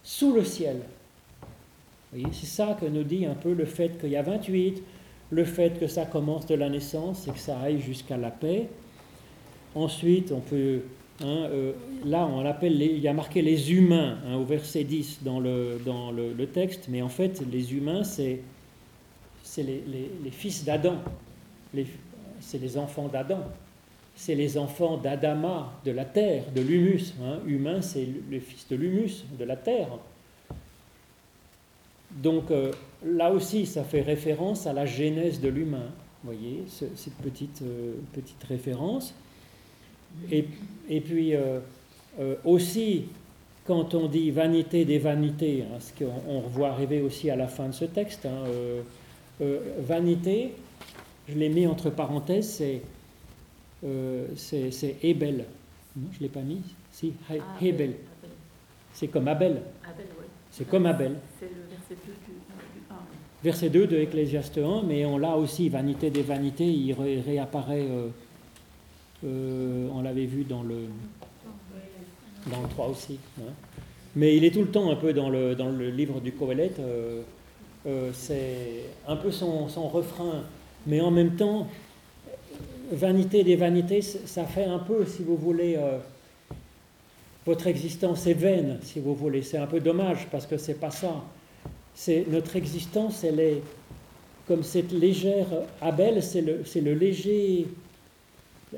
sous 0.02 0.34
le 0.34 0.46
ciel. 0.46 0.78
C'est 2.32 2.46
ça 2.46 2.78
que 2.80 2.86
nous 2.86 3.04
dit 3.04 3.26
un 3.26 3.36
peu 3.36 3.54
le 3.54 3.66
fait 3.66 4.00
qu'il 4.00 4.10
y 4.10 4.16
a 4.16 4.22
28, 4.22 4.82
le 5.30 5.44
fait 5.44 5.78
que 5.78 5.88
ça 5.88 6.06
commence 6.06 6.46
de 6.46 6.56
la 6.56 6.70
naissance 6.70 7.28
et 7.28 7.32
que 7.32 7.38
ça 7.38 7.60
aille 7.60 7.82
jusqu'à 7.82 8.18
la 8.18 8.32
paix. 8.32 8.68
ensuite, 9.76 10.32
on 10.32 10.40
peut. 10.40 10.82
Hein, 11.22 11.48
euh, 11.52 11.74
là, 12.06 12.26
on 12.26 12.46
appelle 12.46 12.82
il 12.82 13.00
y 13.00 13.08
a 13.08 13.14
marqué 13.14 13.42
les 13.42 13.74
humains 13.74 14.18
hein, 14.26 14.36
au 14.36 14.46
verset 14.46 14.86
10 14.86 15.20
dans, 15.24 15.40
le, 15.40 15.80
dans 15.86 16.12
le, 16.12 16.48
texte, 16.48 16.88
mais 16.90 17.02
en 17.02 17.10
fait, 17.10 17.42
les 17.52 17.74
humains, 17.74 18.04
c'est 18.04 18.42
les, 19.58 19.84
les, 20.24 20.32
fils 20.32 20.64
d'Adam. 20.64 20.96
C'est 22.40 22.60
les 22.60 22.78
enfants 22.78 23.08
d'Adam. 23.08 23.44
C'est 24.16 24.36
les 24.36 24.58
enfants 24.58 24.98
d'Adama, 24.98 25.74
de 25.86 25.92
la 25.92 26.06
terre, 26.06 26.44
de 26.54 26.62
l'humus. 26.62 27.14
Hein. 27.22 27.40
Humain, 27.46 27.82
c'est 27.82 28.08
le 28.30 28.40
fils 28.40 28.68
de 28.70 28.76
l'humus, 28.76 29.26
de 29.38 29.46
la 29.46 29.56
terre. 29.56 29.90
Donc 32.12 32.52
euh, 32.52 32.72
là 33.06 33.32
aussi, 33.32 33.66
ça 33.66 33.84
fait 33.84 34.02
référence 34.02 34.68
à 34.68 34.74
la 34.74 34.86
genèse 34.86 35.40
de 35.40 35.50
l'humain. 35.50 35.90
Voyez, 36.24 36.64
cette 36.68 37.16
petite, 37.16 37.62
euh, 37.62 37.94
petite 38.14 38.44
référence. 38.44 39.14
Et, 40.32 40.46
et 40.90 41.02
puis 41.02 41.36
euh, 41.36 41.60
aussi, 42.44 43.06
quand 43.66 43.94
on 43.94 44.08
dit 44.08 44.32
vanité 44.32 44.86
des 44.86 45.00
vanités, 45.00 45.64
hein, 45.64 45.80
ce 45.80 46.04
qu'on 46.04 46.42
voit 46.42 46.70
arriver 46.70 47.02
aussi 47.02 47.30
à 47.30 47.36
la 47.36 47.48
fin 47.48 47.68
de 47.68 47.74
ce 47.74 47.86
texte, 47.86 48.26
hein, 48.26 48.44
vanité, 49.80 50.54
je 51.28 51.36
l'ai 51.36 51.50
mis 51.50 51.66
entre 51.68 51.90
parenthèses, 51.90 52.50
c'est 52.50 52.82
c'est 54.36 54.96
Ebel. 55.04 55.46
Non, 55.96 56.08
je 56.12 56.18
ne 56.18 56.24
l'ai 56.24 56.30
pas 56.30 56.42
mis 56.42 56.62
Si, 56.92 57.14
ah, 57.30 57.34
Hebel. 57.62 57.94
C'est 58.94 59.08
comme 59.08 59.28
Abel. 59.28 59.62
C'est 60.52 60.68
comme 60.68 60.86
Abel. 60.86 61.16
C'est 61.40 61.46
le 61.46 61.70
verset 61.70 61.96
2 62.06 62.12
du, 62.12 62.40
1. 62.90 62.96
Verset 63.44 63.70
2 63.70 63.88
de 63.88 63.98
Ecclésiaste 63.98 64.58
1, 64.58 64.84
mais 64.84 65.06
on 65.06 65.18
l'a 65.18 65.36
aussi, 65.36 65.70
vanité 65.70 66.10
des 66.10 66.22
vanités, 66.22 66.70
il 66.70 66.94
réapparaît, 66.94 67.88
euh, 67.90 68.08
euh, 68.08 68.10
on 69.24 70.02
l'avait 70.02 70.26
vu 70.26 70.44
dans 70.44 70.64
le, 70.64 70.88
dans 72.48 72.62
le 72.62 72.68
3 72.70 72.88
aussi. 72.88 73.20
Hein. 73.40 73.52
Mais 74.16 74.36
il 74.36 74.44
est 74.44 74.52
tout 74.52 74.62
le 74.62 74.72
temps 74.72 74.90
un 74.90 74.96
peu 74.96 75.14
dans 75.14 75.30
le, 75.30 75.56
dans 75.56 75.70
le 75.70 75.90
livre 75.90 76.20
du 76.20 76.32
Coëlette, 76.32 76.80
euh, 76.80 77.22
c'est 78.14 78.86
un 79.08 79.16
peu 79.16 79.32
son, 79.32 79.68
son, 79.70 79.88
refrain, 79.88 80.44
mais 80.88 81.00
en 81.02 81.12
même 81.12 81.36
temps, 81.36 81.68
vanité 82.92 83.44
des 83.44 83.56
vanités, 83.56 84.02
ça 84.02 84.46
fait 84.46 84.66
un 84.66 84.80
peu, 84.80 85.06
si 85.06 85.24
vous 85.24 85.38
voulez, 85.38 85.78
votre 87.46 87.68
existence 87.68 88.28
est 88.28 88.34
vaine, 88.34 88.80
si 88.84 89.00
vous 89.00 89.16
voulez. 89.16 89.42
C'est 89.42 89.58
un 89.58 89.66
peu 89.66 89.80
dommage 89.80 90.28
parce 90.32 90.46
que 90.46 90.58
c'est 90.58 90.80
pas 90.80 90.92
ça. 90.92 91.24
C'est 91.96 92.26
notre 92.30 92.56
existence, 92.56 93.24
elle 93.24 93.40
est 93.40 93.62
comme 94.48 94.64
cette 94.64 94.92
légère 94.92 95.48
Abel, 95.82 96.22
c'est 96.24 96.42
le, 96.42 96.62
c'est 96.66 96.82
le 96.82 96.94
léger, 96.94 97.68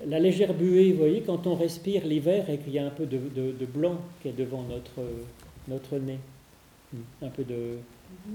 la 0.07 0.19
légère 0.19 0.53
buée. 0.53 0.91
Vous 0.91 0.99
voyez, 0.99 1.21
quand 1.21 1.47
on 1.47 1.55
respire 1.55 2.05
l'hiver 2.05 2.49
et 2.49 2.57
qu'il 2.57 2.73
y 2.73 2.79
a 2.79 2.85
un 2.85 2.91
peu 2.91 3.05
de, 3.05 3.65
blanc 3.65 3.97
qui 4.21 4.29
est 4.29 4.37
devant 4.37 4.63
notre, 4.63 5.07
notre 5.67 5.97
nez, 5.97 6.19
un 7.21 7.29
peu 7.29 7.43
de, 7.43 7.77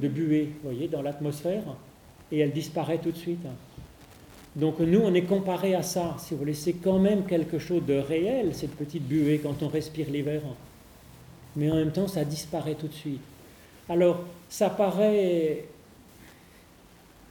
de 0.01 0.09
buée, 0.09 0.51
vous 0.63 0.71
voyez, 0.71 0.89
dans 0.89 1.03
l'atmosphère, 1.03 1.63
et 2.33 2.41
elle 2.41 2.53
disparaît 2.53 2.99
tout 2.99 3.11
de 3.11 3.17
suite. 3.17 3.47
Donc 4.57 4.81
nous, 4.81 5.01
on 5.01 5.13
est 5.13 5.23
comparé 5.23 5.75
à 5.75 5.83
ça, 5.83 6.17
si 6.19 6.33
vous 6.33 6.41
voulez. 6.41 6.55
C'est 6.55 6.75
quand 6.75 6.99
même 6.99 7.25
quelque 7.27 7.59
chose 7.59 7.85
de 7.85 7.99
réel, 7.99 8.55
cette 8.55 8.75
petite 8.75 9.07
buée, 9.07 9.39
quand 9.43 9.63
on 9.63 9.69
respire 9.69 10.11
l'hiver. 10.11 10.41
Mais 11.57 11.71
en 11.71 11.77
même 11.77 11.93
temps, 11.93 12.09
ça 12.09 12.25
disparaît 12.25 12.75
tout 12.75 12.89
de 12.89 12.95
suite. 12.95 13.21
Alors, 13.89 14.25
ça 14.49 14.71
paraît... 14.71 15.67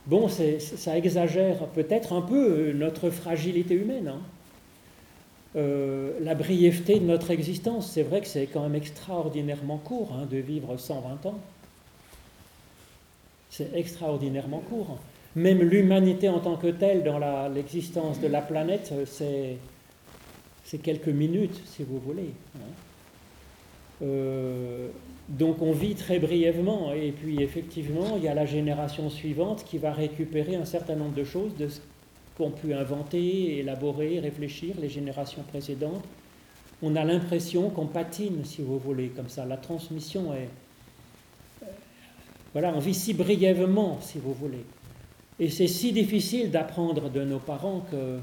Bon, 0.08 0.28
ça 0.30 0.98
exagère 0.98 1.66
peut-être 1.68 2.14
un 2.14 2.22
peu 2.22 2.72
notre 2.74 3.10
fragilité 3.10 3.74
humaine. 3.74 4.08
Hein. 4.08 4.22
Euh, 5.56 6.12
la 6.22 6.36
brièveté 6.36 7.00
de 7.00 7.06
notre 7.06 7.32
existence. 7.32 7.92
C'est 7.92 8.04
vrai 8.04 8.22
que 8.22 8.28
c'est 8.28 8.46
quand 8.46 8.62
même 8.62 8.76
extraordinairement 8.76 9.78
court 9.78 10.14
hein, 10.14 10.28
de 10.30 10.38
vivre 10.38 10.76
120 10.78 11.26
ans. 11.26 11.40
C'est 13.50 13.74
extraordinairement 13.74 14.60
court. 14.60 14.98
Même 15.36 15.62
l'humanité 15.62 16.30
en 16.30 16.40
tant 16.40 16.58
que 16.58 16.68
telle, 16.68 17.04
dans 17.04 17.48
l'existence 17.50 18.20
de 18.20 18.28
la 18.28 18.42
planète, 18.42 18.94
c'est 19.06 20.78
quelques 20.80 21.08
minutes, 21.08 21.62
si 21.66 21.84
vous 21.84 22.00
voulez. 22.00 22.32
Hein. 22.58 22.85
Euh, 24.02 24.90
donc 25.30 25.62
on 25.62 25.72
vit 25.72 25.96
très 25.96 26.20
brièvement, 26.20 26.94
et 26.94 27.12
puis 27.12 27.42
effectivement, 27.42 28.18
il 28.18 28.24
y 28.24 28.28
a 28.28 28.34
la 28.34 28.46
génération 28.46 29.10
suivante 29.10 29.64
qui 29.66 29.78
va 29.78 29.92
récupérer 29.92 30.56
un 30.56 30.66
certain 30.66 30.96
nombre 30.96 31.16
de 31.16 31.24
choses 31.24 31.56
de 31.58 31.68
ce 31.68 31.80
qu'ont 32.38 32.52
pu 32.52 32.74
inventer, 32.74 33.60
élaborer, 33.60 34.20
réfléchir 34.20 34.76
les 34.80 34.90
générations 34.90 35.44
précédentes. 35.44 36.04
On 36.84 36.96
a 36.96 37.04
l'impression 37.04 37.70
qu'on 37.70 37.88
patine, 37.88 38.44
si 38.44 38.62
vous 38.62 38.78
voulez, 38.78 39.08
comme 39.08 39.30
ça. 39.30 39.46
La 39.46 39.58
transmission 39.58 40.34
est... 40.34 40.50
Euh, 41.64 41.68
voilà, 42.54 42.74
on 42.76 42.80
vit 42.80 42.94
si 42.94 43.14
brièvement, 43.14 44.00
si 44.02 44.20
vous 44.20 44.34
voulez. 44.34 44.66
Et 45.40 45.50
c'est 45.50 45.68
si 45.68 45.92
difficile 45.92 46.52
d'apprendre 46.52 47.10
de 47.10 47.24
nos 47.24 47.40
parents 47.40 47.86
que 47.92 48.20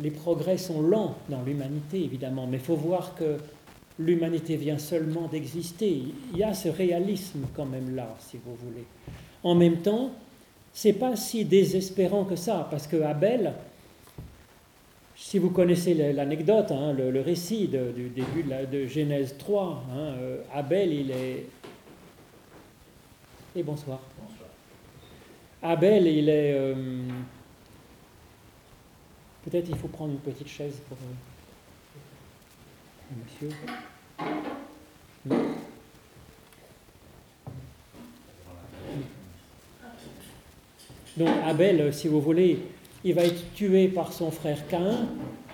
les 0.00 0.10
progrès 0.10 0.58
sont 0.58 0.82
lents 0.82 1.16
dans 1.28 1.42
l'humanité, 1.42 2.04
évidemment, 2.04 2.46
mais 2.46 2.58
il 2.58 2.62
faut 2.62 2.76
voir 2.76 3.14
que 3.14 3.38
l'humanité 3.98 4.56
vient 4.56 4.78
seulement 4.78 5.28
d'exister. 5.28 6.02
Il 6.32 6.38
y 6.38 6.42
a 6.42 6.54
ce 6.54 6.68
réalisme 6.68 7.46
quand 7.54 7.66
même 7.66 7.94
là, 7.94 8.14
si 8.20 8.38
vous 8.44 8.54
voulez. 8.54 8.84
En 9.42 9.54
même 9.54 9.78
temps, 9.78 10.10
c'est 10.72 10.92
pas 10.92 11.16
si 11.16 11.44
désespérant 11.44 12.24
que 12.24 12.36
ça, 12.36 12.66
parce 12.70 12.86
que 12.86 13.00
Abel, 13.02 13.54
si 15.14 15.38
vous 15.38 15.50
connaissez 15.50 15.94
l'anecdote, 16.12 16.70
hein, 16.70 16.92
le, 16.92 17.20
récit 17.20 17.68
du 17.68 18.08
début 18.10 18.44
de, 18.70 18.86
Genèse 18.86 19.36
3, 19.38 19.84
hein, 19.90 19.96
euh, 19.96 20.42
Abel, 20.52 20.92
il 20.92 21.10
est... 21.10 21.46
Et 23.54 23.62
bonsoir. 23.62 24.00
Abel, 25.62 26.06
il 26.06 26.28
est. 26.28 26.52
Euh, 26.54 26.74
peut-être 29.44 29.68
il 29.68 29.76
faut 29.76 29.88
prendre 29.88 30.12
une 30.12 30.18
petite 30.18 30.48
chaise 30.48 30.80
pour. 30.88 30.98
Donc 41.16 41.28
Abel, 41.46 41.94
si 41.94 42.08
vous 42.08 42.20
voulez, 42.20 42.58
il 43.04 43.14
va 43.14 43.24
être 43.24 43.54
tué 43.54 43.88
par 43.88 44.12
son 44.12 44.30
frère 44.30 44.66
Caïn. 44.68 45.08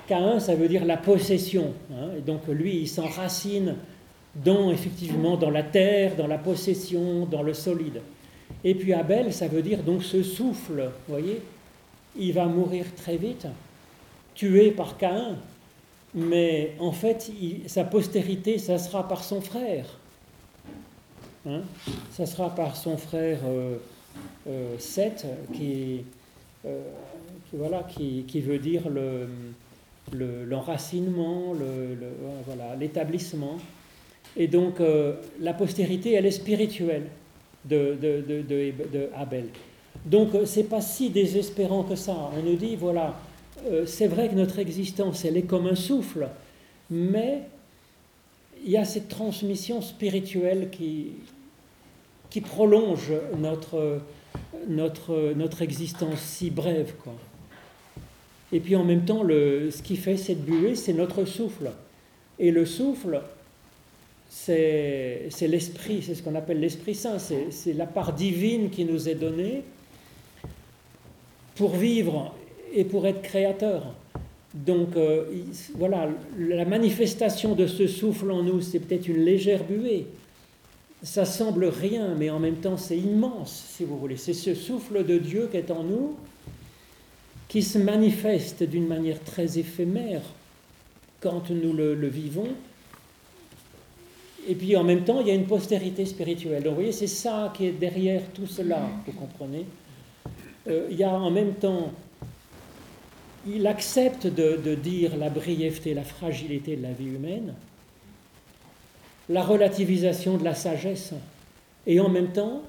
Caïn, 0.08 0.40
ça 0.40 0.54
veut 0.54 0.68
dire 0.68 0.84
la 0.84 0.96
possession. 0.96 1.72
Hein. 1.92 2.08
et 2.18 2.20
donc 2.20 2.48
lui, 2.48 2.78
il 2.78 2.88
s'enracine 2.88 3.76
dans, 4.34 4.72
effectivement, 4.72 5.36
dans 5.36 5.50
la 5.50 5.62
terre, 5.62 6.16
dans 6.16 6.26
la 6.26 6.38
possession, 6.38 7.26
dans 7.26 7.42
le 7.42 7.54
solide. 7.54 8.00
Et 8.64 8.74
puis 8.74 8.92
Abel, 8.92 9.32
ça 9.32 9.46
veut 9.46 9.62
dire 9.62 9.82
donc 9.82 10.02
ce 10.02 10.22
souffle, 10.22 10.90
vous 11.06 11.14
voyez, 11.14 11.40
il 12.16 12.32
va 12.32 12.46
mourir 12.46 12.86
très 12.96 13.16
vite, 13.16 13.46
tué 14.34 14.70
par 14.70 14.96
Caïn, 14.96 15.36
mais 16.14 16.74
en 16.78 16.92
fait, 16.92 17.30
sa 17.66 17.84
postérité, 17.84 18.58
ça 18.58 18.78
sera 18.78 19.08
par 19.08 19.24
son 19.24 19.40
frère. 19.40 19.86
Hein? 21.46 21.62
Ça 22.12 22.26
sera 22.26 22.54
par 22.54 22.76
son 22.76 22.96
frère 22.96 23.38
euh, 23.44 23.76
euh, 24.46 24.78
Seth, 24.78 25.26
qui, 25.54 26.04
euh, 26.66 26.82
voilà, 27.52 27.84
qui, 27.84 28.40
veut 28.40 28.58
dire 28.58 28.82
l'enracinement, 30.12 31.52
le, 31.52 31.94
le, 31.94 32.08
voilà, 32.46 32.76
l'établissement. 32.76 33.56
Et 34.36 34.48
donc, 34.48 34.80
la 35.40 35.52
postérité, 35.52 36.12
elle 36.12 36.26
est 36.26 36.30
spirituelle 36.30 37.06
de, 37.64 37.96
de, 38.00 38.42
de, 38.42 39.08
Abel. 39.14 39.46
Donc 40.04 40.34
euh, 40.34 40.44
c'est 40.46 40.64
pas 40.64 40.80
si 40.80 41.10
désespérant 41.10 41.84
que 41.84 41.94
ça. 41.94 42.16
On 42.36 42.42
nous 42.42 42.56
dit, 42.56 42.76
voilà, 42.76 43.14
euh, 43.70 43.86
c'est 43.86 44.06
vrai 44.06 44.28
que 44.28 44.34
notre 44.34 44.58
existence, 44.58 45.24
elle 45.24 45.36
est 45.36 45.42
comme 45.42 45.66
un 45.66 45.74
souffle, 45.74 46.28
mais 46.90 47.42
il 48.64 48.70
y 48.70 48.76
a 48.76 48.84
cette 48.84 49.08
transmission 49.08 49.80
spirituelle 49.82 50.68
qui, 50.70 51.12
prolonge 52.40 53.12
notre, 54.68 55.62
existence 55.62 56.20
si 56.20 56.50
brève. 56.50 56.92
Et 58.52 58.60
puis 58.60 58.76
en 58.76 58.84
même 58.84 59.04
temps, 59.04 59.22
ce 59.26 59.82
qui 59.82 59.96
fait 59.96 60.16
cette 60.16 60.44
buée, 60.44 60.76
c'est 60.76 60.92
notre 60.92 61.24
souffle. 61.24 61.72
Et 62.38 62.50
le 62.50 62.64
souffle, 62.66 63.20
c'est 64.28 65.28
l'Esprit, 65.40 66.02
c'est 66.02 66.14
ce 66.14 66.22
qu'on 66.22 66.34
appelle 66.34 66.60
l'Esprit 66.60 66.94
Saint, 66.94 67.18
c'est 67.18 67.72
la 67.72 67.86
part 67.86 68.12
divine 68.12 68.70
qui 68.70 68.84
nous 68.84 69.08
est 69.08 69.14
donnée 69.14 69.62
pour 71.56 71.76
vivre 71.76 72.34
et 72.72 72.84
pour 72.84 73.06
être 73.06 73.22
créateur. 73.22 73.94
Donc 74.54 74.96
euh, 74.96 75.24
voilà, 75.76 76.08
la 76.38 76.64
manifestation 76.64 77.54
de 77.54 77.66
ce 77.66 77.86
souffle 77.86 78.30
en 78.30 78.42
nous, 78.42 78.60
c'est 78.60 78.80
peut-être 78.80 79.08
une 79.08 79.24
légère 79.24 79.64
buée. 79.64 80.06
Ça 81.02 81.24
semble 81.24 81.64
rien, 81.64 82.14
mais 82.16 82.30
en 82.30 82.38
même 82.38 82.56
temps 82.56 82.76
c'est 82.76 82.98
immense, 82.98 83.74
si 83.76 83.84
vous 83.84 83.98
voulez. 83.98 84.16
C'est 84.16 84.34
ce 84.34 84.54
souffle 84.54 85.04
de 85.04 85.18
Dieu 85.18 85.48
qui 85.50 85.56
est 85.56 85.70
en 85.70 85.84
nous, 85.84 86.16
qui 87.48 87.62
se 87.62 87.78
manifeste 87.78 88.62
d'une 88.62 88.86
manière 88.86 89.20
très 89.24 89.58
éphémère 89.58 90.22
quand 91.20 91.50
nous 91.50 91.72
le, 91.72 92.08
vivons. 92.08 92.48
Et 94.48 94.54
puis 94.54 94.76
en 94.76 94.84
même 94.84 95.04
temps, 95.04 95.20
il 95.20 95.28
y 95.28 95.30
a 95.30 95.34
une 95.34 95.46
postérité 95.46 96.04
spirituelle. 96.04 96.62
Donc 96.62 96.70
vous 96.70 96.76
voyez, 96.76 96.92
c'est 96.92 97.06
ça 97.06 97.52
qui 97.56 97.66
est 97.66 97.72
derrière 97.72 98.22
tout 98.34 98.46
cela, 98.46 98.88
vous 99.06 99.12
comprenez 99.12 99.64
euh, 100.66 100.88
Il 100.90 100.96
y 100.96 101.04
a 101.04 101.12
en 101.12 101.30
même 101.30 101.54
temps, 101.54 101.92
il 103.46 103.66
accepte 103.66 104.26
de, 104.26 104.74
dire 104.74 105.16
la 105.16 105.30
brièveté, 105.30 105.94
la 105.94 106.04
fragilité 106.04 106.76
de 106.76 106.82
la 106.82 106.92
vie 106.92 107.06
humaine, 107.06 107.54
la 109.28 109.42
relativisation 109.42 110.36
de 110.36 110.44
la 110.44 110.54
sagesse, 110.54 111.12
et 111.86 112.00
en 112.00 112.08
même 112.08 112.32
temps, 112.32 112.62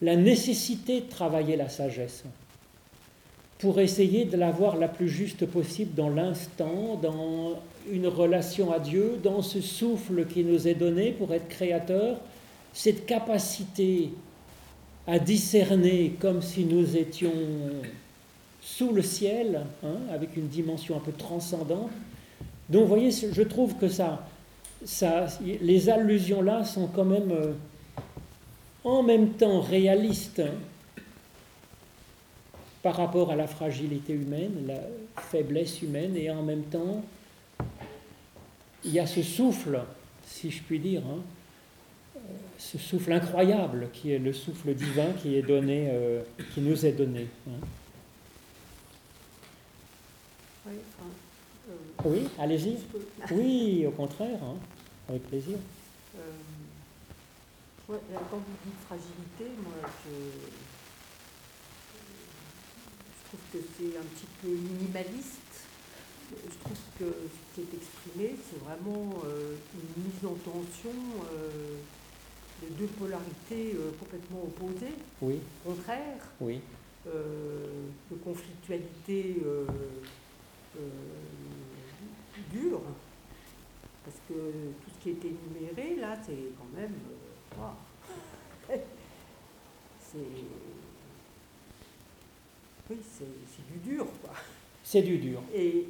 la 0.00 0.16
nécessité 0.16 1.00
de 1.00 1.08
travailler 1.08 1.56
la 1.56 1.68
sagesse 1.68 2.24
pour 3.58 3.80
essayer 3.80 4.24
de 4.24 4.36
l'avoir 4.36 4.76
la 4.76 4.86
plus 4.86 5.08
juste 5.08 5.44
possible 5.44 5.94
dans 5.94 6.10
l'instant, 6.10 6.98
dans 7.02 7.60
une 7.90 8.06
relation 8.06 8.72
à 8.72 8.78
Dieu, 8.78 9.18
dans 9.22 9.42
ce 9.42 9.60
souffle 9.60 10.26
qui 10.26 10.44
nous 10.44 10.68
est 10.68 10.74
donné 10.74 11.10
pour 11.10 11.34
être 11.34 11.48
créateur, 11.48 12.20
cette 12.72 13.06
capacité 13.06 14.10
à 15.08 15.18
discerner 15.18 16.14
comme 16.20 16.42
si 16.42 16.64
nous 16.64 16.96
étions 16.96 17.32
sous 18.76 18.92
le 18.92 19.02
ciel, 19.02 19.62
hein, 19.82 19.96
avec 20.12 20.36
une 20.36 20.46
dimension 20.46 20.96
un 20.96 21.00
peu 21.00 21.12
transcendante. 21.12 21.90
Donc 22.68 22.82
vous 22.82 22.88
voyez, 22.88 23.10
je 23.10 23.42
trouve 23.42 23.74
que 23.76 23.86
les 25.62 25.88
allusions 25.88 26.42
là 26.42 26.64
sont 26.64 26.86
quand 26.86 27.04
même 27.04 27.32
euh, 27.32 27.52
en 28.84 29.02
même 29.02 29.30
temps 29.30 29.60
réalistes 29.60 30.42
par 32.82 32.96
rapport 32.96 33.30
à 33.30 33.36
la 33.36 33.46
fragilité 33.46 34.12
humaine, 34.12 34.66
la 34.66 34.80
faiblesse 35.22 35.80
humaine, 35.82 36.14
et 36.16 36.30
en 36.30 36.42
même 36.42 36.64
temps, 36.64 37.02
il 38.84 38.92
y 38.92 39.00
a 39.00 39.06
ce 39.06 39.22
souffle, 39.22 39.80
si 40.26 40.50
je 40.50 40.62
puis 40.62 40.78
dire, 40.78 41.02
hein, 41.06 41.22
ce 42.58 42.76
souffle 42.76 43.12
incroyable 43.12 43.88
qui 43.92 44.12
est 44.12 44.18
le 44.18 44.32
souffle 44.32 44.74
divin 44.74 45.12
qui 45.22 45.36
est 45.36 45.42
donné, 45.42 45.88
euh, 45.90 46.22
qui 46.54 46.60
nous 46.60 46.84
est 46.84 46.92
donné. 46.92 47.26
Hein. 47.48 47.66
Oui, 52.04 52.20
euh, 52.20 52.42
allez-y. 52.42 52.78
Oui, 53.30 53.84
au 53.86 53.90
contraire, 53.90 54.38
hein, 54.42 54.56
avec 55.08 55.22
plaisir. 55.28 55.58
quand 57.86 57.96
vous 58.36 58.58
dites 58.64 58.80
fragilité, 58.86 59.44
moi, 59.62 59.72
je, 60.04 60.10
trouve 63.28 63.40
que 63.52 63.58
c'est 63.76 63.96
un 63.98 64.04
petit 64.14 64.26
peu 64.42 64.48
minimaliste. 64.48 65.66
Je 66.30 66.58
trouve 66.58 66.78
que 66.98 67.04
ce 67.04 67.54
qui 67.54 67.60
est 67.62 67.74
exprimé, 67.74 68.36
c'est 68.50 68.60
vraiment 68.62 69.22
euh, 69.24 69.54
une 69.74 70.04
mise 70.04 70.24
en 70.24 70.34
tension 70.34 70.98
euh, 71.32 71.78
de 72.62 72.68
deux 72.74 72.86
polarités 72.86 73.74
euh, 73.74 73.92
complètement 73.98 74.42
opposées, 74.42 74.96
oui. 75.22 75.40
contraires, 75.64 76.26
oui. 76.40 76.60
de 77.06 78.16
conflictualité 78.22 79.36
dure. 82.50 82.82
Parce 84.04 84.16
que 84.28 84.34
tout 84.34 84.90
ce 84.94 85.02
qui 85.02 85.10
est 85.10 85.24
énuméré, 85.24 85.96
là, 85.96 86.16
c'est 86.24 86.52
quand 86.56 86.70
même. 86.78 86.94
c'est 90.00 90.18
oui, 92.90 92.96
c'est 93.02 93.72
du 93.72 93.78
dur, 93.90 94.06
quoi. 94.22 94.32
C'est 94.82 95.02
du 95.02 95.18
dur. 95.18 95.42
Et, 95.54 95.86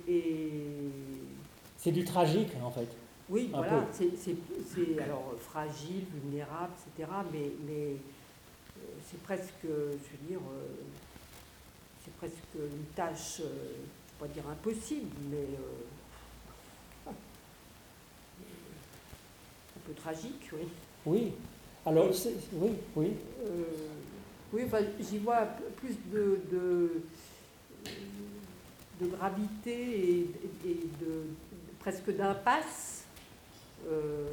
c'est 1.76 1.92
du 1.92 2.04
tragique, 2.04 2.50
en 2.60 2.70
fait. 2.70 2.88
Oui, 3.28 3.50
voilà, 3.52 3.86
c'est 3.92 5.00
alors 5.00 5.34
fragile, 5.38 6.04
vulnérable, 6.12 6.72
etc. 6.96 7.08
Mais, 7.32 7.50
mais 7.66 7.92
euh, 7.92 8.80
c'est 9.08 9.22
presque, 9.22 9.62
je 9.62 9.68
veux 9.68 10.28
dire, 10.28 10.40
euh, 10.40 10.66
c'est 12.02 12.14
presque 12.14 12.54
une 12.56 12.86
tâche, 12.96 13.40
euh, 13.40 13.74
pas 14.18 14.26
dire 14.28 14.44
impossible, 14.50 15.14
mais 15.30 15.46
un 17.06 17.12
peu 19.86 19.92
tragique, 19.94 20.50
oui. 20.52 20.68
Oui. 21.06 21.32
Alors, 21.86 22.10
oui, 22.52 22.72
oui. 22.96 23.12
Oui, 24.52 24.62
j'y 25.00 25.18
vois 25.18 25.46
plus 25.76 25.96
de, 26.10 26.40
de, 26.50 27.02
gravité 29.06 30.26
et, 30.64 30.80
de, 31.00 31.22
presque 31.78 32.10
d'impasse. 32.16 33.04
Euh, 33.86 34.26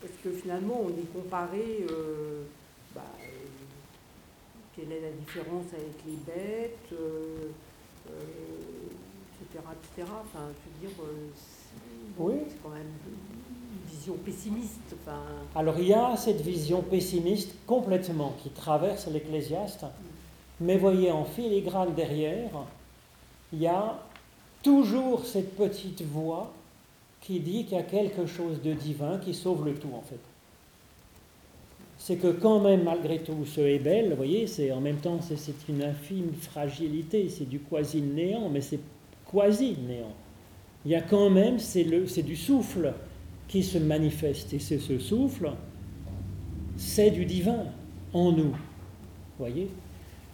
parce 0.00 0.14
que 0.22 0.30
finalement, 0.32 0.82
on 0.84 0.90
est 0.90 1.12
comparé, 1.12 1.84
euh, 1.90 2.44
bah, 2.94 3.02
quelle 4.74 4.92
est 4.92 5.00
la 5.00 5.10
différence 5.10 5.66
avec 5.72 5.96
les 6.06 6.16
bêtes, 6.26 6.88
etc., 6.90 6.98
euh, 8.10 9.58
etc. 9.58 10.08
Enfin, 10.22 10.46
je 10.48 10.86
veux 10.86 10.88
dire, 10.88 10.96
oui. 12.18 12.34
c'est 12.48 12.62
quand 12.62 12.70
même 12.70 12.92
vision 13.90 14.14
pessimiste. 14.24 14.94
Alors 15.54 15.78
il 15.78 15.88
y 15.88 15.94
a 15.94 16.16
cette 16.16 16.40
vision 16.40 16.82
pessimiste 16.82 17.54
complètement 17.66 18.34
qui 18.42 18.50
traverse 18.50 19.06
l'Ecclésiaste, 19.08 19.86
mais 20.60 20.76
voyez 20.76 21.10
en 21.10 21.24
filigrane 21.24 21.94
derrière, 21.94 22.50
il 23.52 23.60
y 23.60 23.66
a 23.66 23.98
toujours 24.62 25.24
cette 25.24 25.56
petite 25.56 26.02
voix 26.02 26.52
qui 27.20 27.40
dit 27.40 27.64
qu'il 27.64 27.76
y 27.76 27.80
a 27.80 27.84
quelque 27.84 28.26
chose 28.26 28.60
de 28.62 28.72
divin 28.72 29.18
qui 29.18 29.34
sauve 29.34 29.64
le 29.64 29.74
tout 29.74 29.92
en 29.94 30.02
fait. 30.02 30.20
C'est 32.06 32.16
que 32.16 32.32
quand 32.32 32.60
même 32.60 32.82
malgré 32.82 33.20
tout 33.20 33.46
ce 33.46 33.62
est 33.62 33.78
belle, 33.78 34.10
vous 34.10 34.16
voyez, 34.16 34.46
c'est 34.46 34.70
en 34.72 34.80
même 34.82 34.98
temps 34.98 35.20
c'est 35.22 35.54
une 35.70 35.82
infime 35.82 36.34
fragilité, 36.38 37.30
c'est 37.30 37.48
du 37.48 37.60
quasi 37.60 38.02
néant, 38.02 38.50
mais 38.50 38.60
c'est 38.60 38.80
quasi 39.32 39.74
néant. 39.88 40.12
Il 40.84 40.90
y 40.90 40.94
a 40.94 41.00
quand 41.00 41.30
même 41.30 41.58
c'est 41.58 42.22
du 42.22 42.36
souffle, 42.36 42.92
qui 43.48 43.62
se 43.62 43.78
manifeste. 43.78 44.52
Et 44.52 44.58
c'est 44.58 44.80
ce 44.80 44.98
souffle, 44.98 45.50
c'est 46.76 47.10
du 47.10 47.24
divin 47.24 47.68
en 48.12 48.32
nous. 48.32 48.54
Voyez 49.38 49.68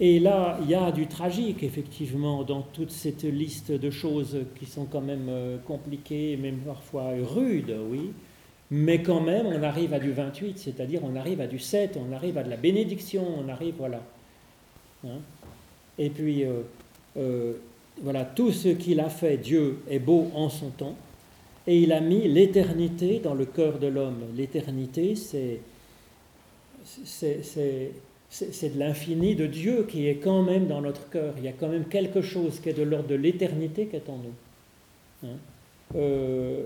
Et 0.01 0.19
là, 0.19 0.59
il 0.65 0.71
y 0.71 0.75
a 0.75 0.91
du 0.91 1.07
tragique, 1.07 1.63
effectivement, 1.63 2.43
dans 2.43 2.63
toute 2.63 2.91
cette 2.91 3.23
liste 3.23 3.71
de 3.71 3.91
choses 3.93 4.39
qui 4.59 4.67
sont 4.67 4.87
quand 4.87 5.03
même 5.03 5.29
euh, 5.29 5.59
compliquées, 5.59 6.37
même 6.37 6.59
parfois 6.67 7.13
rudes, 7.23 7.77
oui. 7.93 8.11
Mais 8.71 9.03
quand 9.03 9.21
même, 9.21 9.47
on 9.47 9.63
arrive 9.63 9.95
à 9.95 9.99
du 9.99 10.13
28, 10.13 10.59
c'est-à-dire 10.59 11.01
on 11.03 11.17
arrive 11.17 11.41
à 11.41 11.47
du 11.47 11.59
7, 11.59 11.97
on 11.97 12.13
arrive 12.15 12.39
à 12.39 12.45
de 12.45 12.51
la 12.51 12.57
bénédiction, 12.57 13.27
on 13.39 13.49
arrive, 13.49 13.75
voilà. 13.79 14.01
Hein 15.05 15.19
Et 15.99 16.11
puis, 16.11 16.45
euh, 16.45 16.63
euh, 17.17 17.55
voilà, 18.03 18.25
tout 18.25 18.53
ce 18.53 18.69
qu'il 18.69 19.01
a 19.01 19.09
fait, 19.09 19.39
Dieu 19.39 19.81
est 19.89 19.99
beau 19.99 20.31
en 20.35 20.49
son 20.49 20.69
temps 20.71 20.97
et 21.67 21.79
il 21.79 21.93
a 21.93 22.01
mis 22.01 22.27
l'éternité 22.27 23.21
dans 23.21 23.35
le 23.35 23.45
cœur 23.45 23.79
de 23.79 23.87
l'homme. 23.87 24.23
L'éternité, 24.37 25.15
c'est, 25.15 25.61
c'est, 27.05 28.75
de 28.75 28.79
l'infini 28.79 29.35
de 29.35 29.47
Dieu 29.47 29.85
qui 29.89 30.07
est 30.09 30.17
quand 30.17 30.43
même 30.43 30.67
dans 30.67 30.81
notre 30.81 31.09
cœur. 31.11 31.35
Il 31.39 31.45
y 31.45 31.49
a 31.49 31.53
quand 31.53 31.69
même 31.69 31.85
quelque 31.85 32.23
chose 32.23 32.61
qui 32.61 32.71
est 32.71 32.79
de 32.79 32.83
l'ordre 32.83 33.09
de 33.09 33.15
l'éternité 33.15 33.87
qui 33.87 33.97
est 33.97 34.09
en 34.09 34.19
nous. 34.19 35.29
Hein. 35.29 35.37
Euh, 35.97 36.65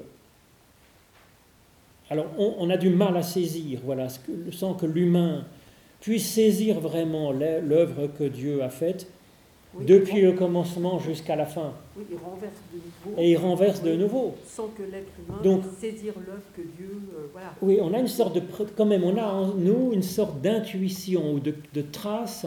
alors, 2.15 2.27
on, 2.39 2.71
a 2.71 2.77
du 2.77 2.91
mal 2.91 3.17
à 3.17 3.25
saisir, 3.25 3.81
voilà, 3.85 4.07
sans 4.53 4.75
que 4.75 4.87
l'humain 4.87 5.45
puisse 6.01 6.31
saisir 6.31 6.79
vraiment 6.79 7.33
l'œuvre 7.33 8.07
que 8.07 8.23
Dieu 8.23 8.63
a 8.63 8.69
faite 8.69 9.09
depuis 9.81 10.21
le 10.21 10.31
commencement 10.31 11.01
jusqu'à 11.01 11.35
la 11.35 11.45
fin. 11.45 11.73
Oui, 11.97 12.05
il 12.09 12.17
renverse 12.17 12.63
de 12.73 12.77
nouveau. 12.77 13.21
Et 13.21 13.31
il 13.33 13.37
renverse 13.37 13.83
de 13.83 13.97
nouveau. 13.97 14.35
Sans 14.47 14.69
que 14.69 14.85
l'être 14.85 15.11
humain 15.19 15.59
puisse 15.59 15.79
saisir 15.81 16.15
l'œuvre 16.25 16.43
que 16.57 16.63
Dieu. 16.63 17.01
Euh, 17.17 17.27
voilà. 17.33 17.53
Oui, 17.61 17.79
on 17.83 17.93
a 17.93 17.99
une 17.99 18.07
sorte 18.07 18.37
de. 18.37 18.43
Quand 18.77 18.87
même, 18.87 19.03
on 19.03 19.17
a 19.17 19.27
en 19.27 19.49
nous 19.49 19.91
une 19.93 20.05
sorte 20.05 20.41
d'intuition 20.41 21.33
ou 21.33 21.41
de, 21.41 21.53
de, 21.73 21.83
trace 21.83 22.47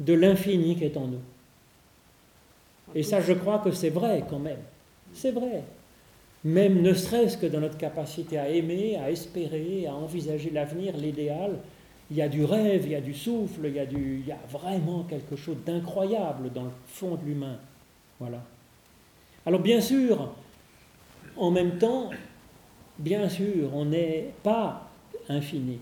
de 0.00 0.14
l'infini 0.14 0.76
qui 0.76 0.84
est 0.84 0.96
en 0.96 1.08
nous. 1.08 1.20
Et 2.94 3.02
ça, 3.02 3.20
je 3.20 3.34
crois 3.34 3.58
que 3.58 3.70
c'est 3.70 3.90
vrai 3.90 4.24
quand 4.30 4.38
même. 4.38 4.60
C'est 5.12 5.32
vrai. 5.32 5.62
Même 6.44 6.82
ne 6.82 6.92
serait-ce 6.92 7.36
que 7.36 7.46
dans 7.46 7.60
notre 7.60 7.78
capacité 7.78 8.38
à 8.38 8.48
aimer, 8.48 8.96
à 8.96 9.10
espérer, 9.10 9.86
à 9.86 9.94
envisager 9.94 10.50
l'avenir, 10.50 10.96
l'idéal, 10.96 11.58
il 12.10 12.16
y 12.16 12.22
a 12.22 12.28
du 12.28 12.44
rêve, 12.44 12.82
il 12.84 12.92
y 12.92 12.94
a 12.96 13.00
du 13.00 13.14
souffle, 13.14 13.60
il 13.64 13.74
y 13.74 13.78
a, 13.78 13.86
du, 13.86 14.20
il 14.20 14.26
y 14.26 14.32
a 14.32 14.38
vraiment 14.50 15.04
quelque 15.04 15.36
chose 15.36 15.56
d'incroyable 15.64 16.52
dans 16.52 16.64
le 16.64 16.70
fond 16.86 17.14
de 17.14 17.24
l'humain. 17.24 17.56
Voilà. 18.18 18.42
Alors 19.46 19.60
bien 19.60 19.80
sûr, 19.80 20.32
en 21.36 21.50
même 21.50 21.78
temps, 21.78 22.10
bien 22.98 23.28
sûr, 23.28 23.74
on 23.74 23.86
n'est 23.86 24.30
pas 24.42 24.90
infini. 25.28 25.78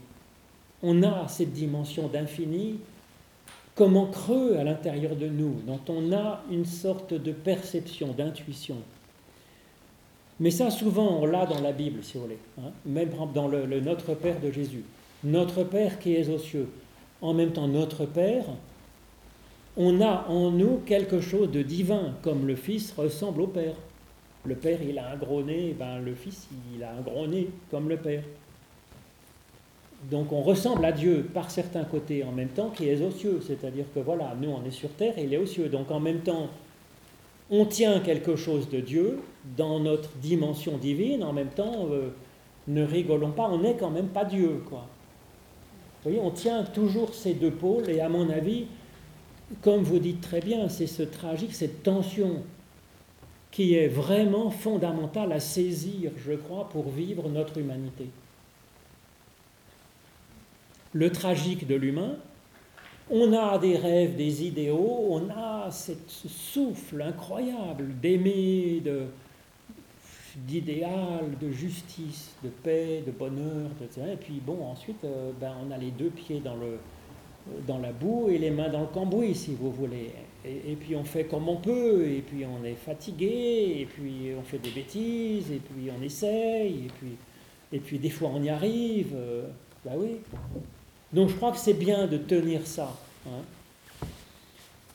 On 0.83 1.03
a 1.03 1.27
cette 1.29 1.53
dimension 1.53 2.09
d'infini 2.09 2.79
comme 3.75 3.97
en 3.97 4.07
creux 4.07 4.57
à 4.59 4.65
l'intérieur 4.65 5.17
de 5.17 5.27
nous, 5.27 5.63
dont 5.67 5.81
on 5.89 6.13
a 6.13 6.43
une 6.51 6.67
sorte 6.67 7.15
de 7.15 7.33
perception, 7.33 8.09
d'intuition. 8.09 8.77
Mais 10.41 10.51
ça, 10.51 10.71
souvent, 10.71 11.21
on 11.21 11.27
l'a 11.27 11.45
dans 11.45 11.61
la 11.61 11.73
Bible, 11.73 12.03
si 12.03 12.15
vous 12.17 12.25
voulez, 12.25 12.39
hein. 12.59 12.71
même 12.87 13.11
dans 13.35 13.47
le, 13.47 13.81
Notre 13.81 14.15
Père 14.15 14.41
de 14.41 14.51
Jésus. 14.51 14.83
Notre 15.23 15.65
Père 15.65 15.99
qui 15.99 16.17
est 16.17 16.29
aux 16.31 16.39
cieux. 16.39 16.69
En 17.21 17.35
même 17.35 17.53
temps, 17.53 17.69
notre 17.69 18.07
Père, 18.07 18.47
on 19.77 20.01
a 20.01 20.25
en 20.29 20.51
nous 20.51 20.81
quelque 20.87 21.21
chose 21.21 21.51
de 21.51 21.61
divin, 21.61 22.15
comme 22.23 22.47
le 22.47 22.57
Fils 22.57 22.95
ressemble 22.97 23.43
au 23.43 23.47
Père. 23.47 23.75
Le 24.45 24.55
Père, 24.55 24.79
il 24.83 24.99
a 24.99 25.11
un 25.11 25.17
gros 25.17 25.43
nez, 25.43 25.77
ben, 25.79 26.01
le 26.01 26.15
Fils, 26.15 26.49
il 26.75 26.83
a 26.83 26.91
un 26.91 27.03
gros 27.03 27.27
nez, 27.27 27.51
comme 27.71 27.91
le 27.91 27.99
Père. 27.99 28.23
Donc 30.11 30.33
on 30.33 30.41
ressemble 30.41 30.83
à 30.87 30.93
Dieu 30.93 31.29
par 31.35 31.51
certains 31.51 31.85
côtés 31.85 32.25
en 32.25 32.33
même 32.33 32.49
temps 32.49 32.71
qui 32.71 32.89
est 32.89 33.03
aux 33.03 33.11
cieux. 33.11 33.43
C'est-à-dire 33.47 33.85
que 33.95 34.01
voilà, 34.01 34.35
nous 34.41 34.49
on 34.49 34.65
est 34.65 34.71
sur 34.71 34.89
terre 34.91 35.19
et 35.19 35.25
il 35.25 35.35
est 35.35 35.37
aux 35.37 35.45
cieux. 35.45 35.69
Donc 35.69 35.91
en 35.91 36.01
même 36.01 36.21
temps, 36.21 36.49
on 37.51 37.65
tient 37.65 38.01
quelque 38.01 38.37
chose 38.37 38.69
de 38.69 38.81
Dieu 38.81 39.19
dans 39.57 39.81
notre 39.81 40.11
dimension 40.17 40.79
divine. 40.79 41.25
En 41.25 41.33
même 41.33 41.49
temps, 41.49 41.89
euh, 41.91 42.11
ne 42.69 42.85
rigolons 42.85 43.33
pas, 43.33 43.49
on 43.51 43.59
n'est 43.59 43.77
quand 43.77 43.91
même 43.91 44.09
pas 44.09 44.25
Dieu. 44.25 44.63
Quoi. 44.69 44.87
Vous 46.03 46.11
voyez, 46.11 46.21
on 46.21 46.31
tient 46.31 46.63
toujours 46.63 47.15
ces 47.15 47.35
deux 47.35 47.51
pôles 47.51 47.91
et 47.91 48.01
à 48.01 48.09
mon 48.09 48.31
avis, 48.31 48.67
comme 49.63 49.83
vous 49.83 49.99
dites 49.99 50.21
très 50.21 50.41
bien, 50.41 50.69
c'est 50.69 50.87
ce 50.87 51.03
tragique, 51.03 51.55
cette 51.55 51.83
tension 51.83 52.43
qui 53.51 53.75
est 53.75 53.89
vraiment 53.89 54.51
fondamentale 54.51 55.33
à 55.33 55.41
saisir, 55.41 56.13
je 56.25 56.33
crois, 56.35 56.69
pour 56.69 56.89
vivre 56.89 57.29
notre 57.29 57.59
humanité. 57.59 58.07
Le 60.93 61.11
tragique 61.11 61.67
de 61.67 61.75
l'humain, 61.75 62.17
on 63.11 63.33
a 63.33 63.59
des 63.59 63.77
rêves, 63.77 64.17
des 64.17 64.45
idéaux, 64.45 65.07
on 65.11 65.29
a 65.31 65.71
ce 65.71 65.93
souffle 66.29 67.03
incroyable 67.03 67.99
d'aimer, 68.01 68.83
d'idéal, 70.37 71.25
de 71.41 71.51
justice, 71.51 72.35
de 72.45 72.49
paix, 72.49 73.03
de 73.05 73.11
bonheur, 73.11 73.71
etc. 73.83 74.13
Et 74.13 74.17
puis 74.17 74.41
bon, 74.45 74.65
ensuite, 74.65 75.05
euh, 75.05 75.33
ben, 75.41 75.53
on 75.67 75.71
a 75.73 75.79
les 75.79 75.91
deux 75.91 76.11
pieds 76.11 76.41
dans 76.41 76.55
le, 76.55 76.79
dans 77.67 77.79
la 77.79 77.93
boue 77.93 78.29
et 78.31 78.39
les 78.39 78.51
mains 78.51 78.69
dans 78.69 78.83
le 78.83 78.87
cambouis, 78.87 79.35
si 79.35 79.55
vous 79.55 79.73
voulez. 79.73 80.13
Et, 80.45 80.77
puis 80.77 80.97
on 80.97 81.05
fait 81.05 81.25
comme 81.25 81.49
on 81.49 81.57
peut, 81.57 82.07
et 82.07 82.23
puis 82.23 82.45
on 82.47 82.65
est 82.65 82.75
fatigué, 82.75 83.81
et 83.81 83.87
puis 83.87 84.33
on 84.39 84.43
fait 84.43 84.59
des 84.59 84.71
bêtises, 84.71 85.51
et 85.51 85.61
puis 85.61 85.91
on 85.97 86.03
essaye, 86.03 86.87
et 86.87 86.91
puis, 86.99 87.17
et 87.73 87.79
puis 87.79 87.99
des 87.99 88.09
fois 88.09 88.31
on 88.33 88.43
y 88.43 88.49
arrive. 88.49 89.13
Euh, 89.15 89.49
bah 89.85 89.93
oui. 89.97 90.17
Donc 91.13 91.29
je 91.29 91.35
crois 91.35 91.53
que 91.53 91.59
c'est 91.59 91.75
bien 91.75 92.07
de 92.07 92.17
tenir 92.19 92.67
ça. 92.67 92.97
Hein. 93.27 93.43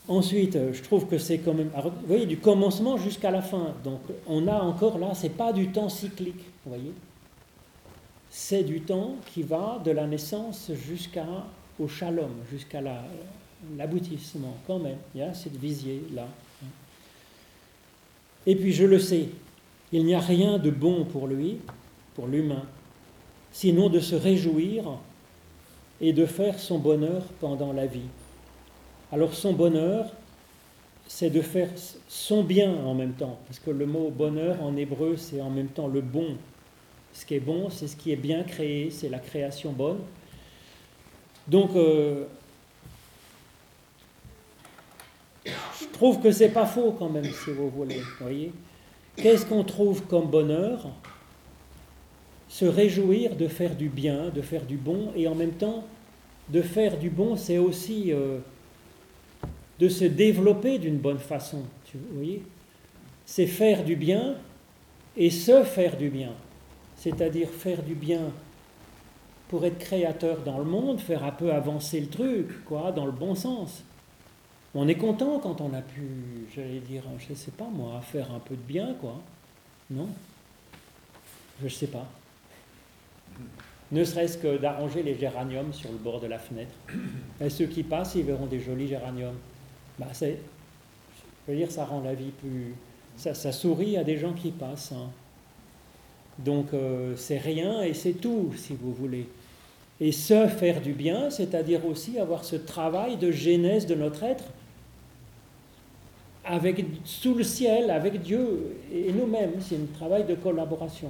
Ensuite, 0.07 0.57
je 0.72 0.82
trouve 0.84 1.07
que 1.07 1.18
c'est 1.18 1.39
quand 1.39 1.53
même, 1.53 1.72
vous 1.84 1.91
voyez, 2.07 2.28
du 2.28 2.38
commencement 2.38 2.95
jusqu'à 2.97 3.32
la 3.32 3.41
fin. 3.41 3.74
Donc 3.84 4.01
on 4.28 4.47
a 4.47 4.59
encore 4.59 4.99
là, 4.99 5.13
c'est 5.16 5.30
pas 5.30 5.51
du 5.51 5.70
temps 5.70 5.89
cyclique, 5.89 6.43
vous 6.63 6.72
voyez. 6.72 6.93
C'est 8.30 8.63
du 8.63 8.82
temps 8.82 9.16
qui 9.34 9.43
va 9.43 9.82
de 9.84 9.91
la 9.91 10.05
naissance 10.05 10.72
jusqu'à 10.88 11.26
au 11.80 11.88
shalom, 11.88 12.32
jusqu'à 12.51 12.82
l'aboutissement, 13.78 14.55
quand 14.68 14.80
même. 14.80 14.97
Il 15.13 15.22
y 15.22 15.24
a 15.24 15.34
cette 15.34 15.57
visier-là. 15.57 16.28
Et 18.45 18.55
puis 18.55 18.74
je 18.74 18.86
le 18.86 18.99
sais, 18.99 19.30
il 19.91 20.05
n'y 20.05 20.13
a 20.13 20.20
rien 20.20 20.59
de 20.59 20.70
bon 20.70 21.05
pour 21.05 21.28
lui, 21.28 21.57
pour 22.13 22.28
l'humain, 22.28 22.63
sinon 23.51 23.89
de 23.89 23.99
se 23.99 24.16
réjouir 24.16 24.84
et 26.07 26.13
de 26.13 26.27
faire 26.27 26.59
son 26.59 26.77
bonheur 26.77 27.23
pendant 27.39 27.73
la 27.73 27.87
vie. 27.87 28.09
Alors 29.11 29.33
son 29.33 29.53
bonheur, 29.53 30.11
c'est 31.07 31.31
de 31.31 31.41
faire 31.41 31.69
son 32.07 32.43
bien 32.43 32.71
en 32.71 32.93
même 32.93 33.13
temps, 33.13 33.39
parce 33.47 33.57
que 33.57 33.71
le 33.71 33.87
mot 33.87 34.11
bonheur 34.11 34.61
en 34.61 34.75
hébreu, 34.77 35.17
c'est 35.17 35.41
en 35.41 35.49
même 35.49 35.69
temps 35.69 35.87
le 35.87 36.01
bon. 36.01 36.37
Ce 37.11 37.25
qui 37.25 37.33
est 37.33 37.39
bon, 37.39 37.71
c'est 37.71 37.87
ce 37.87 37.95
qui 37.95 38.11
est 38.11 38.17
bien 38.17 38.43
créé, 38.43 38.91
c'est 38.91 39.09
la 39.09 39.17
création 39.17 39.71
bonne. 39.71 39.97
Donc, 41.47 41.75
euh, 41.75 42.25
je 45.45 45.85
trouve 45.91 46.21
que 46.21 46.31
c'est 46.31 46.49
pas 46.49 46.67
faux 46.67 46.95
quand 46.97 47.09
même, 47.09 47.25
si 47.25 47.51
vous 47.51 47.69
voulez. 47.69 48.01
Voyez, 48.21 48.51
qu'est-ce 49.15 49.45
qu'on 49.45 49.63
trouve 49.63 50.03
comme 50.03 50.27
bonheur? 50.27 50.87
Se 52.47 52.65
réjouir 52.65 53.35
de 53.35 53.47
faire 53.47 53.75
du 53.75 53.89
bien, 53.89 54.29
de 54.29 54.41
faire 54.43 54.65
du 54.65 54.77
bon, 54.77 55.11
et 55.15 55.27
en 55.27 55.35
même 55.35 55.53
temps, 55.53 55.83
de 56.49 56.61
faire 56.61 56.97
du 56.97 57.09
bon, 57.09 57.35
c'est 57.35 57.57
aussi 57.57 58.11
euh, 58.11 58.39
de 59.79 59.89
se 59.89 60.05
développer 60.05 60.79
d'une 60.79 60.97
bonne 60.97 61.19
façon. 61.19 61.63
C'est 63.25 63.47
faire 63.47 63.83
du 63.83 63.95
bien 63.95 64.35
et 65.17 65.29
se 65.29 65.63
faire 65.63 65.97
du 65.97 66.09
bien, 66.09 66.33
c'est-à-dire 66.97 67.49
faire 67.49 67.81
du 67.81 67.95
bien 67.95 68.31
pour 69.47 69.65
être 69.65 69.77
créateur 69.77 70.41
dans 70.43 70.57
le 70.57 70.65
monde, 70.65 70.99
faire 70.99 71.23
un 71.23 71.31
peu 71.31 71.53
avancer 71.53 71.99
le 71.99 72.07
truc, 72.07 72.65
quoi, 72.65 72.91
dans 72.91 73.05
le 73.05 73.11
bon 73.11 73.35
sens. 73.35 73.83
On 74.73 74.87
est 74.87 74.95
content 74.95 75.39
quand 75.39 75.61
on 75.61 75.73
a 75.73 75.81
pu, 75.81 76.01
j'allais 76.53 76.79
dire, 76.79 77.03
je 77.17 77.29
ne 77.29 77.35
sais 77.35 77.51
pas 77.51 77.69
moi, 77.71 78.01
faire 78.01 78.31
un 78.33 78.39
peu 78.39 78.55
de 78.55 78.61
bien, 78.61 78.93
quoi. 78.99 79.21
Non? 79.89 80.09
Je 81.59 81.65
ne 81.65 81.69
sais 81.69 81.87
pas. 81.87 82.05
Ne 83.91 84.03
serait-ce 84.03 84.38
que 84.38 84.57
d'arranger 84.57 85.03
les 85.03 85.15
géraniums 85.15 85.71
sur 85.73 85.91
le 85.91 85.97
bord 85.97 86.19
de 86.19 86.27
la 86.27 86.39
fenêtre. 86.39 86.73
Et 87.39 87.49
ceux 87.49 87.67
qui 87.67 87.83
passent, 87.83 88.15
ils 88.15 88.23
verront 88.23 88.47
des 88.47 88.59
jolis 88.59 88.88
géraniums. 88.88 89.38
Bah, 89.99 90.07
c'est, 90.11 90.39
je 91.47 91.51
veux 91.51 91.57
dire, 91.57 91.71
ça 91.71 91.86
rend 91.86 92.01
la 92.01 92.13
vie 92.13 92.31
plus. 92.31 92.73
Ça, 93.15 93.33
ça 93.33 93.51
sourit 93.51 93.97
à 93.97 94.03
des 94.03 94.17
gens 94.17 94.33
qui 94.33 94.51
passent. 94.51 94.91
Hein. 94.91 95.09
Donc 96.39 96.73
euh, 96.73 97.13
c'est 97.15 97.38
rien 97.38 97.81
et 97.81 97.93
c'est 97.93 98.13
tout, 98.13 98.51
si 98.57 98.75
vous 98.75 98.93
voulez. 98.93 99.27
Et 100.01 100.11
se 100.11 100.47
faire 100.47 100.81
du 100.81 100.91
bien, 100.91 101.29
c'est-à-dire 101.29 101.86
aussi 101.86 102.19
avoir 102.19 102.43
ce 102.43 102.57
travail 102.57 103.15
de 103.15 103.31
genèse 103.31 103.86
de 103.86 103.95
notre 103.95 104.23
être 104.23 104.43
avec, 106.43 106.86
sous 107.05 107.33
le 107.33 107.43
ciel, 107.43 107.89
avec 107.89 108.21
Dieu 108.21 108.77
et 108.93 109.11
nous-mêmes. 109.13 109.53
C'est 109.61 109.75
un 109.75 109.97
travail 109.97 110.25
de 110.25 110.36
collaboration. 110.36 111.09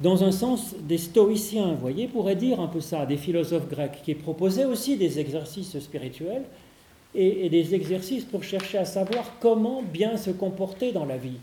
Dans 0.00 0.24
un 0.24 0.32
sens, 0.32 0.74
des 0.80 0.96
stoïciens, 0.96 1.72
vous 1.72 1.80
voyez, 1.80 2.08
pourraient 2.08 2.36
dire 2.36 2.58
un 2.58 2.68
peu 2.68 2.80
ça, 2.80 3.04
des 3.04 3.18
philosophes 3.18 3.68
grecs, 3.68 4.00
qui 4.02 4.14
proposaient 4.14 4.64
aussi 4.64 4.96
des 4.96 5.18
exercices 5.18 5.78
spirituels 5.78 6.44
et 7.14 7.50
des 7.50 7.74
exercices 7.74 8.24
pour 8.24 8.42
chercher 8.42 8.78
à 8.78 8.84
savoir 8.84 9.38
comment 9.40 9.82
bien 9.82 10.16
se 10.16 10.30
comporter 10.30 10.92
dans 10.92 11.04
la 11.04 11.18
vie. 11.18 11.38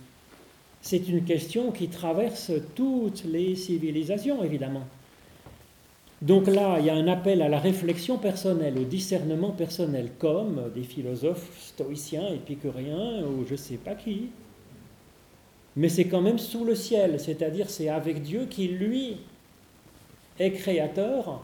C'est 0.82 1.08
une 1.10 1.24
question 1.24 1.72
qui 1.72 1.90
traverse 1.90 2.52
toutes 2.74 3.26
les 3.26 3.56
civilisations, 3.56 4.44
évidemment. 4.44 4.88
Donc 6.22 6.48
là, 6.48 6.78
il 6.80 6.86
y 6.86 6.90
a 6.90 6.96
un 6.96 7.08
appel 7.08 7.44
à 7.44 7.50
la 7.50 7.60
réflexion 7.60 8.18
personnelle, 8.18 8.80
au 8.80 8.86
discernement 8.86 9.52
personnel, 9.52 10.10
comme 10.18 10.72
des 10.74 10.84
philosophes 10.84 11.60
stoïciens, 11.60 12.30
épicuriens, 12.34 13.24
ou 13.24 13.46
je 13.46 13.52
ne 13.52 13.58
sais 13.58 13.78
pas 13.78 13.94
qui. 13.94 14.30
Mais 15.78 15.90
c'est 15.90 16.06
quand 16.06 16.22
même 16.22 16.40
sous 16.40 16.66
le 16.66 16.74
ciel, 16.74 17.20
c'est-à-dire 17.20 17.70
c'est 17.70 17.88
avec 17.88 18.24
Dieu 18.24 18.48
qui, 18.50 18.68
lui, 18.68 19.18
est 20.40 20.52
créateur 20.52 21.44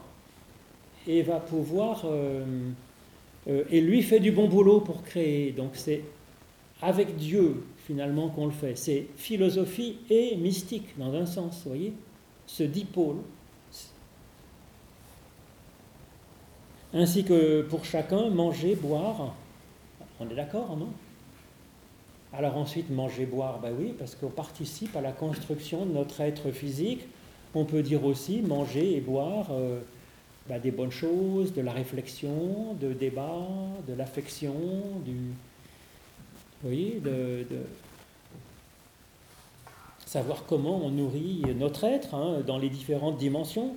et 1.06 1.22
va 1.22 1.38
pouvoir... 1.38 2.02
Euh, 2.04 2.44
euh, 3.46 3.62
et 3.70 3.80
lui 3.80 4.02
fait 4.02 4.18
du 4.18 4.32
bon 4.32 4.48
boulot 4.48 4.80
pour 4.80 5.04
créer. 5.04 5.52
Donc 5.52 5.70
c'est 5.74 6.02
avec 6.82 7.14
Dieu 7.16 7.62
finalement 7.86 8.28
qu'on 8.28 8.46
le 8.46 8.52
fait. 8.52 8.76
C'est 8.76 9.06
philosophie 9.16 9.98
et 10.10 10.34
mystique 10.34 10.98
dans 10.98 11.14
un 11.14 11.26
sens, 11.26 11.62
vous 11.62 11.70
voyez 11.70 11.92
Ce 12.46 12.64
dipôle. 12.64 13.18
Ainsi 16.92 17.22
que 17.22 17.62
pour 17.62 17.84
chacun, 17.84 18.30
manger, 18.30 18.74
boire. 18.74 19.36
On 20.18 20.28
est 20.28 20.34
d'accord, 20.34 20.76
non? 20.76 20.88
Alors 22.36 22.56
ensuite, 22.56 22.90
manger, 22.90 23.26
boire, 23.26 23.60
ben 23.60 23.72
oui, 23.78 23.94
parce 23.96 24.16
qu'on 24.16 24.28
participe 24.28 24.96
à 24.96 25.00
la 25.00 25.12
construction 25.12 25.86
de 25.86 25.92
notre 25.92 26.20
être 26.20 26.50
physique. 26.50 27.06
On 27.54 27.64
peut 27.64 27.82
dire 27.82 28.04
aussi 28.04 28.40
manger 28.40 28.96
et 28.96 29.00
boire 29.00 29.46
euh, 29.52 29.78
ben 30.48 30.60
des 30.60 30.72
bonnes 30.72 30.90
choses, 30.90 31.52
de 31.52 31.60
la 31.60 31.70
réflexion, 31.70 32.74
de 32.80 32.92
débat, 32.92 33.46
de 33.86 33.94
l'affection, 33.94 34.54
du, 35.04 35.16
voyez, 36.64 37.00
de, 37.04 37.46
savoir 40.04 40.44
comment 40.46 40.80
on 40.84 40.90
nourrit 40.90 41.42
notre 41.56 41.84
être 41.84 42.14
hein, 42.14 42.40
dans 42.44 42.58
les 42.58 42.68
différentes 42.68 43.16
dimensions, 43.16 43.76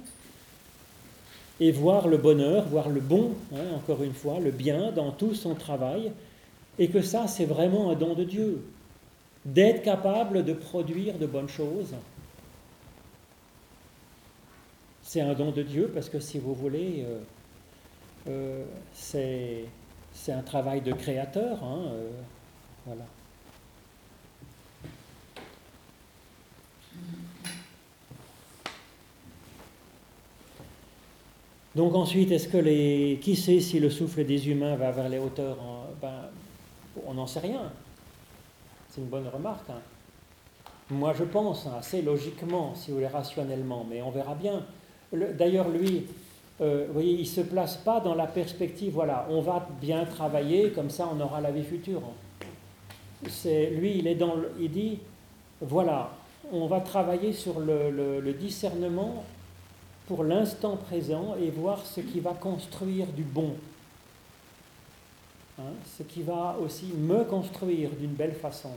et 1.59 1.71
voir 1.71 2.07
le 2.07 2.17
bonheur, 2.17 2.67
voir 2.67 2.89
le 2.89 3.01
bon, 3.01 3.33
hein, 3.53 3.75
encore 3.75 4.01
une 4.03 4.13
fois, 4.13 4.39
le 4.39 4.51
bien 4.51 4.91
dans 4.91 5.11
tout 5.11 5.35
son 5.35 5.53
travail, 5.53 6.11
et 6.79 6.89
que 6.89 7.01
ça, 7.01 7.27
c'est 7.27 7.45
vraiment 7.45 7.91
un 7.91 7.95
don 7.95 8.13
de 8.13 8.23
Dieu, 8.23 8.63
d'être 9.45 9.81
capable 9.83 10.43
de 10.43 10.53
produire 10.53 11.17
de 11.17 11.25
bonnes 11.25 11.49
choses. 11.49 11.93
C'est 15.01 15.21
un 15.21 15.33
don 15.33 15.51
de 15.51 15.63
Dieu 15.63 15.89
parce 15.93 16.09
que 16.09 16.19
si 16.19 16.37
vous 16.37 16.53
voulez, 16.53 17.05
euh, 17.05 17.19
euh, 18.29 18.65
c'est 18.93 19.65
un 20.29 20.41
travail 20.41 20.81
de 20.81 20.91
créateur. 20.91 21.63
Hein, 21.63 21.91
voilà. 22.85 23.05
Donc 31.77 31.93
ensuite, 31.93 32.31
est-ce 32.31 32.47
que 32.47 32.57
les... 32.57 33.19
Qui 33.21 33.35
sait 33.35 33.59
si 33.59 33.79
le 33.79 33.91
souffle 33.91 34.25
des 34.25 34.49
humains 34.49 34.75
va 34.75 34.91
vers 34.91 35.09
les 35.09 35.19
hauteurs 35.19 35.57
ben, 36.01 36.23
On 37.05 37.13
n'en 37.13 37.27
sait 37.27 37.39
rien. 37.39 37.71
C'est 38.89 39.01
une 39.01 39.07
bonne 39.07 39.27
remarque. 39.27 39.69
Hein. 39.69 39.81
Moi, 40.89 41.13
je 41.17 41.25
pense, 41.25 41.67
hein, 41.67 41.75
assez 41.79 42.01
logiquement, 42.01 42.73
si 42.75 42.89
vous 42.89 42.97
voulez, 42.97 43.07
rationnellement, 43.07 43.85
mais 43.89 44.01
on 44.01 44.11
verra 44.11 44.35
bien. 44.35 44.63
D'ailleurs, 45.11 45.69
lui, 45.69 46.05
euh, 46.61 46.85
vous 46.87 46.93
voyez, 46.93 47.13
il 47.13 47.21
ne 47.21 47.25
se 47.25 47.41
place 47.41 47.77
pas 47.77 47.99
dans 47.99 48.15
la 48.15 48.27
perspective, 48.27 48.93
voilà, 48.93 49.27
on 49.29 49.41
va 49.41 49.67
bien 49.81 50.05
travailler, 50.05 50.71
comme 50.71 50.89
ça 50.89 51.09
on 51.13 51.19
aura 51.19 51.41
la 51.41 51.51
vie 51.51 51.63
future. 51.63 52.01
Lui, 53.23 53.97
il, 53.97 54.07
est 54.07 54.15
dans 54.15 54.35
il 54.59 54.71
dit, 54.71 54.99
voilà, 55.61 56.11
on 56.51 56.67
va 56.67 56.79
travailler 56.79 57.33
sur 57.33 57.59
le 57.59 58.33
discernement 58.33 59.23
pour 60.07 60.23
l'instant 60.23 60.77
présent 60.77 61.35
et 61.41 61.49
voir 61.49 61.85
ce 61.85 61.99
qui 61.99 62.21
va 62.21 62.31
construire 62.31 63.07
du 63.07 63.23
bon. 63.23 63.53
Hein, 65.59 65.73
ce 65.97 66.03
qui 66.03 66.21
va 66.21 66.55
aussi 66.61 66.85
me 66.95 67.23
construire 67.23 67.89
d'une 67.91 68.13
belle 68.13 68.35
façon. 68.35 68.71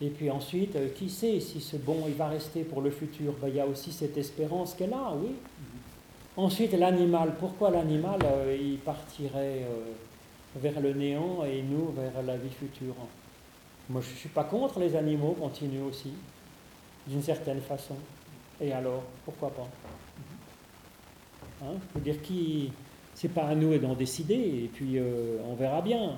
Et 0.00 0.08
puis 0.08 0.30
ensuite, 0.30 0.74
euh, 0.74 0.88
qui 0.88 1.08
sait 1.08 1.38
si 1.38 1.60
ce 1.60 1.76
bon 1.76 2.04
il 2.08 2.14
va 2.14 2.26
rester 2.26 2.64
pour 2.64 2.82
le 2.82 2.90
futur? 2.90 3.34
Ben, 3.40 3.48
Il 3.48 3.54
y 3.54 3.60
a 3.60 3.66
aussi 3.66 3.92
cette 3.92 4.18
espérance 4.18 4.74
qu'elle 4.74 4.92
a, 4.94 5.12
oui. 5.14 5.30
Ensuite, 6.36 6.72
l'animal. 6.72 7.34
Pourquoi 7.38 7.70
l'animal, 7.70 8.18
euh, 8.24 8.76
partirait 8.84 9.62
euh, 9.62 9.92
vers 10.56 10.80
le 10.80 10.92
néant 10.92 11.44
et 11.44 11.62
nous 11.62 11.92
vers 11.92 12.22
la 12.24 12.36
vie 12.36 12.50
future? 12.50 12.96
Moi, 13.88 14.00
je 14.00 14.10
ne 14.10 14.16
suis 14.16 14.28
pas 14.28 14.44
contre 14.44 14.80
les 14.80 14.96
animaux, 14.96 15.36
continuent 15.38 15.84
aussi, 15.84 16.12
d'une 17.06 17.22
certaine 17.22 17.60
façon. 17.60 17.96
Et 18.60 18.72
alors, 18.72 19.04
pourquoi 19.24 19.50
pas? 19.50 19.68
Hein 21.62 21.74
Je 21.94 21.98
veux 21.98 22.04
dire, 22.04 22.20
qui, 22.22 22.72
c'est 23.14 23.32
pas 23.32 23.44
à 23.44 23.54
nous 23.54 23.76
d'en 23.78 23.94
décider, 23.94 24.34
et 24.34 24.70
puis 24.72 24.98
euh, 24.98 25.38
on 25.50 25.54
verra 25.54 25.82
bien. 25.82 26.12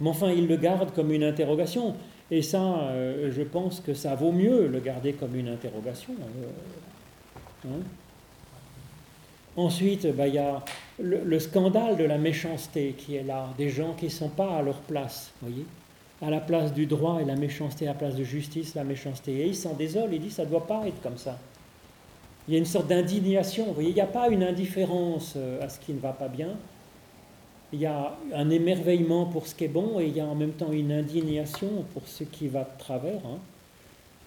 Mais 0.00 0.10
enfin, 0.10 0.30
il 0.30 0.46
le 0.46 0.56
garde 0.56 0.92
comme 0.92 1.12
une 1.12 1.24
interrogation, 1.24 1.94
et 2.30 2.42
ça, 2.42 2.60
euh, 2.60 3.30
je 3.34 3.42
pense 3.42 3.80
que 3.80 3.94
ça 3.94 4.14
vaut 4.14 4.32
mieux 4.32 4.66
le 4.66 4.80
garder 4.80 5.12
comme 5.12 5.36
une 5.36 5.48
interrogation. 5.48 6.14
Euh, 6.20 7.68
hein. 7.68 7.82
Ensuite, 9.56 10.06
bah, 10.16 10.26
il 10.26 10.34
y 10.34 10.38
a 10.38 10.64
le, 10.98 11.20
le, 11.24 11.38
scandale 11.38 11.96
de 11.96 12.04
la 12.04 12.18
méchanceté 12.18 12.94
qui 12.98 13.14
est 13.16 13.22
là, 13.22 13.50
des 13.56 13.68
gens 13.68 13.94
qui 13.94 14.06
ne 14.06 14.10
sont 14.10 14.30
pas 14.30 14.56
à 14.56 14.62
leur 14.62 14.78
place, 14.78 15.32
voyez 15.42 15.64
à 16.22 16.30
la 16.30 16.40
place 16.40 16.72
du 16.72 16.86
droit 16.86 17.20
et 17.20 17.24
la 17.24 17.36
méchanceté, 17.36 17.86
à 17.86 17.92
la 17.92 17.98
place 17.98 18.14
de 18.14 18.24
justice, 18.24 18.74
la 18.74 18.84
méchanceté. 18.84 19.32
Et 19.40 19.46
il 19.48 19.56
s'en 19.56 19.74
désole, 19.74 20.10
il 20.12 20.20
dit 20.20 20.30
ça 20.30 20.44
ne 20.44 20.50
doit 20.50 20.66
pas 20.66 20.86
être 20.86 21.00
comme 21.02 21.18
ça. 21.18 21.38
Il 22.46 22.52
y 22.52 22.56
a 22.56 22.58
une 22.58 22.66
sorte 22.66 22.88
d'indignation, 22.88 23.66
vous 23.66 23.74
voyez, 23.74 23.88
il 23.90 23.94
n'y 23.94 24.00
a 24.00 24.06
pas 24.06 24.28
une 24.28 24.42
indifférence 24.42 25.34
euh, 25.36 25.64
à 25.64 25.68
ce 25.68 25.80
qui 25.80 25.92
ne 25.92 25.98
va 25.98 26.12
pas 26.12 26.28
bien, 26.28 26.50
il 27.72 27.80
y 27.80 27.86
a 27.86 28.16
un 28.34 28.50
émerveillement 28.50 29.24
pour 29.24 29.46
ce 29.46 29.54
qui 29.54 29.64
est 29.64 29.68
bon 29.68 29.98
et 29.98 30.06
il 30.06 30.16
y 30.16 30.20
a 30.20 30.26
en 30.26 30.34
même 30.34 30.52
temps 30.52 30.70
une 30.70 30.92
indignation 30.92 31.84
pour 31.92 32.06
ce 32.06 32.22
qui 32.22 32.46
va 32.48 32.60
de 32.60 32.78
travers. 32.78 33.20
Hein. 33.26 33.38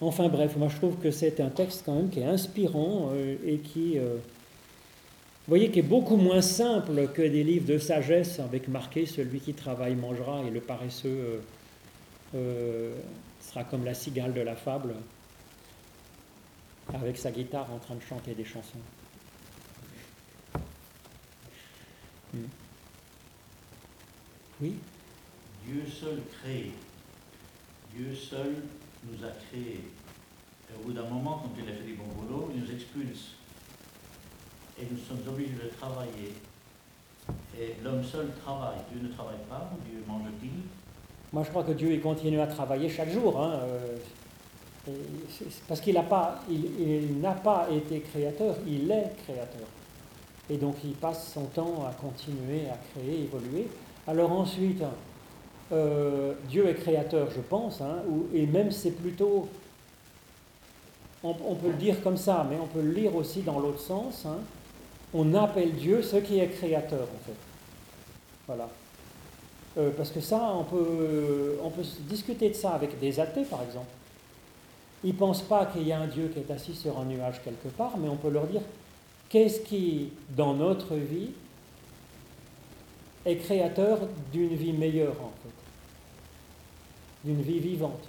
Enfin 0.02 0.28
bref, 0.28 0.58
moi 0.58 0.68
je 0.68 0.76
trouve 0.78 0.96
que 0.98 1.12
c'est 1.12 1.40
un 1.40 1.50
texte 1.50 1.84
quand 1.86 1.94
même 1.94 2.10
qui 2.10 2.20
est 2.20 2.26
inspirant 2.26 3.12
euh, 3.14 3.36
et 3.46 3.58
qui, 3.58 3.98
euh, 3.98 4.16
vous 4.16 5.50
voyez, 5.50 5.70
qui 5.70 5.80
est 5.80 5.84
beaucoup 5.84 6.18
moins 6.18 6.42
simple 6.42 7.08
que 7.14 7.22
des 7.22 7.44
livres 7.44 7.68
de 7.68 7.78
sagesse 7.78 8.40
avec 8.40 8.68
marqué 8.68 9.06
celui 9.06 9.40
qui 9.40 9.54
travaille 9.54 9.96
mangera 9.96 10.42
et 10.46 10.50
le 10.50 10.60
paresseux 10.60 11.42
sera 13.40 13.64
comme 13.64 13.86
la 13.86 13.94
cigale 13.94 14.34
de 14.34 14.42
la 14.42 14.56
fable, 14.56 14.94
avec 16.94 17.18
sa 17.18 17.32
guitare 17.32 17.72
en 17.72 17.80
train 17.80 17.96
de 17.96 18.02
chanter 18.02 18.34
des 18.34 18.46
chansons. 18.46 18.80
Hmm. 22.34 22.46
Oui 24.62 24.76
Dieu 25.66 25.84
seul 25.86 26.22
crée. 26.42 26.72
Dieu 27.94 28.16
seul 28.16 28.56
nous 29.04 29.26
a 29.26 29.32
créés. 29.32 29.84
Et 30.70 30.76
au 30.80 30.86
bout 30.86 30.94
d'un 30.94 31.08
moment, 31.10 31.44
quand 31.44 31.52
il 31.62 31.70
a 31.70 31.74
fait 31.74 31.84
des 31.84 31.94
bons 31.94 32.06
boulots, 32.16 32.52
il 32.54 32.62
nous 32.62 32.72
expulse. 32.72 33.32
Et 34.80 34.86
nous 34.90 34.98
sommes 34.98 35.28
obligés 35.28 35.56
de 35.56 35.70
travailler. 35.80 36.34
Et 37.60 37.76
l'homme 37.84 38.04
seul 38.04 38.32
travaille. 38.42 38.78
Dieu 38.92 39.02
ne 39.08 39.14
travaille 39.14 39.44
pas. 39.50 39.72
Dieu 39.90 40.04
mange-t-il? 40.08 40.52
Moi, 41.34 41.44
je 41.44 41.50
crois 41.50 41.64
que 41.64 41.74
Dieu 41.74 41.92
il 41.92 42.02
continue 42.02 42.40
à 42.40 42.48
travailler 42.48 42.90
chaque 42.90 43.12
jour. 43.12 43.42
Hein, 43.42 43.60
euh, 43.64 43.98
parce 45.68 45.82
qu'il 45.82 45.96
n'a 45.96 46.04
pas, 46.04 47.68
été 47.72 48.00
créateur, 48.00 48.56
il 48.68 48.90
est 48.92 49.12
créateur. 49.24 49.68
Et 50.50 50.58
donc 50.58 50.76
il 50.84 50.94
passe 50.94 51.34
son 51.34 51.46
temps 51.46 51.86
à 51.88 51.92
continuer 51.94 52.62
à 52.72 52.78
créer, 52.92 53.24
évoluer. 53.24 53.68
Alors 54.08 54.32
ensuite, 54.32 54.82
euh, 55.72 56.34
Dieu 56.48 56.68
est 56.68 56.76
créateur, 56.76 57.30
je 57.32 57.42
pense, 57.42 57.82
hein, 57.82 57.98
et 58.34 58.46
même 58.46 58.72
c'est 58.72 58.92
plutôt, 58.92 59.50
on, 61.24 61.34
peut 61.34 61.68
le 61.68 61.74
dire 61.74 62.02
comme 62.02 62.16
ça, 62.16 62.48
mais 62.50 62.58
on 62.62 62.68
peut 62.68 62.82
le 62.82 62.92
lire 62.92 63.16
aussi 63.16 63.42
dans 63.42 63.60
l'autre 63.60 63.82
sens. 63.82 64.26
Hein. 64.26 64.38
on 65.14 65.34
appelle 65.34 65.74
Dieu 65.74 66.02
ce 66.02 66.18
qui 66.18 66.40
est 66.40 66.48
créateur, 66.48 67.02
en 67.02 67.26
fait. 67.26 67.36
Voilà. 68.48 68.70
Euh, 69.78 69.92
parce 69.96 70.12
que 70.12 70.22
ça, 70.22 70.54
on 70.56 70.64
peut 70.64 71.84
discuter 72.08 72.50
de 72.50 72.56
ça 72.56 72.72
avec 72.72 72.98
des 73.00 73.20
athées, 73.20 73.44
par 73.44 73.62
exemple. 73.64 73.88
Ils 75.04 75.14
ne 75.14 75.18
pensent 75.18 75.44
pas 75.44 75.66
qu'il 75.68 75.88
y 75.88 75.92
a 75.92 76.00
un 76.00 76.08
Dieu 76.08 76.32
qui 76.34 76.40
est 76.40 76.52
assis 76.52 76.74
sur 76.74 76.98
un 76.98 77.06
nuage 77.06 77.42
quelque 77.44 77.68
part, 77.70 77.98
mais 77.98 78.10
on 78.10 78.16
peut 78.16 78.30
leur 78.30 78.48
dire 78.48 78.62
qu'est-ce 79.30 79.62
qui, 79.62 80.10
dans 80.36 80.54
notre 80.54 80.96
vie, 80.96 81.30
est 83.26 83.38
créateur 83.38 84.00
d'une 84.32 84.56
vie 84.56 84.74
meilleure, 84.74 85.16
en 85.22 85.32
fait, 85.44 85.54
d'une 87.26 87.42
vie 87.42 87.60
vivante, 87.60 88.04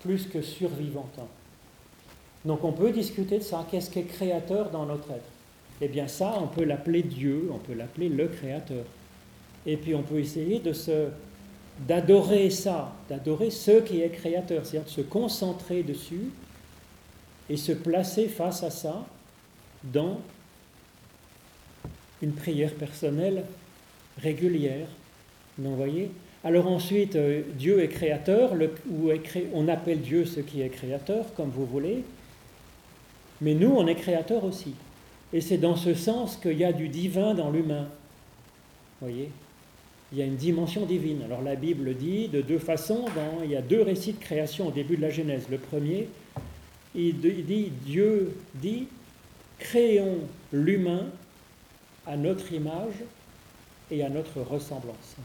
plus 0.00 0.26
que 0.26 0.42
survivante. 0.42 1.14
Hein. 1.18 1.26
Donc 2.44 2.64
on 2.64 2.72
peut 2.72 2.90
discuter 2.90 3.38
de 3.38 3.42
ça, 3.42 3.66
qu'est-ce 3.70 3.90
qui 3.90 4.00
est 4.00 4.04
créateur 4.04 4.70
dans 4.70 4.86
notre 4.86 5.10
être? 5.10 5.30
Eh 5.80 5.88
bien 5.88 6.08
ça, 6.08 6.34
on 6.40 6.46
peut 6.46 6.64
l'appeler 6.64 7.02
Dieu, 7.02 7.50
on 7.52 7.58
peut 7.58 7.74
l'appeler 7.74 8.08
le 8.08 8.26
créateur. 8.28 8.84
Et 9.66 9.76
puis 9.76 9.94
on 9.94 10.02
peut 10.02 10.18
essayer 10.18 10.60
de 10.60 10.72
se, 10.72 11.08
d'adorer 11.86 12.50
ça, 12.50 12.92
d'adorer 13.08 13.50
ce 13.50 13.80
qui 13.80 14.00
est 14.00 14.10
créateur, 14.10 14.64
c'est-à-dire 14.64 14.88
de 14.88 14.94
se 14.94 15.00
concentrer 15.00 15.82
dessus 15.82 16.30
et 17.48 17.56
se 17.56 17.72
placer 17.72 18.28
face 18.28 18.62
à 18.62 18.70
ça 18.70 19.06
dans 19.84 20.20
une 22.20 22.32
prière 22.32 22.74
personnelle 22.74 23.44
régulière. 24.20 24.88
vous 25.56 25.76
voyez? 25.76 26.10
Alors 26.44 26.68
ensuite, 26.68 27.16
euh, 27.16 27.42
Dieu 27.54 27.82
est 27.82 27.88
créateur, 27.88 28.52
on 29.54 29.68
appelle 29.68 30.00
Dieu 30.00 30.24
ce 30.24 30.40
qui 30.40 30.62
est 30.62 30.68
créateur, 30.68 31.32
comme 31.34 31.50
vous 31.50 31.66
voulez, 31.66 32.04
mais 33.40 33.54
nous, 33.54 33.70
on 33.70 33.86
est 33.86 33.94
créateur 33.94 34.44
aussi. 34.44 34.74
Et 35.32 35.40
c'est 35.40 35.58
dans 35.58 35.76
ce 35.76 35.94
sens 35.94 36.36
qu'il 36.36 36.58
y 36.58 36.64
a 36.64 36.72
du 36.72 36.88
divin 36.88 37.34
dans 37.34 37.50
l'humain. 37.50 37.86
voyez? 39.00 39.30
Il 40.12 40.18
y 40.18 40.22
a 40.22 40.24
une 40.24 40.36
dimension 40.36 40.86
divine. 40.86 41.22
Alors 41.24 41.42
la 41.42 41.54
Bible 41.54 41.94
dit 41.94 42.28
de 42.28 42.40
deux 42.40 42.58
façons, 42.58 43.06
il 43.44 43.50
y 43.50 43.56
a 43.56 43.62
deux 43.62 43.82
récits 43.82 44.14
de 44.14 44.18
création 44.18 44.68
au 44.68 44.70
début 44.70 44.96
de 44.96 45.02
la 45.02 45.10
Genèse. 45.10 45.46
Le 45.50 45.58
premier, 45.58 46.08
il 46.94 47.20
dit, 47.20 47.72
Dieu 47.84 48.34
dit, 48.54 48.86
créons 49.58 50.18
l'humain 50.52 51.06
à 52.06 52.16
notre 52.16 52.52
image 52.52 52.94
et 53.90 54.02
à 54.02 54.08
notre 54.08 54.40
ressemblance. 54.40 55.16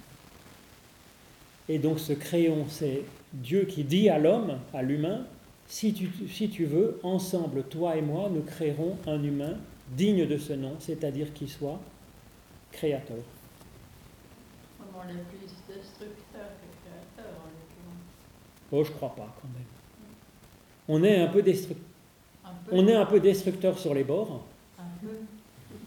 Et 1.69 1.79
donc 1.79 1.99
ce 1.99 2.11
créons, 2.11 2.65
c'est 2.67 3.03
Dieu 3.31 3.63
qui 3.63 3.83
dit 3.83 4.09
à 4.09 4.19
l'homme, 4.19 4.57
à 4.73 4.81
l'humain, 4.81 5.25
si 5.67 5.93
tu, 5.93 6.09
si 6.29 6.49
tu 6.49 6.65
veux, 6.65 6.99
ensemble, 7.03 7.63
toi 7.63 7.95
et 7.95 8.01
moi, 8.01 8.29
nous 8.33 8.41
créerons 8.41 8.97
un 9.07 9.23
humain 9.23 9.55
digne 9.91 10.27
de 10.27 10.37
ce 10.37 10.51
nom, 10.51 10.73
c'est-à-dire 10.79 11.33
qui 11.33 11.47
soit 11.47 11.79
créateur 12.73 13.23
on 15.03 15.09
est 15.09 15.23
plus 15.23 15.75
destructeur 15.75 16.49
que 16.59 16.67
créateur 16.81 17.31
en 17.39 17.47
l'occurrence. 17.47 18.03
Oh, 18.71 18.83
je 18.83 18.91
crois 18.91 19.15
pas 19.15 19.35
quand 19.41 19.47
même. 19.53 19.63
On 20.87 21.03
est 21.03 21.21
un 21.21 21.27
peu, 21.27 21.41
destructeur. 21.41 21.85
On 22.71 22.87
est 22.87 22.95
un 22.95 23.05
peu 23.05 23.19
destructeur 23.19 23.77
sur 23.77 23.93
les 23.93 24.03
bords. 24.03 24.43
Un 24.79 24.83
peu. 25.01 25.15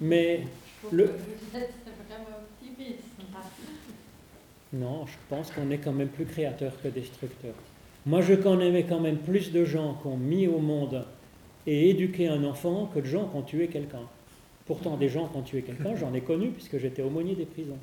Mais 0.01 0.43
je 0.91 0.97
le. 0.97 1.05
vous 1.05 1.59
êtes 1.59 1.75
vraiment 2.09 2.39
optimiste. 2.61 3.03
Non, 4.73 5.07
je 5.07 5.15
pense 5.29 5.51
qu'on 5.53 5.71
est 5.71 5.79
quand 5.79 5.93
même 5.93 6.09
plus 6.09 6.27
créateur 6.27 6.73
que 6.83 6.89
destructeur. 6.89 7.55
Moi, 8.05 8.21
je 8.21 8.35
connais 8.35 8.85
quand 8.85 9.01
même 9.01 9.19
plus 9.19 9.53
de 9.53 9.65
gens 9.65 9.95
qui 9.95 10.09
ont 10.09 10.17
mis 10.17 10.47
au 10.47 10.59
monde 10.59 11.05
et 11.67 11.91
éduqué 11.91 12.29
un 12.29 12.45
enfant 12.45 12.91
que 12.93 13.01
de 13.01 13.07
gens 13.07 13.27
qui 13.29 13.37
ont 13.37 13.43
tué 13.43 13.69
quelqu'un. 13.69 14.03
Pourtant, 14.67 14.97
des 14.97 15.09
gens 15.09 15.29
qui 15.29 15.37
ont 15.37 15.43
tué 15.43 15.63
quelqu'un, 15.63 15.95
j'en 15.97 16.13
ai 16.15 16.21
connu 16.21 16.51
puisque 16.51 16.79
j'étais 16.79 17.03
aumônier 17.03 17.35
des 17.35 17.47
prisons. 17.47 17.79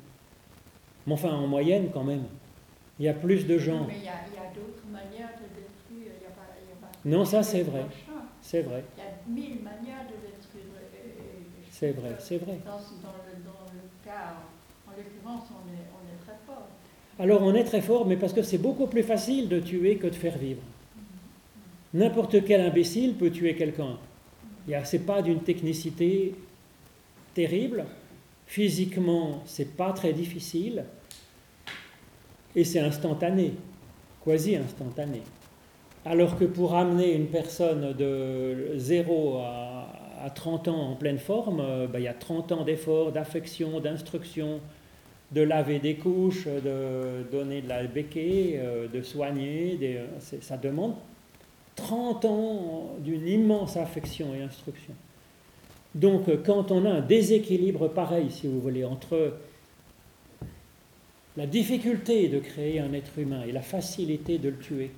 Mais 1.06 1.12
enfin, 1.12 1.32
en 1.34 1.46
moyenne, 1.46 1.90
quand 1.92 2.04
même, 2.04 2.24
il 2.98 3.04
y 3.04 3.08
a 3.08 3.14
plus 3.14 3.46
de 3.46 3.58
gens. 3.58 3.86
Mais 3.86 3.94
il 3.98 4.04
y 4.04 4.08
a, 4.08 4.14
d'autres 4.54 4.86
manières 4.90 5.30
de 5.36 5.46
détruire. 5.54 6.12
Il 6.18 6.22
y 6.22 6.26
a 6.26 6.30
pas, 6.30 6.48
il 6.62 6.68
y 6.68 6.72
a 6.72 6.76
pas 6.80 6.92
Non, 7.04 7.24
ça, 7.24 7.42
c'est 7.42 7.62
vrai. 7.62 7.86
C'est 8.40 8.62
vrai, 8.62 8.84
Il 8.96 9.00
y 9.00 9.06
a 9.06 9.10
mille 9.48 9.62
manières 9.62 10.04
de 10.06 10.16
détruire. 10.20 10.74
et- 10.92 11.08
et 11.08 11.64
je 11.64 11.70
c'est 11.74 11.92
vrai, 11.92 12.16
c'est 12.18 12.36
vrai. 12.38 12.58
Dans, 12.66 12.72
dans 12.72 13.16
le, 13.26 13.42
dans 13.42 13.72
le 13.72 13.80
cas, 14.04 14.36
en 14.86 14.90
l'occurrence, 14.96 15.48
on 15.50 15.66
est 15.72 16.16
très 16.24 16.36
fort. 16.46 16.68
Alors 17.18 17.42
on 17.42 17.54
est 17.54 17.64
très 17.64 17.80
fort, 17.80 18.06
mais 18.06 18.16
parce 18.16 18.32
que 18.34 18.42
c'est 18.42 18.58
beaucoup 18.58 18.86
plus 18.86 19.02
facile 19.02 19.48
de 19.48 19.60
tuer 19.60 19.96
que 19.96 20.06
de 20.08 20.14
faire 20.14 20.36
vivre. 20.36 20.60
N'importe 21.94 22.44
quel 22.44 22.60
imbécile 22.60 23.14
peut 23.14 23.30
tuer 23.30 23.54
quelqu'un. 23.54 23.96
Ce 24.68 24.96
n'est 24.96 25.02
pas 25.02 25.22
d'une 25.22 25.40
technicité 25.40 26.34
terrible. 27.34 27.84
Physiquement, 28.46 29.42
c'est 29.46 29.76
pas 29.76 29.92
très 29.92 30.12
difficile. 30.12 30.84
Et 32.56 32.64
c'est 32.64 32.80
instantané, 32.80 33.54
quasi 34.24 34.56
instantané. 34.56 35.22
Alors 36.04 36.38
que 36.38 36.44
pour 36.44 36.74
amener 36.74 37.14
une 37.14 37.26
personne 37.26 37.94
de 37.94 38.74
0 38.76 39.38
à, 39.38 39.88
à 40.24 40.30
30 40.30 40.68
ans 40.68 40.90
en 40.90 40.94
pleine 40.94 41.18
forme, 41.18 41.60
euh, 41.60 41.86
ben, 41.86 41.98
il 41.98 42.04
y 42.04 42.08
a 42.08 42.14
30 42.14 42.52
ans 42.52 42.64
d'efforts, 42.64 43.12
d'affection, 43.12 43.80
d'instruction, 43.80 44.60
de 45.32 45.42
laver 45.42 45.80
des 45.80 45.96
couches, 45.96 46.46
de 46.46 47.24
donner 47.30 47.60
de 47.60 47.68
la 47.68 47.84
béquille, 47.84 48.56
euh, 48.56 48.88
de 48.88 49.02
soigner. 49.02 49.78
ça 50.18 50.56
demande 50.56 50.94
30 51.76 52.24
ans 52.24 52.96
d'une 53.00 53.26
immense 53.26 53.76
affection 53.76 54.34
et 54.34 54.42
instruction. 54.42 54.94
Donc 55.94 56.28
euh, 56.28 56.36
quand 56.44 56.70
on 56.70 56.84
a 56.84 56.90
un 56.90 57.00
déséquilibre 57.00 57.88
pareil, 57.88 58.30
si 58.30 58.46
vous 58.46 58.60
voulez, 58.60 58.84
entre 58.84 59.34
la 61.36 61.46
difficulté 61.46 62.28
de 62.28 62.38
créer 62.38 62.80
un 62.80 62.92
être 62.92 63.18
humain 63.18 63.42
et 63.46 63.52
la 63.52 63.62
facilité 63.62 64.38
de 64.38 64.48
le 64.48 64.58
tuer, 64.58 64.90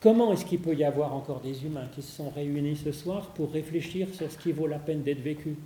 comment 0.00 0.32
est-ce 0.32 0.44
qu'il 0.44 0.60
peut 0.60 0.74
y 0.74 0.84
avoir 0.84 1.14
encore 1.14 1.40
des 1.40 1.64
humains 1.64 1.88
qui 1.94 2.02
se 2.02 2.12
sont 2.12 2.30
réunis 2.30 2.76
ce 2.76 2.92
soir 2.92 3.28
pour 3.34 3.52
réfléchir 3.52 4.08
sur 4.12 4.30
ce 4.30 4.38
qui 4.38 4.52
vaut 4.52 4.66
la 4.66 4.78
peine 4.78 5.02
d'être 5.02 5.22
vécu? 5.22 5.56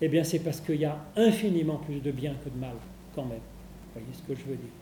Eh 0.00 0.08
bien, 0.08 0.24
c'est 0.24 0.40
parce 0.40 0.60
qu'il 0.60 0.80
y 0.80 0.84
a 0.84 0.98
infiniment 1.16 1.76
plus 1.76 2.00
de 2.00 2.10
bien 2.10 2.34
que 2.44 2.50
de 2.50 2.58
mal, 2.58 2.74
quand 3.14 3.24
même. 3.24 3.38
Vous 3.38 4.00
voyez 4.00 4.08
ce 4.12 4.22
que 4.22 4.38
je 4.38 4.44
veux 4.48 4.56
dire? 4.56 4.72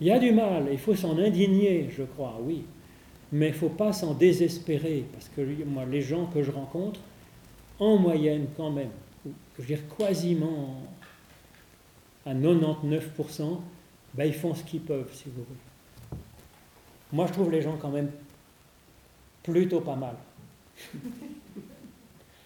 Il 0.00 0.06
y 0.06 0.10
a 0.10 0.18
du 0.18 0.30
mal, 0.30 0.68
il 0.70 0.78
faut 0.78 0.94
s'en 0.94 1.18
indigner, 1.18 1.88
je 1.90 2.02
crois, 2.02 2.38
oui. 2.42 2.64
Mais 3.32 3.46
il 3.46 3.52
ne 3.52 3.56
faut 3.56 3.68
pas 3.68 3.92
s'en 3.92 4.14
désespérer, 4.14 5.04
parce 5.12 5.28
que 5.28 5.40
moi, 5.64 5.84
les 5.86 6.02
gens 6.02 6.26
que 6.26 6.42
je 6.42 6.50
rencontre, 6.50 7.00
en 7.78 7.96
moyenne, 7.96 8.46
quand 8.56 8.70
même, 8.70 8.90
je 9.24 9.62
veux 9.62 9.66
dire 9.66 9.80
quasiment 9.96 10.82
à 12.26 12.34
99%, 12.34 13.60
ben, 14.14 14.24
ils 14.24 14.34
font 14.34 14.54
ce 14.54 14.62
qu'ils 14.64 14.80
peuvent, 14.80 15.10
si 15.12 15.24
vous 15.26 15.44
voulez. 15.44 16.18
Moi, 17.12 17.26
je 17.26 17.32
trouve 17.32 17.50
les 17.50 17.62
gens 17.62 17.76
quand 17.76 17.90
même 17.90 18.10
plutôt 19.42 19.80
pas 19.80 19.96
mal. 19.96 20.14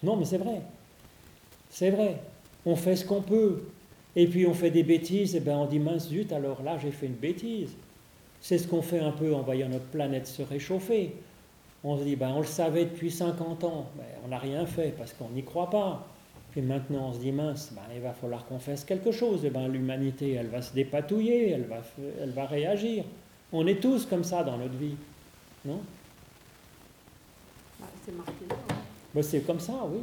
Non, 0.03 0.17
mais 0.17 0.25
c'est 0.25 0.37
vrai. 0.37 0.61
C'est 1.69 1.89
vrai, 1.89 2.21
on 2.65 2.75
fait 2.75 2.97
ce 2.97 3.05
qu'on 3.05 3.21
peut. 3.21 3.63
Et 4.15 4.27
puis 4.27 4.45
on 4.45 4.53
fait 4.53 4.69
des 4.69 4.83
bêtises, 4.83 5.35
et 5.35 5.39
bien 5.39 5.57
on 5.57 5.65
dit 5.65 5.79
mince 5.79 6.09
zut, 6.09 6.31
alors 6.31 6.61
là 6.61 6.77
j'ai 6.77 6.91
fait 6.91 7.07
une 7.07 7.13
bêtise. 7.13 7.71
C'est 8.41 8.57
ce 8.57 8.67
qu'on 8.67 8.81
fait 8.81 8.99
un 8.99 9.11
peu 9.11 9.33
en 9.33 9.41
voyant 9.41 9.69
notre 9.69 9.85
planète 9.85 10.27
se 10.27 10.41
réchauffer. 10.43 11.15
On 11.83 11.97
se 11.97 12.03
dit, 12.03 12.15
ben 12.15 12.29
on 12.29 12.39
le 12.39 12.45
savait 12.45 12.85
depuis 12.85 13.11
50 13.11 13.63
ans, 13.65 13.89
ben, 13.97 14.05
on 14.23 14.29
n'a 14.29 14.37
rien 14.39 14.65
fait 14.65 14.93
parce 14.97 15.11
qu'on 15.13 15.29
n'y 15.29 15.43
croit 15.43 15.69
pas. 15.69 16.05
Puis 16.51 16.61
maintenant 16.61 17.09
on 17.09 17.13
se 17.13 17.19
dit, 17.19 17.31
mince, 17.31 17.71
ben, 17.73 17.81
il 17.93 18.01
va 18.01 18.13
falloir 18.13 18.45
qu'on 18.45 18.59
fasse 18.59 18.85
quelque 18.85 19.11
chose. 19.11 19.43
Et 19.43 19.49
ben 19.49 19.67
l'humanité, 19.67 20.33
elle 20.33 20.47
va 20.47 20.61
se 20.61 20.73
dépatouiller, 20.73 21.51
elle 21.51 21.65
va, 21.65 21.81
elle 22.21 22.29
va 22.31 22.45
réagir. 22.45 23.03
On 23.51 23.67
est 23.67 23.81
tous 23.81 24.05
comme 24.05 24.23
ça 24.23 24.43
dans 24.43 24.57
notre 24.57 24.75
vie, 24.75 24.95
non? 25.65 25.81
Ah, 27.81 27.85
c'est 28.05 28.15
marqué 28.15 28.31
là. 28.49 28.55
hein. 28.69 28.75
Ben, 29.13 29.21
C'est 29.23 29.41
comme 29.41 29.59
ça, 29.59 29.73
oui. 29.91 29.99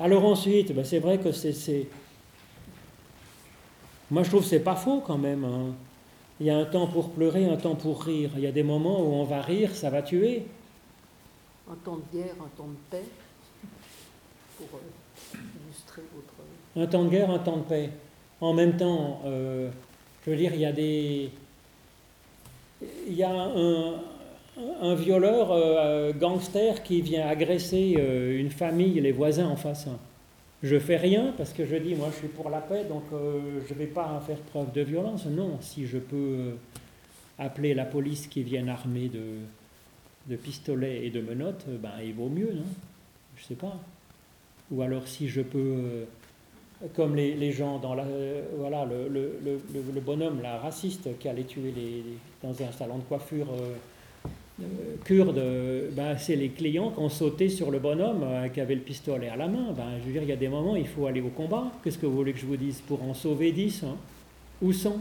Alors 0.00 0.24
ensuite, 0.24 0.74
ben, 0.74 0.84
c'est 0.84 0.98
vrai 0.98 1.18
que 1.18 1.30
c'est, 1.32 1.52
c'est- 1.52 1.86
Moi 4.10 4.22
je 4.24 4.28
trouve 4.30 4.42
que 4.42 4.48
c'est 4.48 4.60
pas 4.60 4.74
faux 4.76 5.00
quand 5.00 5.16
même. 5.18 5.44
hein. 5.44 5.74
Il 6.38 6.46
y 6.46 6.50
a 6.50 6.56
un 6.56 6.66
temps 6.66 6.86
pour 6.86 7.10
pleurer, 7.10 7.46
un 7.46 7.56
temps 7.56 7.74
pour 7.74 8.02
rire. 8.02 8.30
Il 8.36 8.42
y 8.42 8.46
a 8.46 8.52
des 8.52 8.62
moments 8.62 9.00
où 9.00 9.14
on 9.14 9.24
va 9.24 9.40
rire, 9.40 9.74
ça 9.74 9.88
va 9.88 10.02
tuer. 10.02 10.46
Un 11.70 11.74
temps 11.76 11.96
de 11.96 12.18
guerre, 12.18 12.34
un 12.40 12.56
temps 12.56 12.68
de 12.68 12.76
paix, 12.90 13.04
pour 14.58 14.78
euh, 14.78 15.38
illustrer 15.64 16.02
votre. 16.14 16.34
Un 16.76 16.86
temps 16.86 17.04
de 17.04 17.08
guerre, 17.08 17.30
un 17.30 17.38
temps 17.38 17.56
de 17.56 17.62
paix. 17.62 17.90
En 18.40 18.52
même 18.52 18.76
temps, 18.76 19.22
euh, 19.24 19.70
je 20.24 20.30
veux 20.30 20.36
dire, 20.36 20.52
il 20.54 20.60
y 20.60 20.66
a 20.66 20.72
des. 20.72 21.30
Il 23.08 23.14
y 23.14 23.22
a 23.22 23.32
un, 23.32 23.94
un 24.82 24.94
violeur 24.94 25.50
euh, 25.50 26.12
gangster 26.12 26.82
qui 26.82 27.00
vient 27.00 27.26
agresser 27.26 27.96
une 28.38 28.50
famille, 28.50 29.00
les 29.00 29.12
voisins 29.12 29.48
en 29.48 29.56
face. 29.56 29.88
Je 30.62 30.78
fais 30.78 30.96
rien 30.96 31.34
parce 31.36 31.52
que 31.52 31.66
je 31.66 31.76
dis, 31.76 31.94
moi 31.94 32.08
je 32.12 32.16
suis 32.18 32.28
pour 32.28 32.48
la 32.50 32.60
paix, 32.60 32.84
donc 32.84 33.04
euh, 33.12 33.60
je 33.68 33.74
ne 33.74 33.78
vais 33.78 33.86
pas 33.86 34.20
faire 34.26 34.38
preuve 34.38 34.72
de 34.72 34.80
violence. 34.82 35.26
Non, 35.26 35.58
si 35.60 35.86
je 35.86 35.98
peux 35.98 36.16
euh, 36.16 36.54
appeler 37.38 37.74
la 37.74 37.84
police 37.84 38.26
qui 38.26 38.42
vienne 38.42 38.68
armée 38.68 39.10
de, 39.10 40.36
pistolets 40.36 41.04
et 41.06 41.10
de 41.10 41.20
menottes, 41.20 41.66
euh, 41.68 41.76
ben, 41.78 41.92
il 42.02 42.14
vaut 42.14 42.28
mieux, 42.30 42.52
non? 42.54 42.64
Je 43.36 43.44
sais 43.44 43.54
pas. 43.54 43.78
Ou 44.70 44.80
alors 44.82 45.06
si 45.06 45.28
je 45.28 45.42
peux, 45.42 46.06
comme 46.94 47.14
les, 47.14 47.52
gens 47.52 47.78
dans 47.78 47.94
la, 47.94 48.04
voilà, 48.56 48.84
le, 48.86 49.08
le- 49.08 49.38
le- 49.94 50.00
bonhomme, 50.00 50.40
la 50.42 50.58
raciste 50.58 51.18
qui 51.18 51.28
allait 51.28 51.44
tuer 51.44 51.72
les- 51.76 52.02
dans 52.42 52.50
un 52.62 52.72
salon 52.72 52.96
de 52.98 53.02
coiffure 53.02 53.48
euh, 54.60 54.96
kurde, 55.04 55.38
euh, 55.38 55.90
ben, 55.92 56.16
c'est 56.16 56.36
les 56.36 56.48
clients 56.48 56.90
qui 56.90 56.98
ont 57.00 57.08
sauté 57.08 57.48
sur 57.48 57.70
le 57.70 57.78
bonhomme 57.78 58.22
euh, 58.22 58.48
qui 58.48 58.60
avait 58.60 58.74
le 58.74 58.80
pistolet 58.80 59.28
à 59.28 59.36
la 59.36 59.48
main. 59.48 59.72
Ben, 59.76 59.98
je 60.00 60.06
veux 60.06 60.12
dire, 60.12 60.22
il 60.22 60.28
y 60.28 60.32
a 60.32 60.36
des 60.36 60.48
moments, 60.48 60.76
il 60.76 60.86
faut 60.86 61.06
aller 61.06 61.20
au 61.20 61.28
combat. 61.28 61.70
Qu'est-ce 61.82 61.98
que 61.98 62.06
vous 62.06 62.16
voulez 62.16 62.32
que 62.32 62.38
je 62.38 62.46
vous 62.46 62.56
dise 62.56 62.80
Pour 62.80 63.02
en 63.02 63.12
sauver 63.12 63.52
10 63.52 63.84
hein, 63.84 63.96
ou 64.62 64.72
100 64.72 64.96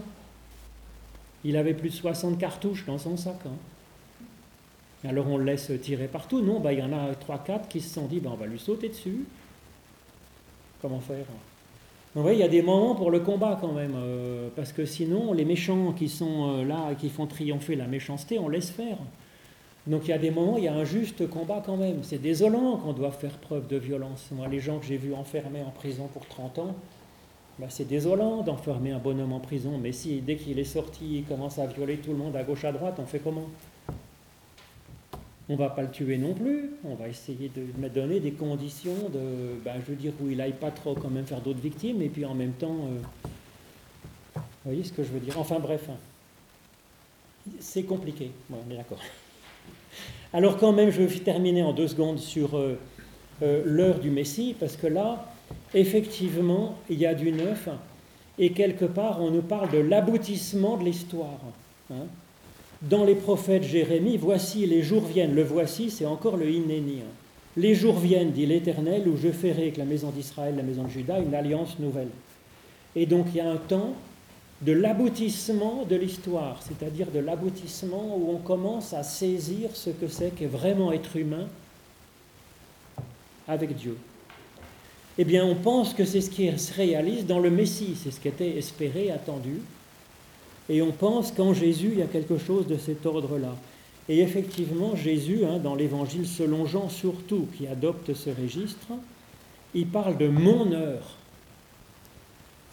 Il 1.46 1.56
avait 1.56 1.74
plus 1.74 1.90
de 1.90 1.96
60 1.96 2.38
cartouches 2.38 2.86
dans 2.86 2.98
son 2.98 3.16
sac. 3.16 3.38
hein. 3.46 3.50
Alors 5.08 5.28
on 5.28 5.38
le 5.38 5.46
laisse 5.46 5.72
tirer 5.82 6.08
partout. 6.08 6.42
Non, 6.42 6.60
ben, 6.60 6.72
il 6.72 6.80
y 6.80 6.84
en 6.84 6.92
a 6.92 7.14
3-4 7.14 7.68
qui 7.70 7.80
se 7.80 7.94
sont 7.94 8.08
dit, 8.08 8.20
ben, 8.20 8.32
on 8.34 8.38
va 8.38 8.48
lui 8.48 8.60
sauter 8.60 8.90
dessus. 8.90 9.26
Comment 10.82 11.00
faire? 11.00 11.26
Il 12.18 12.38
y 12.38 12.44
a 12.44 12.48
des 12.48 12.62
moments 12.62 12.96
pour 12.96 13.12
le 13.12 13.20
combat 13.20 13.58
quand 13.60 13.74
même, 13.74 13.94
euh, 13.98 14.48
parce 14.56 14.72
que 14.72 14.86
sinon, 14.86 15.34
les 15.34 15.44
méchants 15.44 15.92
qui 15.92 16.08
sont 16.08 16.60
euh, 16.60 16.64
là 16.64 16.92
et 16.94 16.96
qui 16.96 17.10
font 17.10 17.28
triompher 17.28 17.76
la 17.76 17.88
méchanceté, 17.88 18.40
on 18.40 18.48
laisse 18.48 18.70
faire. 18.70 18.98
Donc 19.88 20.06
il 20.06 20.10
y 20.10 20.14
a 20.14 20.18
des 20.18 20.32
moments, 20.32 20.58
il 20.58 20.64
y 20.64 20.68
a 20.68 20.74
un 20.74 20.84
juste 20.84 21.30
combat 21.30 21.62
quand 21.64 21.78
même. 21.78 22.04
C'est 22.04 22.18
désolant 22.18 22.78
qu'on 22.78 22.94
doit 22.94 23.12
faire 23.12 23.38
preuve 23.38 23.68
de 23.68 23.78
violence. 23.78 24.30
Moi, 24.32 24.48
les 24.48 24.60
gens 24.60 24.80
que 24.80 24.86
j'ai 24.86 24.98
vus 24.98 25.14
enfermés 25.14 25.62
en 25.62 25.70
prison 25.70 26.08
pour 26.12 26.26
30 26.26 26.60
ans, 26.60 26.76
bah, 27.60 27.68
c'est 27.70 27.86
désolant 27.88 28.42
d'enfermer 28.42 28.92
un 28.92 28.98
bonhomme 28.98 29.32
en 29.32 29.40
prison. 29.40 29.78
Mais 29.78 29.92
si 29.92 30.22
dès 30.22 30.38
qu'il 30.38 30.58
est 30.58 30.64
sorti, 30.64 31.20
il 31.20 31.24
commence 31.26 31.60
à 31.60 31.68
violer 31.68 31.98
tout 31.98 32.12
le 32.12 32.18
monde 32.18 32.36
à 32.36 32.44
gauche, 32.44 32.66
à 32.66 32.72
droite, 32.72 32.96
on 33.00 33.06
fait 33.06 33.20
comment? 33.20 33.48
On 35.48 35.56
va 35.56 35.70
pas 35.70 35.84
le 35.84 35.92
tuer 35.92 36.18
non 36.18 36.34
plus. 36.34 36.72
On 36.84 36.96
va 36.96 37.08
essayer 37.08 37.52
de 37.56 37.62
lui 37.62 37.90
donner 37.92 38.20
des 38.20 38.32
conditions 38.32 39.10
de, 39.14 39.60
bah, 39.64 39.74
je 39.80 39.92
veux 39.92 39.96
dire, 39.96 40.14
où 40.20 40.32
il 40.32 40.38
n'aille 40.38 40.54
pas 40.54 40.72
trop 40.72 40.96
quand 40.96 41.12
même 41.12 41.28
faire 41.28 41.42
d'autres 41.42 41.62
victimes. 41.62 42.02
Et 42.02 42.10
puis 42.10 42.26
en 42.26 42.34
même 42.34 42.54
temps, 42.54 42.90
euh, 42.90 43.00
vous 44.36 44.42
voyez 44.66 44.84
ce 44.84 44.92
que 44.92 45.04
je 45.04 45.10
veux 45.10 45.20
dire? 45.20 45.38
Enfin 45.40 45.60
bref, 45.60 45.88
hein. 45.92 45.98
c'est 47.60 47.84
compliqué. 47.84 48.32
Ouais, 48.50 48.58
on 48.68 48.72
est 48.72 48.78
d'accord. 48.78 49.00
Alors 50.34 50.58
quand 50.58 50.74
même, 50.74 50.92
je 50.92 51.02
vais 51.02 51.20
terminer 51.20 51.64
en 51.64 51.74
deux 51.74 51.88
secondes 51.88 52.20
sur 52.20 52.58
euh, 52.58 52.78
euh, 53.42 53.62
l'heure 53.66 54.00
du 54.00 54.10
Messie, 54.10 54.56
parce 54.60 54.76
que 54.76 54.88
là, 54.88 55.32
effectivement, 55.74 56.76
il 56.90 57.00
y 57.00 57.06
a 57.06 57.14
du 57.14 57.32
neuf, 57.32 57.70
et 58.38 58.52
quelque 58.52 58.86
part, 58.86 59.22
on 59.22 59.32
nous 59.32 59.42
parle 59.42 59.72
de 59.72 59.78
l'aboutissement 59.78 60.78
de 60.78 60.84
l'histoire. 60.84 61.40
hein. 61.92 62.08
Dans 62.82 63.06
les 63.06 63.16
prophètes 63.16 63.64
Jérémie, 63.64 64.18
voici 64.18 64.66
les 64.66 64.84
jours 64.84 65.06
viennent, 65.06 65.34
le 65.34 65.44
voici, 65.44 65.90
c'est 65.90 66.06
encore 66.06 66.36
le 66.36 66.50
inéni. 66.50 67.00
hein. 67.02 67.12
Les 67.58 67.74
jours 67.74 67.98
viennent, 67.98 68.32
dit 68.32 68.46
l'Éternel, 68.46 69.08
où 69.08 69.16
je 69.16 69.30
ferai 69.30 69.62
avec 69.62 69.78
la 69.78 69.86
maison 69.86 70.10
d'Israël, 70.10 70.56
la 70.58 70.64
maison 70.64 70.84
de 70.84 70.90
Juda, 70.90 71.20
une 71.20 71.34
alliance 71.34 71.80
nouvelle. 71.80 72.10
Et 72.98 73.06
donc 73.06 73.28
il 73.32 73.38
y 73.38 73.40
a 73.40 73.50
un 73.50 73.56
temps 73.56 73.94
de 74.62 74.72
l'aboutissement 74.72 75.86
de 75.90 75.96
l'histoire, 75.96 76.62
c'est-à-dire 76.62 77.12
de 77.12 77.20
l'aboutissement 77.20 78.18
où 78.18 78.32
on 78.32 78.38
commence 78.38 78.94
à 78.94 79.04
saisir 79.04 79.70
ce 79.74 79.90
que 79.90 80.08
c'est 80.08 80.32
qu'est 80.32 80.46
vraiment 80.46 80.92
être 80.92 81.18
humain 81.18 81.48
avec 83.48 83.76
Dieu. 83.76 83.98
Eh 85.18 85.24
bien, 85.24 85.46
on 85.46 85.56
pense 85.56 85.94
que 85.94 86.04
c'est 86.04 86.22
ce 86.22 86.30
qui 86.30 86.58
se 86.58 86.74
réalise 86.74 87.26
dans 87.26 87.40
le 87.40 87.50
Messie, 87.50 87.96
c'est 88.02 88.12
ce 88.12 88.20
qui 88.20 88.28
était 88.28 88.58
espéré, 88.58 89.12
attendu. 89.12 89.62
Et 90.68 90.82
on 90.82 90.92
pense 90.92 91.32
qu'en 91.32 91.54
Jésus, 91.54 91.90
il 91.94 92.00
y 92.00 92.02
a 92.02 92.08
quelque 92.08 92.38
chose 92.38 92.68
de 92.68 92.78
cet 92.78 93.06
ordre-là. 93.06 93.56
Et 94.10 94.20
effectivement, 94.20 94.96
Jésus, 94.96 95.46
hein, 95.46 95.58
dans 95.58 95.76
l'évangile 95.76 96.28
selon 96.28 96.66
Jean 96.66 96.90
surtout, 96.90 97.48
qui 97.58 97.68
adopte 97.68 98.14
ce 98.14 98.30
registre, 98.30 98.88
il 99.74 99.88
parle 99.88 100.18
de 100.18 100.28
mon 100.28 100.72
heure. 100.72 101.18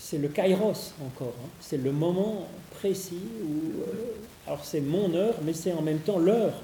C'est 0.05 0.19
le 0.19 0.27
kairos 0.27 0.93
encore, 1.01 1.33
hein. 1.43 1.49
c'est 1.61 1.77
le 1.77 1.93
moment 1.93 2.49
précis 2.73 3.23
où. 3.45 3.83
Euh, 3.83 4.15
alors 4.49 4.65
c'est 4.65 4.81
mon 4.81 5.15
heure, 5.15 5.37
mais 5.45 5.53
c'est 5.53 5.73
en 5.73 5.81
même 5.81 6.01
temps 6.01 6.19
l'heure, 6.19 6.55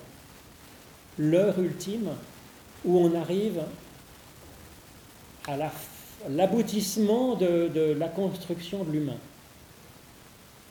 l'heure 1.19 1.57
ultime 1.61 2.09
où 2.85 2.99
on 2.99 3.15
arrive 3.15 3.61
à 5.47 5.57
l'aboutissement 6.29 7.37
de, 7.37 7.95
la 7.97 8.09
construction 8.09 8.83
de 8.83 8.91
l'humain 8.91 9.17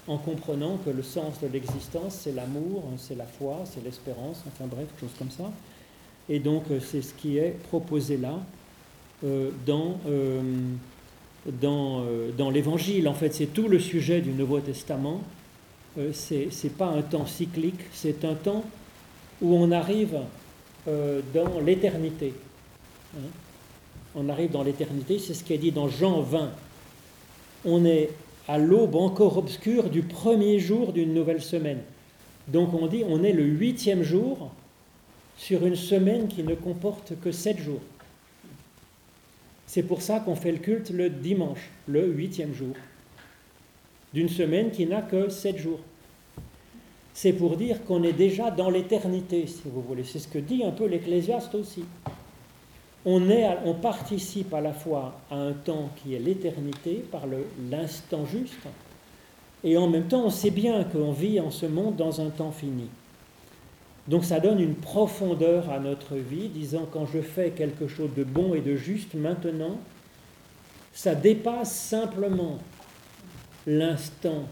en 0.10 0.18
comprenant 0.18 0.78
que 0.86 0.90
le 0.90 1.04
sens 1.04 1.40
de 1.40 1.48
l'existence, 1.48 2.20
c'est 2.24 2.34
l'amour, 2.34 2.84
c'est 2.98 3.16
la 3.16 3.26
foi, 3.26 3.64
c'est 3.64 3.84
l'espérance, 3.84 4.44
enfin 4.46 4.68
bref, 4.68 4.88
chose 5.00 5.12
comme 5.18 5.32
ça. 5.32 5.52
Et 6.28 6.40
donc 6.40 6.66
euh, 6.70 6.82
c'est 6.82 7.02
ce 7.02 7.14
qui 7.14 7.38
est 7.38 7.58
proposé 7.70 8.18
là 8.18 8.38
euh, 9.24 9.52
dans, 9.66 9.98
dans, 11.48 12.04
dans 12.38 12.50
l'Évangile. 12.50 13.08
En 13.08 13.14
fait, 13.14 13.34
c'est 13.34 13.48
tout 13.48 13.68
le 13.68 13.80
sujet 13.80 14.22
du 14.22 14.32
Nouveau 14.32 14.60
Testament. 14.60 15.22
c'est 16.14 16.50
n'est 16.64 16.70
pas 16.70 16.88
un 16.88 17.02
temps 17.02 17.26
cyclique, 17.26 17.80
c'est 17.94 18.26
un 18.26 18.34
temps 18.34 18.64
où 19.42 19.56
on 19.56 19.72
arrive 19.72 20.18
dans 20.86 21.60
l'éternité. 21.66 22.34
Hein. 23.16 23.30
on 24.16 24.28
arrive 24.30 24.52
dans 24.52 24.64
l'éternité, 24.64 25.20
c'est 25.20 25.34
ce 25.34 25.44
qui 25.44 25.54
est 25.54 25.58
dit 25.58 25.72
dans 25.72 25.88
Jean 25.88 26.22
20. 26.22 26.52
On 27.66 27.86
est 27.86 28.10
à 28.48 28.58
l'aube 28.58 28.96
encore 28.96 29.38
obscure 29.38 29.90
du 29.90 30.02
premier 30.02 30.60
jour 30.60 30.94
d'une 30.94 31.14
nouvelle 31.14 31.42
semaine. 31.42 31.80
Donc 32.48 32.74
on 32.74 32.88
dit 32.88 33.04
on 33.08 33.24
est 33.24 33.34
le 33.34 33.44
huitième 33.44 34.04
jour 34.04 34.52
sur 35.38 35.66
une 35.66 35.76
semaine 35.76 36.28
qui 36.28 36.44
ne 36.44 36.56
comporte 36.56 37.14
que 37.22 37.32
sept 37.32 37.60
jours. 37.60 37.82
C'est 39.68 39.84
pour 39.84 40.02
ça 40.02 40.20
qu'on 40.20 40.36
fait 40.36 40.52
le 40.52 40.58
culte 40.58 40.90
le 40.90 41.12
dimanche, 41.12 41.70
le 41.88 42.08
huitième 42.08 42.54
jour, 42.54 42.74
d'une 44.14 44.30
semaine 44.30 44.72
qui 44.72 44.88
n'a 44.88 45.04
que 45.04 45.30
sept 45.30 45.58
jours. 45.58 45.80
C'est 47.14 47.34
pour 47.34 47.58
dire 47.58 47.84
qu'on 47.84 48.02
est 48.04 48.14
déjà 48.14 48.50
dans 48.50 48.70
l'éternité, 48.70 49.46
si 49.46 49.64
vous 49.66 49.82
voulez. 49.82 50.04
C'est 50.04 50.20
ce 50.20 50.28
que 50.28 50.40
dit 50.40 50.64
un 50.64 50.72
peu 50.72 50.88
l'Ecclésiaste 50.88 51.54
aussi 51.54 51.84
on, 53.08 53.74
participe 53.74 54.54
à 54.54 54.62
la 54.62 54.74
fois 54.74 55.14
à 55.32 55.36
un 55.36 55.54
temps 55.54 55.90
qui 55.96 56.14
est 56.14 56.20
l'éternité, 56.20 57.06
par 57.10 57.24
l'instant 57.72 58.26
juste, 58.26 58.68
et 59.64 59.78
en 59.78 59.88
même 59.88 60.08
temps 60.08 60.26
on 60.26 60.30
sait 60.30 60.52
bien 60.52 60.84
qu'on 60.84 61.12
vit 61.12 61.40
en 61.40 61.50
ce 61.50 61.66
monde 61.66 61.96
dans 61.96 62.20
un 62.20 62.30
temps 62.30 62.52
fini. 62.52 62.90
Donc 64.08 64.24
ça 64.24 64.40
donne 64.40 64.60
une 64.60 64.76
profondeur 64.76 65.70
à 65.70 65.80
notre 65.80 66.16
vie, 66.16 66.48
disant 66.48 66.88
quand 66.92 67.06
je 67.06 67.22
fais 67.22 67.52
quelque 67.52 67.88
chose 67.88 68.12
de 68.16 68.24
bon 68.24 68.54
et 68.54 68.62
de 68.62 68.76
juste 68.76 69.14
maintenant, 69.14 69.78
ça 70.94 71.14
dépasse 71.14 71.76
simplement 71.76 72.60
l'instant 73.66 74.46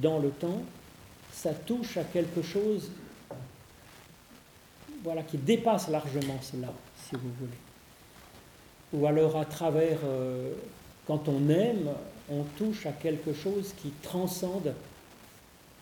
dans 0.00 0.18
le 0.18 0.30
temps, 0.30 0.62
ça 1.32 1.52
touche 1.52 1.96
à 1.96 2.04
quelque 2.04 2.42
chose 2.42 2.90
voilà, 5.02 5.22
qui 5.22 5.38
dépasse 5.38 5.88
largement 5.88 6.40
cela 6.40 6.72
si 7.08 7.16
vous 7.16 7.30
voulez. 7.40 7.50
Ou 8.92 9.06
alors 9.06 9.36
à 9.36 9.44
travers, 9.44 9.98
euh, 10.04 10.52
quand 11.06 11.28
on 11.28 11.48
aime, 11.48 11.90
on 12.30 12.44
touche 12.56 12.86
à 12.86 12.92
quelque 12.92 13.32
chose 13.32 13.74
qui 13.82 13.90
transcende 14.02 14.74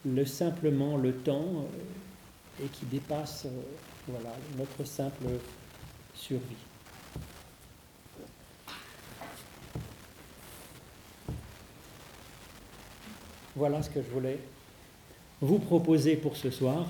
le 0.05 0.25
simplement 0.25 0.97
le 0.97 1.13
temps 1.13 1.45
euh, 1.45 1.83
et 2.63 2.67
qui 2.69 2.87
dépasse 2.87 3.47
euh, 3.47 4.13
notre 4.57 4.85
simple 4.85 5.27
survie. 6.15 6.41
Voilà 13.55 13.83
ce 13.83 13.91
que 13.91 14.03
je 14.03 14.11
voulais 14.11 14.39
vous 15.41 15.59
proposer 15.59 16.17
pour 16.17 16.37
ce 16.37 16.51
soir. 16.51 16.87